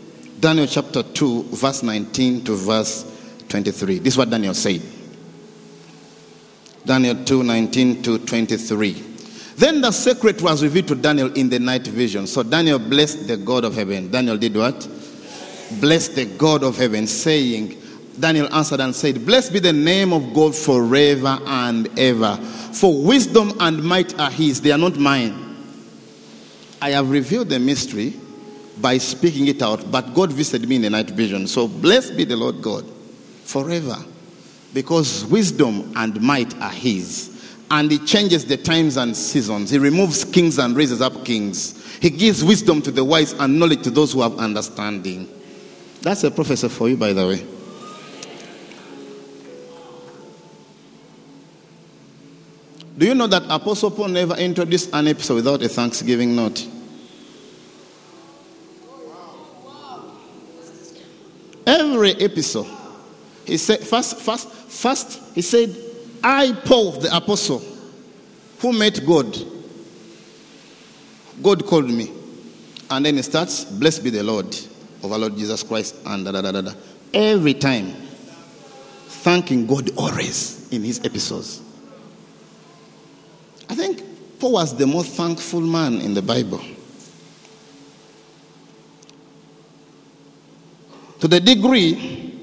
Daniel 0.43 0.67
chapter 0.67 1.03
2, 1.03 1.43
verse 1.53 1.83
19 1.83 2.43
to 2.43 2.55
verse 2.57 3.05
23. 3.47 3.99
This 3.99 4.15
is 4.15 4.17
what 4.17 4.29
Daniel 4.29 4.53
said. 4.53 4.81
Daniel 6.85 7.23
2 7.23 7.43
19 7.43 8.03
to 8.03 8.19
23. 8.19 8.91
Then 9.55 9.79
the 9.79 9.93
secret 9.93 10.41
was 10.41 10.61
revealed 10.61 10.89
to 10.89 10.95
Daniel 10.95 11.31
in 11.31 11.47
the 11.47 11.59
night 11.59 11.87
vision. 11.87 12.27
So 12.27 12.43
Daniel 12.43 12.77
blessed 12.77 13.25
the 13.25 13.37
God 13.37 13.63
of 13.63 13.73
heaven. 13.75 14.11
Daniel 14.11 14.37
did 14.37 14.57
what? 14.57 14.85
Blessed 15.79 16.15
the 16.15 16.25
God 16.25 16.65
of 16.65 16.75
heaven, 16.75 17.07
saying, 17.07 17.81
Daniel 18.19 18.53
answered 18.53 18.81
and 18.81 18.93
said, 18.93 19.25
Blessed 19.25 19.53
be 19.53 19.59
the 19.59 19.71
name 19.71 20.11
of 20.11 20.33
God 20.33 20.53
forever 20.53 21.39
and 21.45 21.87
ever. 21.97 22.35
For 22.35 23.01
wisdom 23.01 23.53
and 23.61 23.81
might 23.81 24.19
are 24.19 24.29
his, 24.29 24.59
they 24.59 24.73
are 24.73 24.77
not 24.77 24.97
mine. 24.97 25.55
I 26.81 26.89
have 26.89 27.09
revealed 27.09 27.47
the 27.47 27.59
mystery 27.59 28.19
by 28.79 28.97
speaking 28.97 29.47
it 29.47 29.61
out, 29.61 29.91
but 29.91 30.13
God 30.13 30.31
visited 30.31 30.67
me 30.67 30.77
in 30.77 30.81
the 30.83 30.89
night 30.89 31.09
vision. 31.09 31.47
So 31.47 31.67
blessed 31.67 32.17
be 32.17 32.23
the 32.23 32.35
Lord 32.35 32.61
God 32.61 32.85
forever 33.43 33.97
because 34.73 35.25
wisdom 35.25 35.93
and 35.95 36.19
might 36.21 36.53
are 36.59 36.71
his. 36.71 37.29
And 37.69 37.91
he 37.91 37.99
changes 37.99 38.45
the 38.45 38.57
times 38.57 38.97
and 38.97 39.15
seasons. 39.15 39.69
He 39.69 39.79
removes 39.79 40.23
kings 40.25 40.59
and 40.59 40.75
raises 40.75 41.01
up 41.01 41.25
kings. 41.25 41.97
He 41.97 42.09
gives 42.09 42.43
wisdom 42.43 42.81
to 42.83 42.91
the 42.91 43.03
wise 43.03 43.33
and 43.33 43.59
knowledge 43.59 43.83
to 43.83 43.89
those 43.89 44.13
who 44.13 44.21
have 44.21 44.37
understanding. 44.37 45.27
That's 46.01 46.23
a 46.23 46.31
professor 46.31 46.69
for 46.69 46.89
you, 46.89 46.97
by 46.97 47.13
the 47.13 47.27
way. 47.27 47.47
Do 52.95 53.07
you 53.07 53.15
know 53.15 53.27
that 53.27 53.43
Apostle 53.49 53.89
Paul 53.89 54.09
never 54.09 54.35
introduced 54.35 54.93
an 54.93 55.07
episode 55.07 55.35
without 55.35 55.63
a 55.63 55.69
thanksgiving 55.69 56.35
note? 56.35 56.67
Every 61.65 62.11
episode. 62.15 62.67
He 63.45 63.57
said, 63.57 63.79
first, 63.79 64.19
first, 64.19 64.49
first, 64.49 65.21
he 65.35 65.41
said, 65.41 65.75
I, 66.23 66.53
Paul, 66.65 66.91
the 66.93 67.15
apostle, 67.15 67.61
who 68.59 68.71
met 68.73 69.05
God. 69.05 69.37
God 71.41 71.65
called 71.65 71.89
me. 71.89 72.11
And 72.89 73.05
then 73.05 73.15
he 73.15 73.21
starts, 73.21 73.65
Blessed 73.65 74.03
be 74.03 74.09
the 74.09 74.23
Lord 74.23 74.55
of 75.03 75.11
our 75.11 75.17
Lord 75.17 75.35
Jesus 75.35 75.63
Christ, 75.63 75.95
and 76.05 76.23
da 76.25 76.31
da 76.31 76.41
da 76.41 76.51
da. 76.51 76.61
da. 76.61 76.73
Every 77.13 77.53
time, 77.53 77.93
thanking 79.07 79.65
God 79.65 79.89
always 79.97 80.71
in 80.71 80.83
his 80.83 80.99
episodes. 81.03 81.61
I 83.69 83.75
think 83.75 84.03
Paul 84.39 84.53
was 84.53 84.75
the 84.75 84.87
most 84.87 85.11
thankful 85.13 85.61
man 85.61 86.01
in 86.01 86.13
the 86.13 86.21
Bible. 86.21 86.61
To 91.23 91.29
the 91.29 91.39
degree 91.39 92.37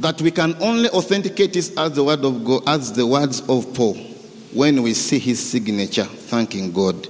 that 0.00 0.20
we 0.20 0.30
can 0.30 0.54
only 0.60 0.90
authenticate 0.90 1.54
this 1.54 1.74
as 1.78 1.92
the 1.92 2.04
word 2.04 2.22
of 2.22 2.44
God, 2.44 2.62
as 2.66 2.92
the 2.92 3.06
words 3.06 3.40
of 3.48 3.72
Paul, 3.72 3.94
when 4.52 4.82
we 4.82 4.92
see 4.92 5.18
his 5.18 5.40
signature, 5.40 6.04
thanking 6.04 6.72
God. 6.72 7.08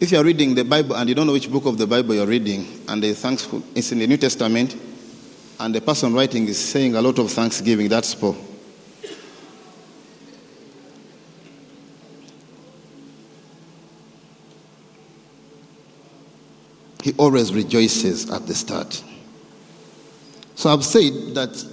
If 0.00 0.12
you 0.12 0.18
are 0.18 0.24
reading 0.24 0.54
the 0.54 0.64
Bible 0.64 0.96
and 0.96 1.10
you 1.10 1.14
don't 1.14 1.26
know 1.26 1.34
which 1.34 1.52
book 1.52 1.66
of 1.66 1.76
the 1.76 1.86
Bible 1.86 2.14
you're 2.14 2.26
reading, 2.26 2.84
and 2.88 3.02
the 3.02 3.12
thankful, 3.12 3.62
it's 3.74 3.92
in 3.92 3.98
the 3.98 4.06
New 4.06 4.16
Testament, 4.16 4.74
and 5.58 5.74
the 5.74 5.82
person 5.82 6.14
writing 6.14 6.48
is 6.48 6.58
saying 6.58 6.96
a 6.96 7.02
lot 7.02 7.18
of 7.18 7.30
thanksgiving, 7.30 7.90
that's 7.90 8.14
Paul. 8.14 8.34
He 17.02 17.14
always 17.16 17.52
rejoices 17.52 18.30
at 18.30 18.46
the 18.46 18.54
start. 18.54 19.02
So 20.54 20.70
I've 20.70 20.84
said 20.84 21.34
that 21.34 21.64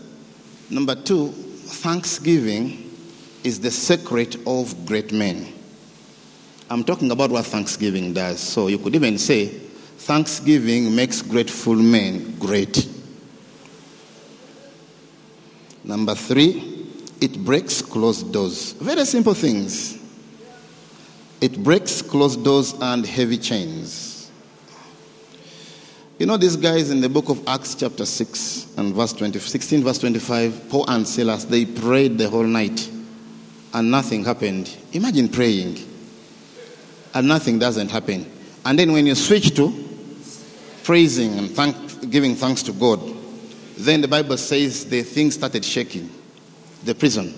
number 0.69 0.95
two, 0.95 1.29
thanksgiving 1.31 2.89
is 3.43 3.59
the 3.59 3.71
secret 3.71 4.37
of 4.47 4.85
great 4.85 5.11
men. 5.11 5.53
I'm 6.69 6.83
talking 6.83 7.11
about 7.11 7.29
what 7.29 7.45
thanksgiving 7.45 8.13
does. 8.13 8.39
So 8.39 8.67
you 8.67 8.77
could 8.77 8.95
even 8.95 9.17
say, 9.17 9.47
thanksgiving 9.47 10.95
makes 10.95 11.21
grateful 11.21 11.75
men 11.75 12.37
great. 12.39 12.87
Number 15.83 16.15
three, 16.15 16.85
it 17.21 17.43
breaks 17.43 17.81
closed 17.81 18.31
doors. 18.31 18.73
Very 18.73 19.05
simple 19.05 19.33
things. 19.33 19.97
It 21.39 21.63
breaks 21.63 22.01
closed 22.01 22.43
doors 22.43 22.73
and 22.81 23.05
heavy 23.05 23.37
chains. 23.37 24.16
You 26.19 26.25
know, 26.25 26.35
these 26.35 26.55
guys 26.55 26.89
in 26.89 26.99
the 26.99 27.09
book 27.09 27.29
of 27.29 27.47
Acts, 27.47 27.75
chapter 27.75 28.03
6 28.03 28.73
and 28.77 28.95
verse 28.95 29.13
20, 29.13 29.37
16, 29.37 29.83
verse 29.83 29.99
25, 29.99 30.67
Paul 30.67 30.89
and 30.89 31.07
Silas, 31.07 31.43
they 31.45 31.63
prayed 31.63 32.17
the 32.17 32.27
whole 32.27 32.43
night 32.43 32.89
and 33.71 33.91
nothing 33.91 34.25
happened. 34.25 34.75
Imagine 34.93 35.29
praying 35.29 35.77
and 37.13 37.27
nothing 37.27 37.59
doesn't 37.59 37.91
happen. 37.91 38.25
And 38.65 38.79
then 38.79 38.93
when 38.93 39.05
you 39.05 39.13
switch 39.13 39.55
to 39.57 39.71
praising 40.83 41.37
and 41.37 41.51
thank, 41.51 42.09
giving 42.09 42.33
thanks 42.33 42.63
to 42.63 42.73
God, 42.73 42.99
then 43.77 44.01
the 44.01 44.07
Bible 44.07 44.37
says 44.37 44.89
the 44.89 45.03
thing 45.03 45.29
started 45.29 45.63
shaking, 45.63 46.09
the 46.83 46.95
prison. 46.95 47.31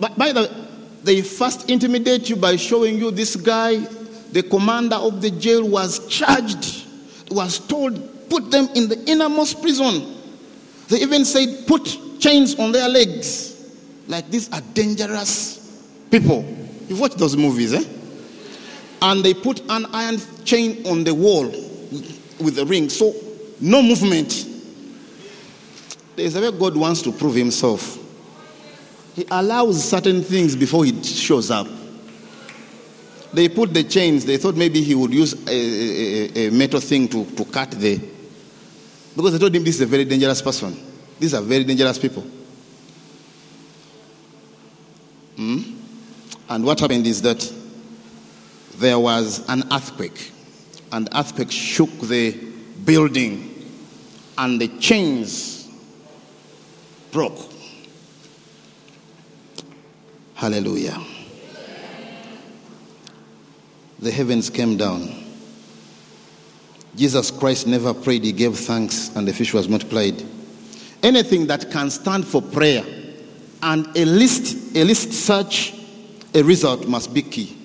But 0.00 0.16
by 0.16 0.32
the 0.32 0.40
way, 0.40 0.66
they 1.02 1.20
first 1.20 1.68
intimidate 1.68 2.30
you 2.30 2.36
by 2.36 2.56
showing 2.56 2.96
you 2.96 3.10
this 3.10 3.36
guy, 3.36 3.76
the 4.32 4.42
commander 4.42 4.96
of 4.96 5.20
the 5.20 5.30
jail 5.30 5.68
was 5.68 6.08
charged 6.08 6.83
was 7.30 7.58
told, 7.58 8.28
put 8.28 8.50
them 8.50 8.68
in 8.74 8.88
the 8.88 9.02
innermost 9.06 9.60
prison. 9.60 10.16
They 10.88 10.98
even 11.00 11.24
said, 11.24 11.66
put 11.66 12.20
chains 12.20 12.58
on 12.58 12.72
their 12.72 12.88
legs. 12.88 13.52
Like 14.06 14.30
these 14.30 14.52
are 14.52 14.60
dangerous 14.72 15.82
people. 16.10 16.44
You've 16.88 17.00
watched 17.00 17.18
those 17.18 17.36
movies, 17.36 17.72
eh? 17.72 17.84
And 19.02 19.24
they 19.24 19.34
put 19.34 19.60
an 19.70 19.86
iron 19.92 20.18
chain 20.44 20.86
on 20.86 21.04
the 21.04 21.14
wall 21.14 21.46
with 22.40 22.58
a 22.58 22.64
ring. 22.66 22.88
So 22.88 23.14
no 23.60 23.82
movement. 23.82 24.46
There's 26.16 26.36
a 26.36 26.40
way 26.40 26.58
God 26.58 26.76
wants 26.76 27.02
to 27.02 27.12
prove 27.12 27.34
himself. 27.34 27.98
He 29.16 29.24
allows 29.30 29.88
certain 29.88 30.22
things 30.22 30.54
before 30.56 30.84
he 30.84 31.02
shows 31.02 31.50
up 31.50 31.66
they 33.34 33.48
put 33.48 33.72
the 33.74 33.84
chains. 33.84 34.24
They 34.24 34.36
thought 34.36 34.56
maybe 34.56 34.82
he 34.82 34.94
would 34.94 35.12
use 35.12 35.34
a, 35.46 35.50
a, 35.50 36.48
a 36.48 36.50
metal 36.50 36.80
thing 36.80 37.08
to, 37.08 37.24
to 37.24 37.44
cut 37.44 37.70
the. 37.70 38.00
Because 39.16 39.32
they 39.32 39.38
told 39.38 39.54
him 39.54 39.64
this 39.64 39.76
is 39.76 39.80
a 39.82 39.86
very 39.86 40.04
dangerous 40.04 40.42
person. 40.42 40.76
These 41.18 41.34
are 41.34 41.42
very 41.42 41.64
dangerous 41.64 41.98
people. 41.98 42.22
Hmm? 45.36 45.58
And 46.48 46.64
what 46.64 46.80
happened 46.80 47.06
is 47.06 47.22
that 47.22 47.52
there 48.76 48.98
was 48.98 49.48
an 49.48 49.64
earthquake, 49.72 50.32
and 50.92 51.08
earthquake 51.14 51.50
shook 51.50 51.90
the 52.00 52.32
building, 52.84 53.54
and 54.36 54.60
the 54.60 54.68
chains 54.78 55.68
broke. 57.12 57.38
Hallelujah. 60.34 61.00
The 63.98 64.10
heavens 64.10 64.50
came 64.50 64.76
down. 64.76 65.24
Jesus 66.96 67.30
Christ 67.30 67.66
never 67.66 67.92
prayed, 67.92 68.24
he 68.24 68.32
gave 68.32 68.56
thanks, 68.56 69.14
and 69.16 69.26
the 69.26 69.32
fish 69.32 69.52
was 69.52 69.68
multiplied. 69.68 70.22
Anything 71.02 71.46
that 71.48 71.70
can 71.70 71.90
stand 71.90 72.26
for 72.26 72.40
prayer 72.40 72.84
and 73.62 73.96
elicit, 73.96 74.76
elicit 74.76 75.12
such 75.12 75.74
a 76.34 76.42
result 76.42 76.86
must 76.86 77.12
be 77.12 77.22
key, 77.22 77.56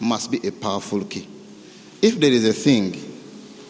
must 0.00 0.30
be 0.30 0.46
a 0.46 0.52
powerful 0.52 1.04
key. 1.04 1.26
If 2.00 2.20
there 2.20 2.32
is 2.32 2.46
a 2.46 2.52
thing 2.52 2.96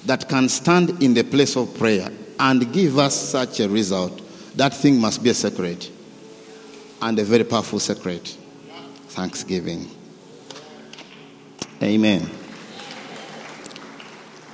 that 0.06 0.28
can 0.28 0.48
stand 0.48 1.02
in 1.02 1.14
the 1.14 1.24
place 1.24 1.56
of 1.56 1.76
prayer 1.78 2.10
and 2.38 2.72
give 2.72 2.98
us 2.98 3.14
such 3.14 3.60
a 3.60 3.68
result, 3.68 4.20
that 4.56 4.74
thing 4.74 5.00
must 5.00 5.22
be 5.22 5.30
a 5.30 5.34
secret 5.34 5.90
and 7.00 7.18
a 7.18 7.24
very 7.24 7.44
powerful 7.44 7.78
secret. 7.78 8.36
Thanksgiving. 9.08 9.90
Amen. 11.82 12.30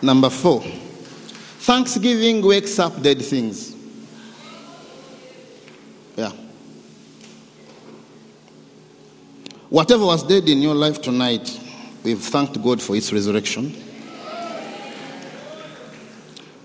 Number 0.03 0.31
four, 0.31 0.63
Thanksgiving 0.63 2.45
wakes 2.45 2.79
up 2.79 3.03
dead 3.03 3.21
things. 3.23 3.77
Yeah. 6.17 6.33
Whatever 9.69 10.07
was 10.07 10.23
dead 10.23 10.49
in 10.49 10.63
your 10.63 10.75
life 10.75 11.01
tonight, 11.01 11.61
we've 12.03 12.19
thanked 12.19 12.61
God 12.63 12.83
for 12.83 12.97
its 12.97 13.13
resurrection. 13.13 13.75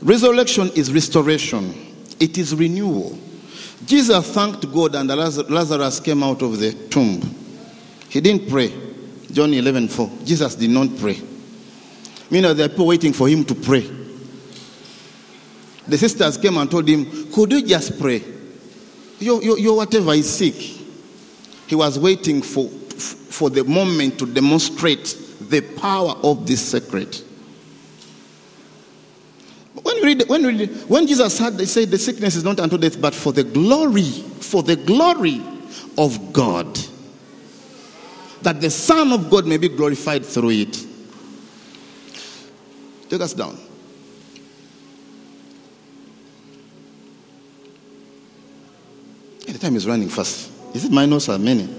Resurrection 0.01 0.69
is 0.75 0.93
restoration, 0.93 1.93
it 2.19 2.37
is 2.37 2.55
renewal. 2.55 3.17
Jesus 3.85 4.31
thanked 4.33 4.71
God 4.71 4.95
and 4.95 5.09
Lazarus 5.09 5.99
came 5.99 6.23
out 6.23 6.41
of 6.41 6.57
the 6.59 6.73
tomb. 6.89 7.21
He 8.09 8.21
didn't 8.21 8.49
pray. 8.49 8.73
John 9.36 9.53
11 9.53 9.89
4. 9.89 10.11
Jesus 10.23 10.55
did 10.55 10.69
not 10.69 10.97
pray. 10.97 11.21
Meanwhile, 12.31 12.55
there 12.55 12.67
are 12.67 12.69
people 12.69 12.88
waiting 12.88 13.11
for 13.11 13.27
him 13.27 13.43
to 13.43 13.53
pray. 13.53 13.81
The 15.86 15.97
sisters 15.97 16.38
came 16.38 16.55
and 16.55 16.71
told 16.71 16.88
him, 16.88 17.29
Could 17.33 17.51
you 17.51 17.65
just 17.65 17.99
pray? 17.99 18.23
Your, 19.19 19.43
your, 19.43 19.59
your 19.59 19.75
whatever 19.75 20.13
is 20.13 20.33
sick. 20.33 20.55
He 21.67 21.75
was 21.75 21.99
waiting 21.99 22.41
for, 22.41 22.69
for 22.69 23.49
the 23.49 23.65
moment 23.65 24.19
to 24.19 24.25
demonstrate 24.25 25.17
the 25.41 25.59
power 25.59 26.15
of 26.23 26.47
this 26.47 26.71
secret. 26.71 27.21
When, 29.73 30.01
read, 30.01 30.29
when, 30.29 30.43
read, 30.45 30.69
when 30.88 31.07
Jesus 31.07 31.38
had, 31.38 31.57
they 31.57 31.65
said 31.65 31.91
the 31.91 31.97
sickness 31.97 32.38
is 32.38 32.45
not 32.45 32.61
unto 32.61 32.77
death, 32.77 33.01
but 33.01 33.13
for 33.13 33.33
the 33.33 33.43
glory, 33.43 34.03
for 34.39 34.63
the 34.63 34.77
glory 34.77 35.41
of 35.97 36.31
God. 36.31 36.79
That 38.45 38.61
the 38.61 38.69
Son 38.69 39.11
of 39.11 39.27
God 39.31 39.47
may 39.47 39.57
be 39.57 39.69
glorified 39.69 40.23
through 40.23 40.51
it. 40.51 40.85
Take 43.09 43.21
us 43.21 43.33
down. 43.33 43.57
The 49.47 49.57
time 49.57 49.75
is 49.75 49.87
running 49.87 50.09
fast. 50.09 50.51
Is 50.75 50.85
it 50.85 50.91
minus 50.91 51.27
or 51.27 51.39
many? 51.39 51.63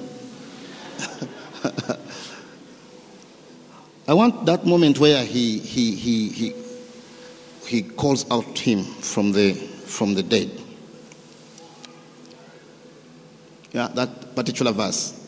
I 4.08 4.14
want 4.14 4.44
that 4.46 4.66
moment 4.66 4.98
where 4.98 5.24
he, 5.24 5.60
he, 5.60 5.94
he, 5.94 6.30
he, 6.30 6.52
he 7.64 7.82
calls 7.82 8.28
out 8.28 8.58
him 8.58 8.82
from 8.82 9.30
the, 9.30 9.54
from 9.54 10.14
the 10.14 10.24
dead. 10.24 10.50
Yeah, 13.70 13.86
that 13.94 14.34
particular 14.34 14.72
verse. 14.72 15.25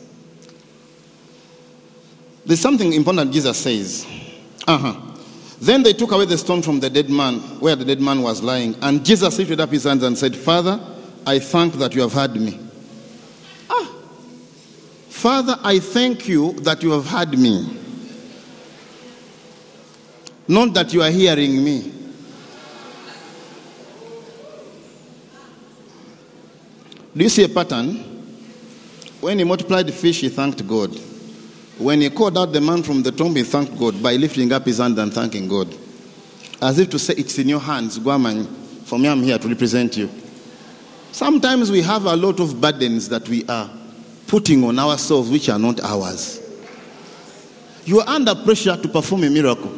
There's 2.48 2.60
something 2.60 2.94
important 2.94 3.30
Jesus 3.30 3.58
says. 3.58 4.06
Uh-huh. 4.66 4.94
Then 5.60 5.82
they 5.82 5.92
took 5.92 6.12
away 6.12 6.24
the 6.24 6.38
stone 6.38 6.62
from 6.62 6.80
the 6.80 6.88
dead 6.88 7.10
man, 7.10 7.40
where 7.60 7.76
the 7.76 7.84
dead 7.84 8.00
man 8.00 8.22
was 8.22 8.42
lying. 8.42 8.74
And 8.80 9.04
Jesus 9.04 9.38
lifted 9.38 9.60
up 9.60 9.68
his 9.68 9.84
hands 9.84 10.02
and 10.02 10.16
said, 10.16 10.34
Father, 10.34 10.80
I 11.26 11.40
thank 11.40 11.74
that 11.74 11.94
you 11.94 12.00
have 12.00 12.14
heard 12.14 12.34
me. 12.36 12.58
Ah. 13.68 13.92
Father, 15.10 15.58
I 15.62 15.78
thank 15.78 16.26
you 16.26 16.54
that 16.60 16.82
you 16.82 16.92
have 16.92 17.04
heard 17.06 17.38
me. 17.38 17.76
Not 20.48 20.72
that 20.72 20.94
you 20.94 21.02
are 21.02 21.10
hearing 21.10 21.62
me. 21.62 21.92
Do 27.14 27.24
you 27.24 27.28
see 27.28 27.44
a 27.44 27.48
pattern? 27.50 27.96
When 29.20 29.38
he 29.38 29.44
multiplied 29.44 29.86
the 29.86 29.92
fish, 29.92 30.22
he 30.22 30.30
thanked 30.30 30.66
God. 30.66 30.98
When 31.78 32.00
he 32.00 32.10
called 32.10 32.36
out 32.36 32.52
the 32.52 32.60
man 32.60 32.82
from 32.82 33.02
the 33.02 33.12
tomb, 33.12 33.36
he 33.36 33.44
thanked 33.44 33.78
God 33.78 34.02
by 34.02 34.16
lifting 34.16 34.52
up 34.52 34.66
his 34.66 34.78
hand 34.78 34.98
and 34.98 35.12
thanking 35.14 35.48
God. 35.48 35.72
As 36.60 36.78
if 36.78 36.90
to 36.90 36.98
say, 36.98 37.14
It's 37.16 37.38
in 37.38 37.48
your 37.48 37.60
hands, 37.60 37.98
Guaman. 37.98 38.46
For 38.84 38.98
me, 38.98 39.08
I'm 39.08 39.22
here 39.22 39.38
to 39.38 39.48
represent 39.48 39.96
you. 39.96 40.10
Sometimes 41.12 41.70
we 41.70 41.82
have 41.82 42.04
a 42.04 42.16
lot 42.16 42.40
of 42.40 42.60
burdens 42.60 43.08
that 43.10 43.28
we 43.28 43.44
are 43.46 43.70
putting 44.26 44.64
on 44.64 44.78
ourselves 44.78 45.30
which 45.30 45.48
are 45.48 45.58
not 45.58 45.80
ours. 45.80 46.40
You 47.84 48.00
are 48.00 48.08
under 48.08 48.34
pressure 48.34 48.76
to 48.76 48.88
perform 48.88 49.24
a 49.24 49.30
miracle. 49.30 49.72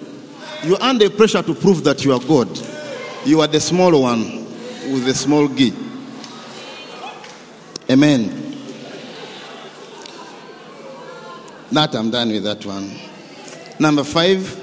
You 0.65 0.77
are 0.77 0.83
under 0.83 1.09
pressure 1.11 1.43
to 1.43 1.55
prove 1.55 1.85
that 1.85 2.05
you 2.05 2.13
are 2.13 2.21
God. 2.21 2.49
You 3.25 3.41
are 3.41 3.47
the 3.47 3.61
small 3.61 4.03
one 4.03 4.45
with 4.91 5.05
the 5.05 5.15
small 5.15 5.49
g. 5.49 5.73
Amen. 7.91 8.40
That 11.73 11.95
I'm 11.95 12.11
done 12.11 12.31
with 12.31 12.45
that 12.45 12.67
one. 12.67 12.97
Number 13.79 14.03
five, 14.05 14.57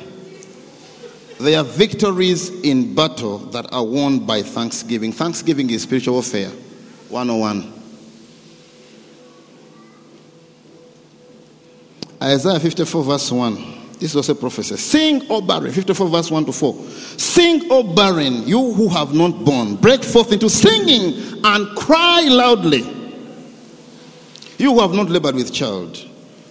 there 1.40 1.60
are 1.60 1.64
victories 1.64 2.50
in 2.62 2.94
battle 2.96 3.38
that 3.38 3.72
are 3.72 3.86
won 3.86 4.26
by 4.26 4.42
thanksgiving. 4.42 5.12
Thanksgiving 5.12 5.70
is 5.70 5.84
spiritual 5.84 6.16
warfare. 6.16 6.50
101. 7.10 7.74
Isaiah 12.22 12.60
54, 12.60 13.04
verse 13.04 13.32
1. 13.32 13.78
This 13.94 14.12
is 14.12 14.16
also 14.16 14.36
prophecy. 14.36 14.76
Sing, 14.78 15.26
O 15.30 15.42
barren. 15.42 15.72
54, 15.72 16.08
verse 16.08 16.30
1 16.30 16.46
to 16.46 16.52
4. 16.52 16.74
Sing, 17.18 17.72
O 17.72 17.84
barren, 17.96 18.48
you 18.48 18.74
who 18.74 18.90
have 18.90 19.14
not 19.14 19.46
born. 19.46 19.76
Break 19.76 20.04
forth 20.04 20.32
into 20.32 20.50
singing 20.50 21.42
and 21.44 21.76
cry 21.78 22.28
loudly. 22.28 22.82
You 24.58 24.74
who 24.74 24.82
have 24.82 24.94
not 24.94 25.10
labored 25.10 25.36
with 25.36 25.54
child. 25.54 25.98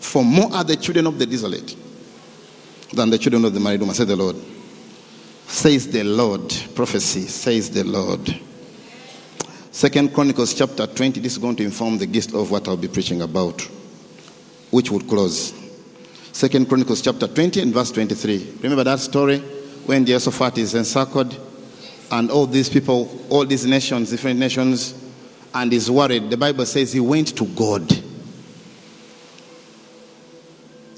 For 0.00 0.24
more 0.24 0.52
are 0.52 0.64
the 0.64 0.76
children 0.76 1.06
of 1.06 1.18
the 1.18 1.26
desolate 1.26 1.76
than 2.92 3.10
the 3.10 3.18
children 3.18 3.44
of 3.44 3.54
the 3.54 3.60
married 3.60 3.80
woman, 3.80 3.94
says 3.94 4.06
the 4.06 4.16
Lord. 4.16 4.36
Says 5.46 5.90
the 5.90 6.04
Lord. 6.04 6.54
Prophecy, 6.74 7.22
says 7.22 7.70
the 7.70 7.84
Lord. 7.84 8.40
Second 9.70 10.14
Chronicles 10.14 10.54
chapter 10.54 10.86
20, 10.86 11.20
this 11.20 11.32
is 11.32 11.38
going 11.38 11.56
to 11.56 11.64
inform 11.64 11.98
the 11.98 12.06
gist 12.06 12.32
of 12.32 12.50
what 12.50 12.66
I'll 12.66 12.76
be 12.76 12.88
preaching 12.88 13.20
about, 13.22 13.60
which 14.70 14.90
would 14.90 15.06
close. 15.06 15.52
Second 16.32 16.68
Chronicles 16.68 17.02
chapter 17.02 17.28
20 17.28 17.60
and 17.60 17.74
verse 17.74 17.90
23. 17.92 18.58
Remember 18.62 18.84
that 18.84 19.00
story 19.00 19.38
when 19.86 20.04
Jehoshaphat 20.06 20.58
is 20.58 20.74
encircled 20.74 21.38
and 22.10 22.30
all 22.30 22.46
these 22.46 22.68
people, 22.68 23.26
all 23.28 23.44
these 23.44 23.66
nations, 23.66 24.10
different 24.10 24.38
nations, 24.38 24.94
and 25.54 25.72
is 25.72 25.90
worried. 25.90 26.30
The 26.30 26.36
Bible 26.36 26.66
says 26.66 26.92
he 26.92 27.00
went 27.00 27.36
to 27.36 27.44
God. 27.44 27.90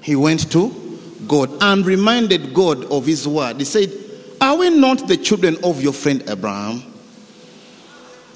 He 0.08 0.16
went 0.16 0.50
to 0.52 0.70
God 1.26 1.50
and 1.60 1.84
reminded 1.84 2.54
God 2.54 2.82
of 2.86 3.04
his 3.04 3.28
word. 3.28 3.58
He 3.58 3.66
said, 3.66 3.92
Are 4.40 4.56
we 4.56 4.70
not 4.70 5.06
the 5.06 5.18
children 5.18 5.62
of 5.62 5.82
your 5.82 5.92
friend 5.92 6.24
Abraham? 6.26 6.82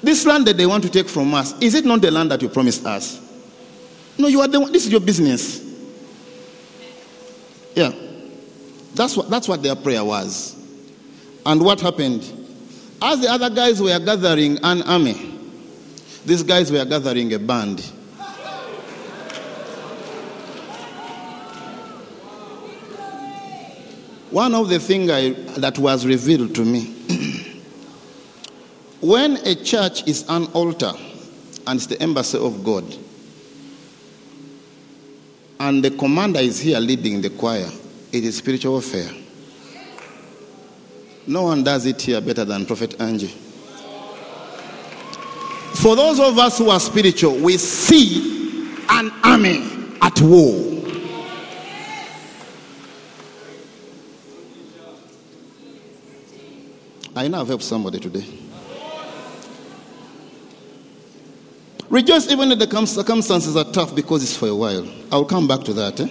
This 0.03 0.23
land 0.23 0.45
that 0.45 0.55
they 0.57 0.67
want 0.67 0.83
to 0.83 0.89
take 0.91 1.09
from 1.09 1.33
us, 1.33 1.59
is 1.59 1.73
it 1.73 1.83
not 1.83 2.01
the 2.01 2.11
land 2.11 2.29
that 2.29 2.43
you 2.43 2.49
promised 2.49 2.85
us? 2.85 3.19
No, 4.19 4.27
you 4.27 4.41
are 4.41 4.47
the 4.47 4.59
one. 4.59 4.71
This 4.71 4.85
is 4.85 4.91
your 4.91 5.01
business. 5.01 5.63
Yeah. 7.73 7.91
That's 8.93 9.17
what, 9.17 9.31
that's 9.31 9.47
what 9.47 9.63
their 9.63 9.75
prayer 9.75 10.05
was. 10.05 10.55
And 11.43 11.59
what 11.59 11.81
happened? 11.81 12.21
As 13.01 13.19
the 13.19 13.29
other 13.29 13.49
guys 13.49 13.81
were 13.81 13.97
gathering 13.97 14.59
an 14.61 14.83
army, 14.83 15.39
these 16.23 16.43
guys 16.43 16.71
were 16.71 16.85
gathering 16.85 17.33
a 17.33 17.39
band. 17.39 17.83
One 24.33 24.55
of 24.55 24.67
the 24.67 24.79
things 24.79 25.07
that 25.57 25.77
was 25.77 26.07
revealed 26.07 26.55
to 26.55 26.65
me 26.65 26.85
when 28.99 29.37
a 29.45 29.53
church 29.53 30.07
is 30.07 30.25
an 30.27 30.45
altar 30.53 30.91
and 31.67 31.77
it's 31.77 31.85
the 31.85 32.01
embassy 32.01 32.39
of 32.39 32.63
God, 32.63 32.83
and 35.59 35.83
the 35.85 35.91
commander 35.91 36.39
is 36.39 36.59
here 36.59 36.79
leading 36.79 37.21
the 37.21 37.29
choir, 37.29 37.69
it 38.11 38.23
is 38.23 38.35
spiritual 38.37 38.71
warfare. 38.71 39.11
No 41.27 41.43
one 41.43 41.63
does 41.63 41.85
it 41.85 42.01
here 42.01 42.19
better 42.19 42.43
than 42.43 42.65
Prophet 42.65 42.99
Angie. 42.99 43.27
For 45.75 45.95
those 45.95 46.19
of 46.19 46.39
us 46.39 46.57
who 46.57 46.71
are 46.71 46.79
spiritual, 46.79 47.35
we 47.35 47.57
see 47.57 48.79
an 48.89 49.11
army 49.23 49.63
at 50.01 50.19
war. 50.21 50.82
I 57.15 57.27
now 57.27 57.41
I've 57.41 57.47
helped 57.47 57.63
somebody 57.63 57.99
today. 57.99 58.25
Rejoice 61.89 62.27
even 62.31 62.51
if 62.51 62.57
the 62.57 62.85
circumstances 62.87 63.55
are 63.55 63.71
tough 63.71 63.93
because 63.93 64.23
it's 64.23 64.35
for 64.35 64.47
a 64.47 64.55
while. 64.55 64.87
I'll 65.11 65.25
come 65.25 65.47
back 65.47 65.63
to 65.65 65.73
that. 65.73 65.99
Eh? 65.99 66.07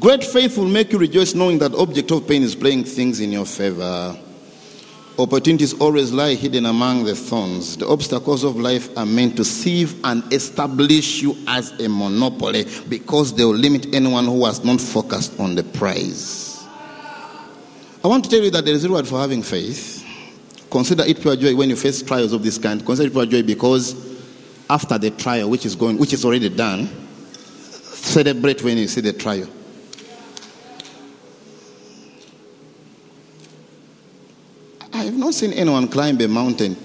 Great 0.00 0.24
faith 0.24 0.56
will 0.58 0.66
make 0.66 0.92
you 0.92 0.98
rejoice 0.98 1.32
knowing 1.34 1.58
that 1.58 1.72
object 1.74 2.10
of 2.10 2.26
pain 2.26 2.42
is 2.42 2.56
playing 2.56 2.82
things 2.82 3.20
in 3.20 3.30
your 3.30 3.46
favor. 3.46 4.18
Opportunities 5.16 5.74
always 5.74 6.10
lie 6.10 6.34
hidden 6.34 6.66
among 6.66 7.04
the 7.04 7.14
thorns. 7.14 7.76
The 7.76 7.86
obstacles 7.86 8.42
of 8.42 8.56
life 8.56 8.96
are 8.98 9.06
meant 9.06 9.36
to 9.36 9.44
sieve 9.44 10.02
and 10.04 10.24
establish 10.32 11.22
you 11.22 11.36
as 11.46 11.70
a 11.78 11.88
monopoly 11.88 12.66
because 12.88 13.32
they 13.32 13.44
will 13.44 13.54
limit 13.54 13.94
anyone 13.94 14.24
who 14.24 14.44
has 14.46 14.64
not 14.64 14.80
focused 14.80 15.38
on 15.38 15.54
the 15.54 15.62
prize. 15.62 16.51
I 18.04 18.08
want 18.08 18.24
to 18.24 18.30
tell 18.30 18.42
you 18.42 18.50
that 18.50 18.64
there 18.64 18.74
is 18.74 18.84
a 18.84 18.88
reward 18.88 19.06
for 19.06 19.20
having 19.20 19.44
faith. 19.44 20.04
Consider 20.68 21.04
it 21.04 21.20
pure 21.20 21.36
joy 21.36 21.54
when 21.54 21.70
you 21.70 21.76
face 21.76 22.02
trials 22.02 22.32
of 22.32 22.42
this 22.42 22.58
kind. 22.58 22.84
Consider 22.84 23.08
it 23.08 23.12
pure 23.12 23.26
joy 23.26 23.42
because 23.44 23.94
after 24.68 24.98
the 24.98 25.10
trial, 25.10 25.48
which 25.48 25.64
is 25.64 25.76
going, 25.76 25.98
which 25.98 26.12
is 26.12 26.24
already 26.24 26.48
done, 26.48 26.88
celebrate 27.22 28.64
when 28.64 28.76
you 28.76 28.88
see 28.88 29.02
the 29.02 29.12
trial. 29.12 29.46
I 34.92 35.04
have 35.04 35.16
not 35.16 35.34
seen 35.34 35.52
anyone 35.52 35.86
climb 35.86 36.20
a 36.20 36.26
mountain 36.26 36.76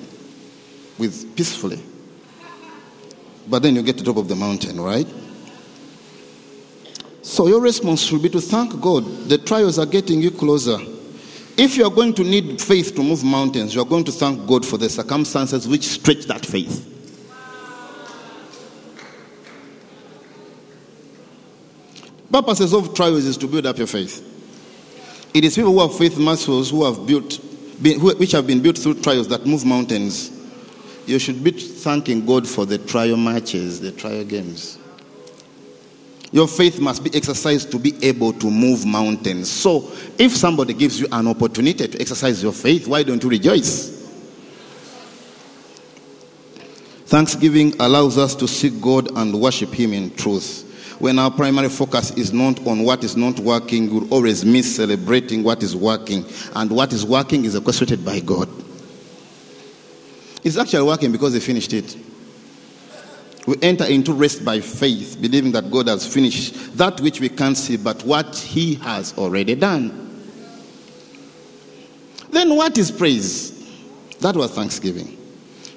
with 1.00 1.36
peacefully. 1.36 1.82
But 3.48 3.64
then 3.64 3.76
you 3.76 3.82
get 3.82 3.98
to 3.98 4.04
the 4.04 4.12
top 4.12 4.18
of 4.18 4.28
the 4.28 4.36
mountain, 4.36 4.80
right? 4.80 5.08
So 7.24 7.48
your 7.48 7.62
response 7.62 8.02
should 8.02 8.22
be 8.22 8.30
to 8.30 8.42
thank 8.42 8.80
God. 8.80 9.04
The 9.30 9.38
trials 9.38 9.80
are 9.80 9.86
getting 9.86 10.22
you 10.22 10.30
closer. 10.30 10.78
If 11.58 11.76
you 11.76 11.86
are 11.86 11.92
going 11.92 12.14
to 12.14 12.24
need 12.24 12.62
faith 12.62 12.96
to 12.96 13.02
move 13.02 13.24
mountains, 13.24 13.74
you 13.74 13.82
are 13.82 13.86
going 13.86 14.04
to 14.04 14.12
thank 14.12 14.48
God 14.48 14.64
for 14.64 14.78
the 14.78 14.88
circumstances 14.90 15.68
which 15.68 15.84
stretch 15.84 16.26
that 16.26 16.46
faith. 16.46 16.94
Purposes 22.32 22.74
of 22.74 22.94
trials 22.94 23.26
is 23.26 23.38
to 23.38 23.48
build 23.48 23.66
up 23.66 23.78
your 23.80 23.88
faith. 23.88 24.24
It 25.34 25.44
is 25.44 25.56
people 25.56 25.72
who 25.72 25.80
have 25.80 25.98
faith 25.98 26.20
muscles 26.20 26.70
who 26.70 26.86
have 26.86 27.08
built, 27.08 27.40
which 27.82 28.32
have 28.34 28.46
been 28.46 28.62
built 28.62 28.78
through 28.78 29.02
trials 29.02 29.28
that 29.30 29.46
move 29.46 29.66
mountains. 29.66 30.32
You 31.08 31.18
should 31.18 31.44
be 31.44 31.52
thanking 31.52 32.26
God 32.26 32.48
for 32.48 32.66
the 32.68 32.78
trial 32.78 33.18
matches, 33.18 33.82
the 33.82 33.92
trial 33.92 34.26
games. 34.26 34.78
Your 36.32 36.48
faith 36.48 36.80
must 36.80 37.04
be 37.04 37.16
exercised 37.16 37.72
to 37.72 37.80
be 37.80 37.96
able 38.02 38.34
to 38.34 38.52
move 38.52 38.86
mountains. 38.86 39.50
So, 39.50 39.90
if 40.18 40.36
somebody 40.36 40.74
gives 40.74 41.00
you 41.00 41.08
an 41.12 41.28
opportunity 41.28 41.88
to 41.88 42.02
exercise 42.02 42.44
your 42.44 42.52
faith, 42.52 42.88
why 42.88 43.04
don't 43.04 43.24
you 43.24 43.30
rejoice? 43.30 43.96
Thanksgiving 47.06 47.74
allows 47.80 48.18
us 48.18 48.36
to 48.36 48.48
seek 48.50 48.82
God 48.82 49.10
and 49.18 49.40
worship 49.40 49.74
Him 49.74 49.94
in 49.94 50.14
truth. 50.16 50.66
When 51.00 51.18
our 51.20 51.32
primary 51.32 51.70
focus 51.70 52.12
is 52.12 52.34
not 52.34 52.66
on 52.68 52.84
what 52.84 53.06
is 53.06 53.16
not 53.16 53.40
working, 53.40 53.94
we'll 53.94 54.14
always 54.14 54.44
miss 54.44 54.76
celebrating 54.76 55.44
what 55.44 55.64
is 55.64 55.76
working. 55.76 56.26
And 56.56 56.70
what 56.70 56.92
is 56.92 57.06
working 57.06 57.46
is 57.46 57.56
orchestrated 57.56 58.04
by 58.04 58.20
God. 58.20 58.50
It's 60.44 60.58
actually 60.58 60.84
working 60.84 61.14
because 61.14 61.34
He 61.34 61.40
finished 61.40 61.72
it. 61.72 61.96
We 63.48 63.56
enter 63.62 63.86
into 63.86 64.12
rest 64.12 64.44
by 64.44 64.60
faith, 64.60 65.18
believing 65.22 65.54
that 65.54 65.72
God 65.72 65.88
has 65.88 66.06
finished 66.06 66.78
that 66.78 67.00
which 67.00 67.22
we 67.22 67.30
can't 67.30 67.56
see, 67.56 67.78
but 67.78 68.04
what 68.04 68.36
He 68.36 68.76
has 68.76 69.18
already 69.18 69.56
done. 69.56 70.04
Then, 72.30 72.54
what 72.58 72.78
is 72.78 72.92
praise? 72.92 73.54
That 74.20 74.36
was 74.36 74.52
thanksgiving. 74.52 75.18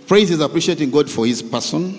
Praise 0.09 0.33
is 0.33 0.41
appreciating 0.41 0.91
God 0.91 1.09
for 1.09 1.25
His 1.25 1.43
person, 1.43 1.97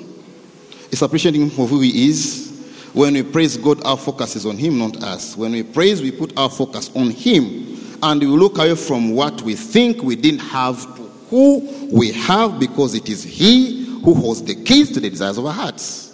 it's 0.92 1.02
appreciating 1.02 1.44
Him 1.44 1.50
for 1.50 1.66
who 1.66 1.80
He 1.80 2.10
is. 2.10 2.50
When 2.92 3.14
we 3.14 3.24
praise 3.24 3.56
God, 3.56 3.82
our 3.86 3.96
focus 3.96 4.36
is 4.36 4.46
on 4.46 4.58
Him, 4.58 4.78
not 4.78 5.02
us. 5.02 5.38
When 5.38 5.54
we 5.54 5.64
praise, 5.64 6.02
we 6.02 6.12
put 6.12 6.38
our 6.38 6.50
focus 6.50 6.92
on 6.94 7.12
Him. 7.12 7.98
And 8.04 8.20
we 8.20 8.28
look 8.28 8.58
away 8.58 8.76
from 8.76 9.12
what 9.12 9.42
we 9.44 9.56
think 9.56 10.04
we 10.04 10.18
didn't 10.18 10.42
have 10.42 10.96
to 10.98 11.02
who 11.30 11.88
we 11.90 12.12
have 12.12 12.60
because 12.60 12.94
it 12.94 13.08
is 13.08 13.24
He 13.24 13.81
who 14.04 14.14
holds 14.14 14.44
the 14.44 14.56
keys 14.56 14.92
to 14.92 15.00
the 15.00 15.10
desires 15.10 15.38
of 15.38 15.46
our 15.46 15.54
hearts. 15.54 16.12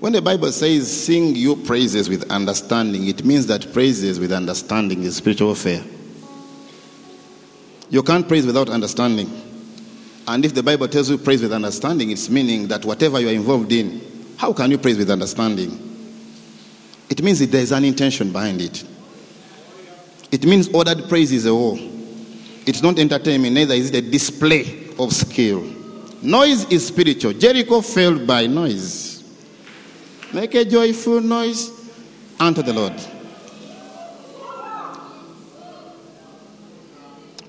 When 0.00 0.14
the 0.14 0.22
Bible 0.22 0.50
says 0.50 0.90
sing 0.90 1.36
your 1.36 1.56
praises 1.56 2.08
with 2.08 2.30
understanding, 2.30 3.06
it 3.06 3.22
means 3.22 3.46
that 3.48 3.70
praises 3.74 4.18
with 4.18 4.32
understanding 4.32 5.02
is 5.02 5.16
spiritual 5.16 5.50
affair. 5.50 5.84
You 7.90 8.02
can't 8.02 8.26
praise 8.26 8.46
without 8.46 8.70
understanding. 8.70 9.28
And 10.26 10.44
if 10.44 10.54
the 10.54 10.62
Bible 10.62 10.88
tells 10.88 11.10
you 11.10 11.18
praise 11.18 11.42
with 11.42 11.52
understanding, 11.52 12.10
it's 12.10 12.30
meaning 12.30 12.68
that 12.68 12.84
whatever 12.84 13.20
you're 13.20 13.32
involved 13.32 13.72
in, 13.72 14.00
how 14.38 14.54
can 14.54 14.70
you 14.70 14.78
praise 14.78 14.96
with 14.96 15.10
understanding? 15.10 15.86
It 17.10 17.22
means 17.22 17.40
that 17.40 17.50
there 17.50 17.60
is 17.60 17.72
an 17.72 17.84
intention 17.84 18.32
behind 18.32 18.62
it. 18.62 18.84
It 20.30 20.46
means 20.46 20.68
ordered 20.68 21.08
praise 21.08 21.32
is 21.32 21.44
a 21.44 21.54
war. 21.54 21.76
It's 22.70 22.82
not 22.84 23.00
entertainment, 23.00 23.52
neither 23.52 23.74
is 23.74 23.90
it 23.90 23.96
a 23.96 24.00
display 24.00 24.90
of 24.96 25.12
skill. 25.12 25.60
Noise 26.22 26.70
is 26.70 26.86
spiritual. 26.86 27.32
Jericho 27.32 27.80
failed 27.80 28.24
by 28.24 28.46
noise. 28.46 29.24
Make 30.32 30.54
a 30.54 30.64
joyful 30.64 31.20
noise 31.20 31.72
unto 32.38 32.62
the 32.62 32.72
Lord. 32.72 32.92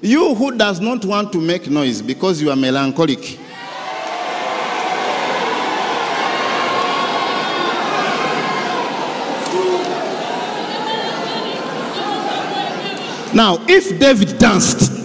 You 0.02 0.34
who 0.34 0.58
does 0.58 0.80
not 0.82 1.06
want 1.06 1.32
to 1.34 1.38
make 1.40 1.70
noise 1.70 2.02
because 2.02 2.42
you 2.42 2.50
are 2.50 2.56
melancholic. 2.56 3.38
Now, 13.36 13.64
if 13.70 14.00
David 14.00 14.40
danced, 14.40 15.01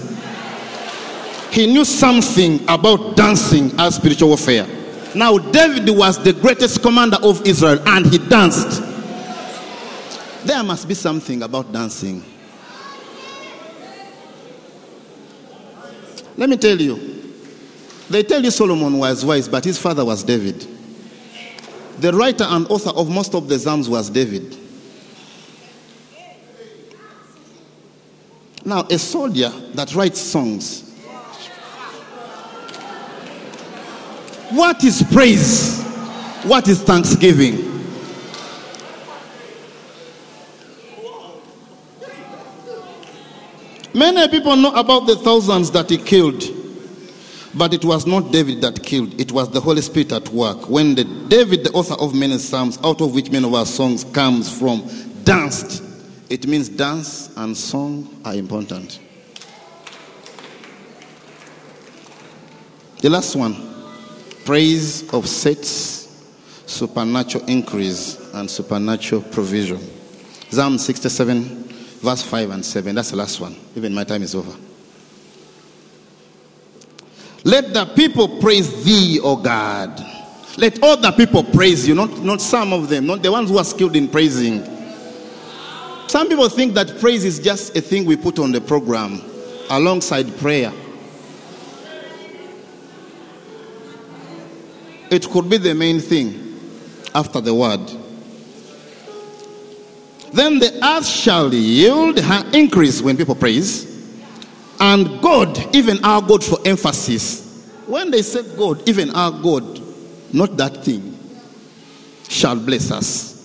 he 1.57 1.67
knew 1.67 1.87
something 1.87 2.61
about 2.69 3.17
dancing 3.17 3.73
as 3.79 3.95
spiritual 3.95 4.29
warfare. 4.29 4.67
Now, 5.15 5.39
David 5.39 5.89
was 5.89 6.23
the 6.23 6.35
greatest 6.35 6.83
commander 6.83 7.17
of 7.23 7.47
Israel 7.47 7.79
and 7.89 8.05
he 8.05 8.19
danced. 8.19 8.83
There 10.45 10.63
must 10.63 10.87
be 10.87 10.93
something 10.93 11.43
about 11.43 11.73
dancing. 11.73 12.23
Let 16.37 16.51
me 16.51 16.59
tell 16.59 16.79
you. 16.79 17.33
They 18.11 18.23
tell 18.23 18.45
you 18.45 18.51
Solomon 18.51 18.99
was 18.99 19.25
wise, 19.25 19.49
but 19.49 19.65
his 19.65 19.79
father 19.79 20.05
was 20.05 20.23
David. 20.23 20.67
The 22.01 22.13
writer 22.13 22.45
and 22.45 22.67
author 22.67 22.91
of 22.91 23.09
most 23.09 23.35
of 23.35 23.49
the 23.49 23.59
Psalms 23.59 23.89
was 23.89 24.11
David. 24.11 24.59
Now, 28.63 28.83
a 28.91 28.99
soldier 28.99 29.49
that 29.73 29.95
writes 29.95 30.21
songs 30.21 30.86
What 34.51 34.85
is 34.85 35.03
praise? 35.13 35.83
What 36.45 36.69
is 36.69 36.81
thanksgiving? 36.83 37.73
Many 43.93 44.29
people 44.29 44.55
know 44.57 44.73
about 44.75 45.07
the 45.07 45.17
thousands 45.17 45.71
that 45.73 45.91
he 45.91 45.97
killed, 45.97 46.45
but 47.55 47.75
it 47.75 47.85
was 47.85 48.07
not 48.07 48.31
David 48.31 48.61
that 48.61 48.83
killed, 48.83 49.19
it 49.21 49.33
was 49.33 49.51
the 49.51 49.61
Holy 49.61 49.81
Spirit 49.81 50.13
at 50.13 50.29
work. 50.29 50.69
When 50.69 50.95
the 50.95 51.05
David, 51.05 51.65
the 51.65 51.73
author 51.73 51.95
of 51.95 52.15
many 52.15 52.39
psalms, 52.39 52.79
out 52.85 53.01
of 53.01 53.15
which 53.15 53.31
many 53.31 53.47
of 53.47 53.55
our 53.55 53.67
songs 53.67 54.05
comes 54.05 54.57
from, 54.57 54.87
danced, 55.25 55.83
it 56.29 56.47
means 56.47 56.69
dance 56.69 57.35
and 57.37 57.57
song 57.57 58.21
are 58.25 58.35
important. 58.35 59.01
The 63.01 63.11
last 63.11 63.35
one 63.35 63.76
praise 64.47 65.03
of 65.09 65.17
offsets 65.17 66.07
supernatural 66.67 67.45
increase 67.47 68.19
and 68.35 68.51
supernatural 68.51 69.23
provision. 69.23 69.81
Psalm 70.51 70.79
67, 70.79 71.65
verse 72.01 72.23
5 72.23 72.51
and 72.51 72.65
7. 72.65 72.95
That's 72.95 73.11
the 73.11 73.17
last 73.17 73.41
one. 73.41 73.57
Even 73.75 73.93
my 73.93 74.05
time 74.05 74.23
is 74.23 74.35
over. 74.35 74.57
Let 77.45 77.73
the 77.75 77.87
people 77.87 78.41
praise 78.41 78.85
thee, 78.85 79.21
O 79.23 79.37
God. 79.37 80.05
Let 80.57 80.83
all 80.83 80.97
the 80.97 81.13
people 81.13 81.45
praise 81.45 81.87
you, 81.87 81.95
not, 81.95 82.19
not 82.19 82.41
some 82.41 82.73
of 82.73 82.89
them, 82.89 83.07
not 83.07 83.23
the 83.23 83.31
ones 83.31 83.51
who 83.51 83.59
are 83.59 83.65
skilled 83.65 83.95
in 83.95 84.09
praising. 84.09 84.65
Some 86.09 86.29
people 86.29 86.49
think 86.49 86.75
that 86.75 86.99
praise 86.99 87.25
is 87.25 87.39
just 87.39 87.77
a 87.77 87.81
thing 87.81 88.05
we 88.05 88.17
put 88.17 88.39
on 88.39 88.53
the 88.53 88.61
program 88.61 89.21
alongside 89.71 90.37
prayer. 90.39 90.73
It 95.11 95.29
could 95.31 95.49
be 95.49 95.57
the 95.57 95.75
main 95.75 96.01
thing 96.01 96.59
after 97.15 97.41
the 97.41 97.55
word. 97.55 97.81
Then 100.33 100.59
the 100.59 100.79
earth 100.85 101.07
shall 101.07 101.53
yield 101.53 102.19
her 102.19 102.51
increase 102.53 103.01
when 103.01 103.17
people 103.17 103.35
praise. 103.35 103.95
And 104.79 105.23
God, 105.23 105.75
even 105.75 106.05
our 106.05 106.21
God 106.21 106.45
for 106.45 106.59
emphasis. 106.67 107.43
When 107.87 108.11
they 108.11 108.23
say 108.23 108.43
God, 108.57 108.87
even 108.89 109.11
our 109.11 109.31
God, 109.31 109.81
not 110.35 110.57
that 110.57 110.85
thing, 110.85 111.17
shall 112.29 112.57
bless 112.57 112.91
us. 112.91 113.37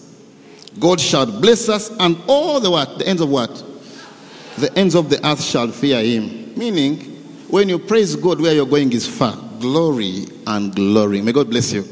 God 0.79 0.99
shall 0.99 1.25
bless 1.25 1.69
us, 1.69 1.91
and 1.99 2.17
all 2.27 2.59
the 2.59 2.71
what? 2.71 2.97
The 2.97 3.07
ends 3.07 3.21
of 3.21 3.29
what? 3.29 3.63
The 4.57 4.77
ends 4.77 4.95
of 4.95 5.09
the 5.09 5.25
earth 5.25 5.41
shall 5.41 5.69
fear 5.69 6.03
him. 6.03 6.57
Meaning, 6.57 6.99
when 7.49 7.69
you 7.69 7.79
praise 7.79 8.15
God, 8.15 8.41
where 8.41 8.53
you're 8.53 8.65
going 8.65 8.91
is 8.91 9.07
far. 9.07 9.37
Glory 9.61 10.25
and 10.47 10.73
glory. 10.73 11.21
May 11.21 11.33
God 11.33 11.51
bless 11.51 11.71
you. 11.71 11.83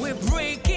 We're 0.00 0.14
breaking. 0.30 0.69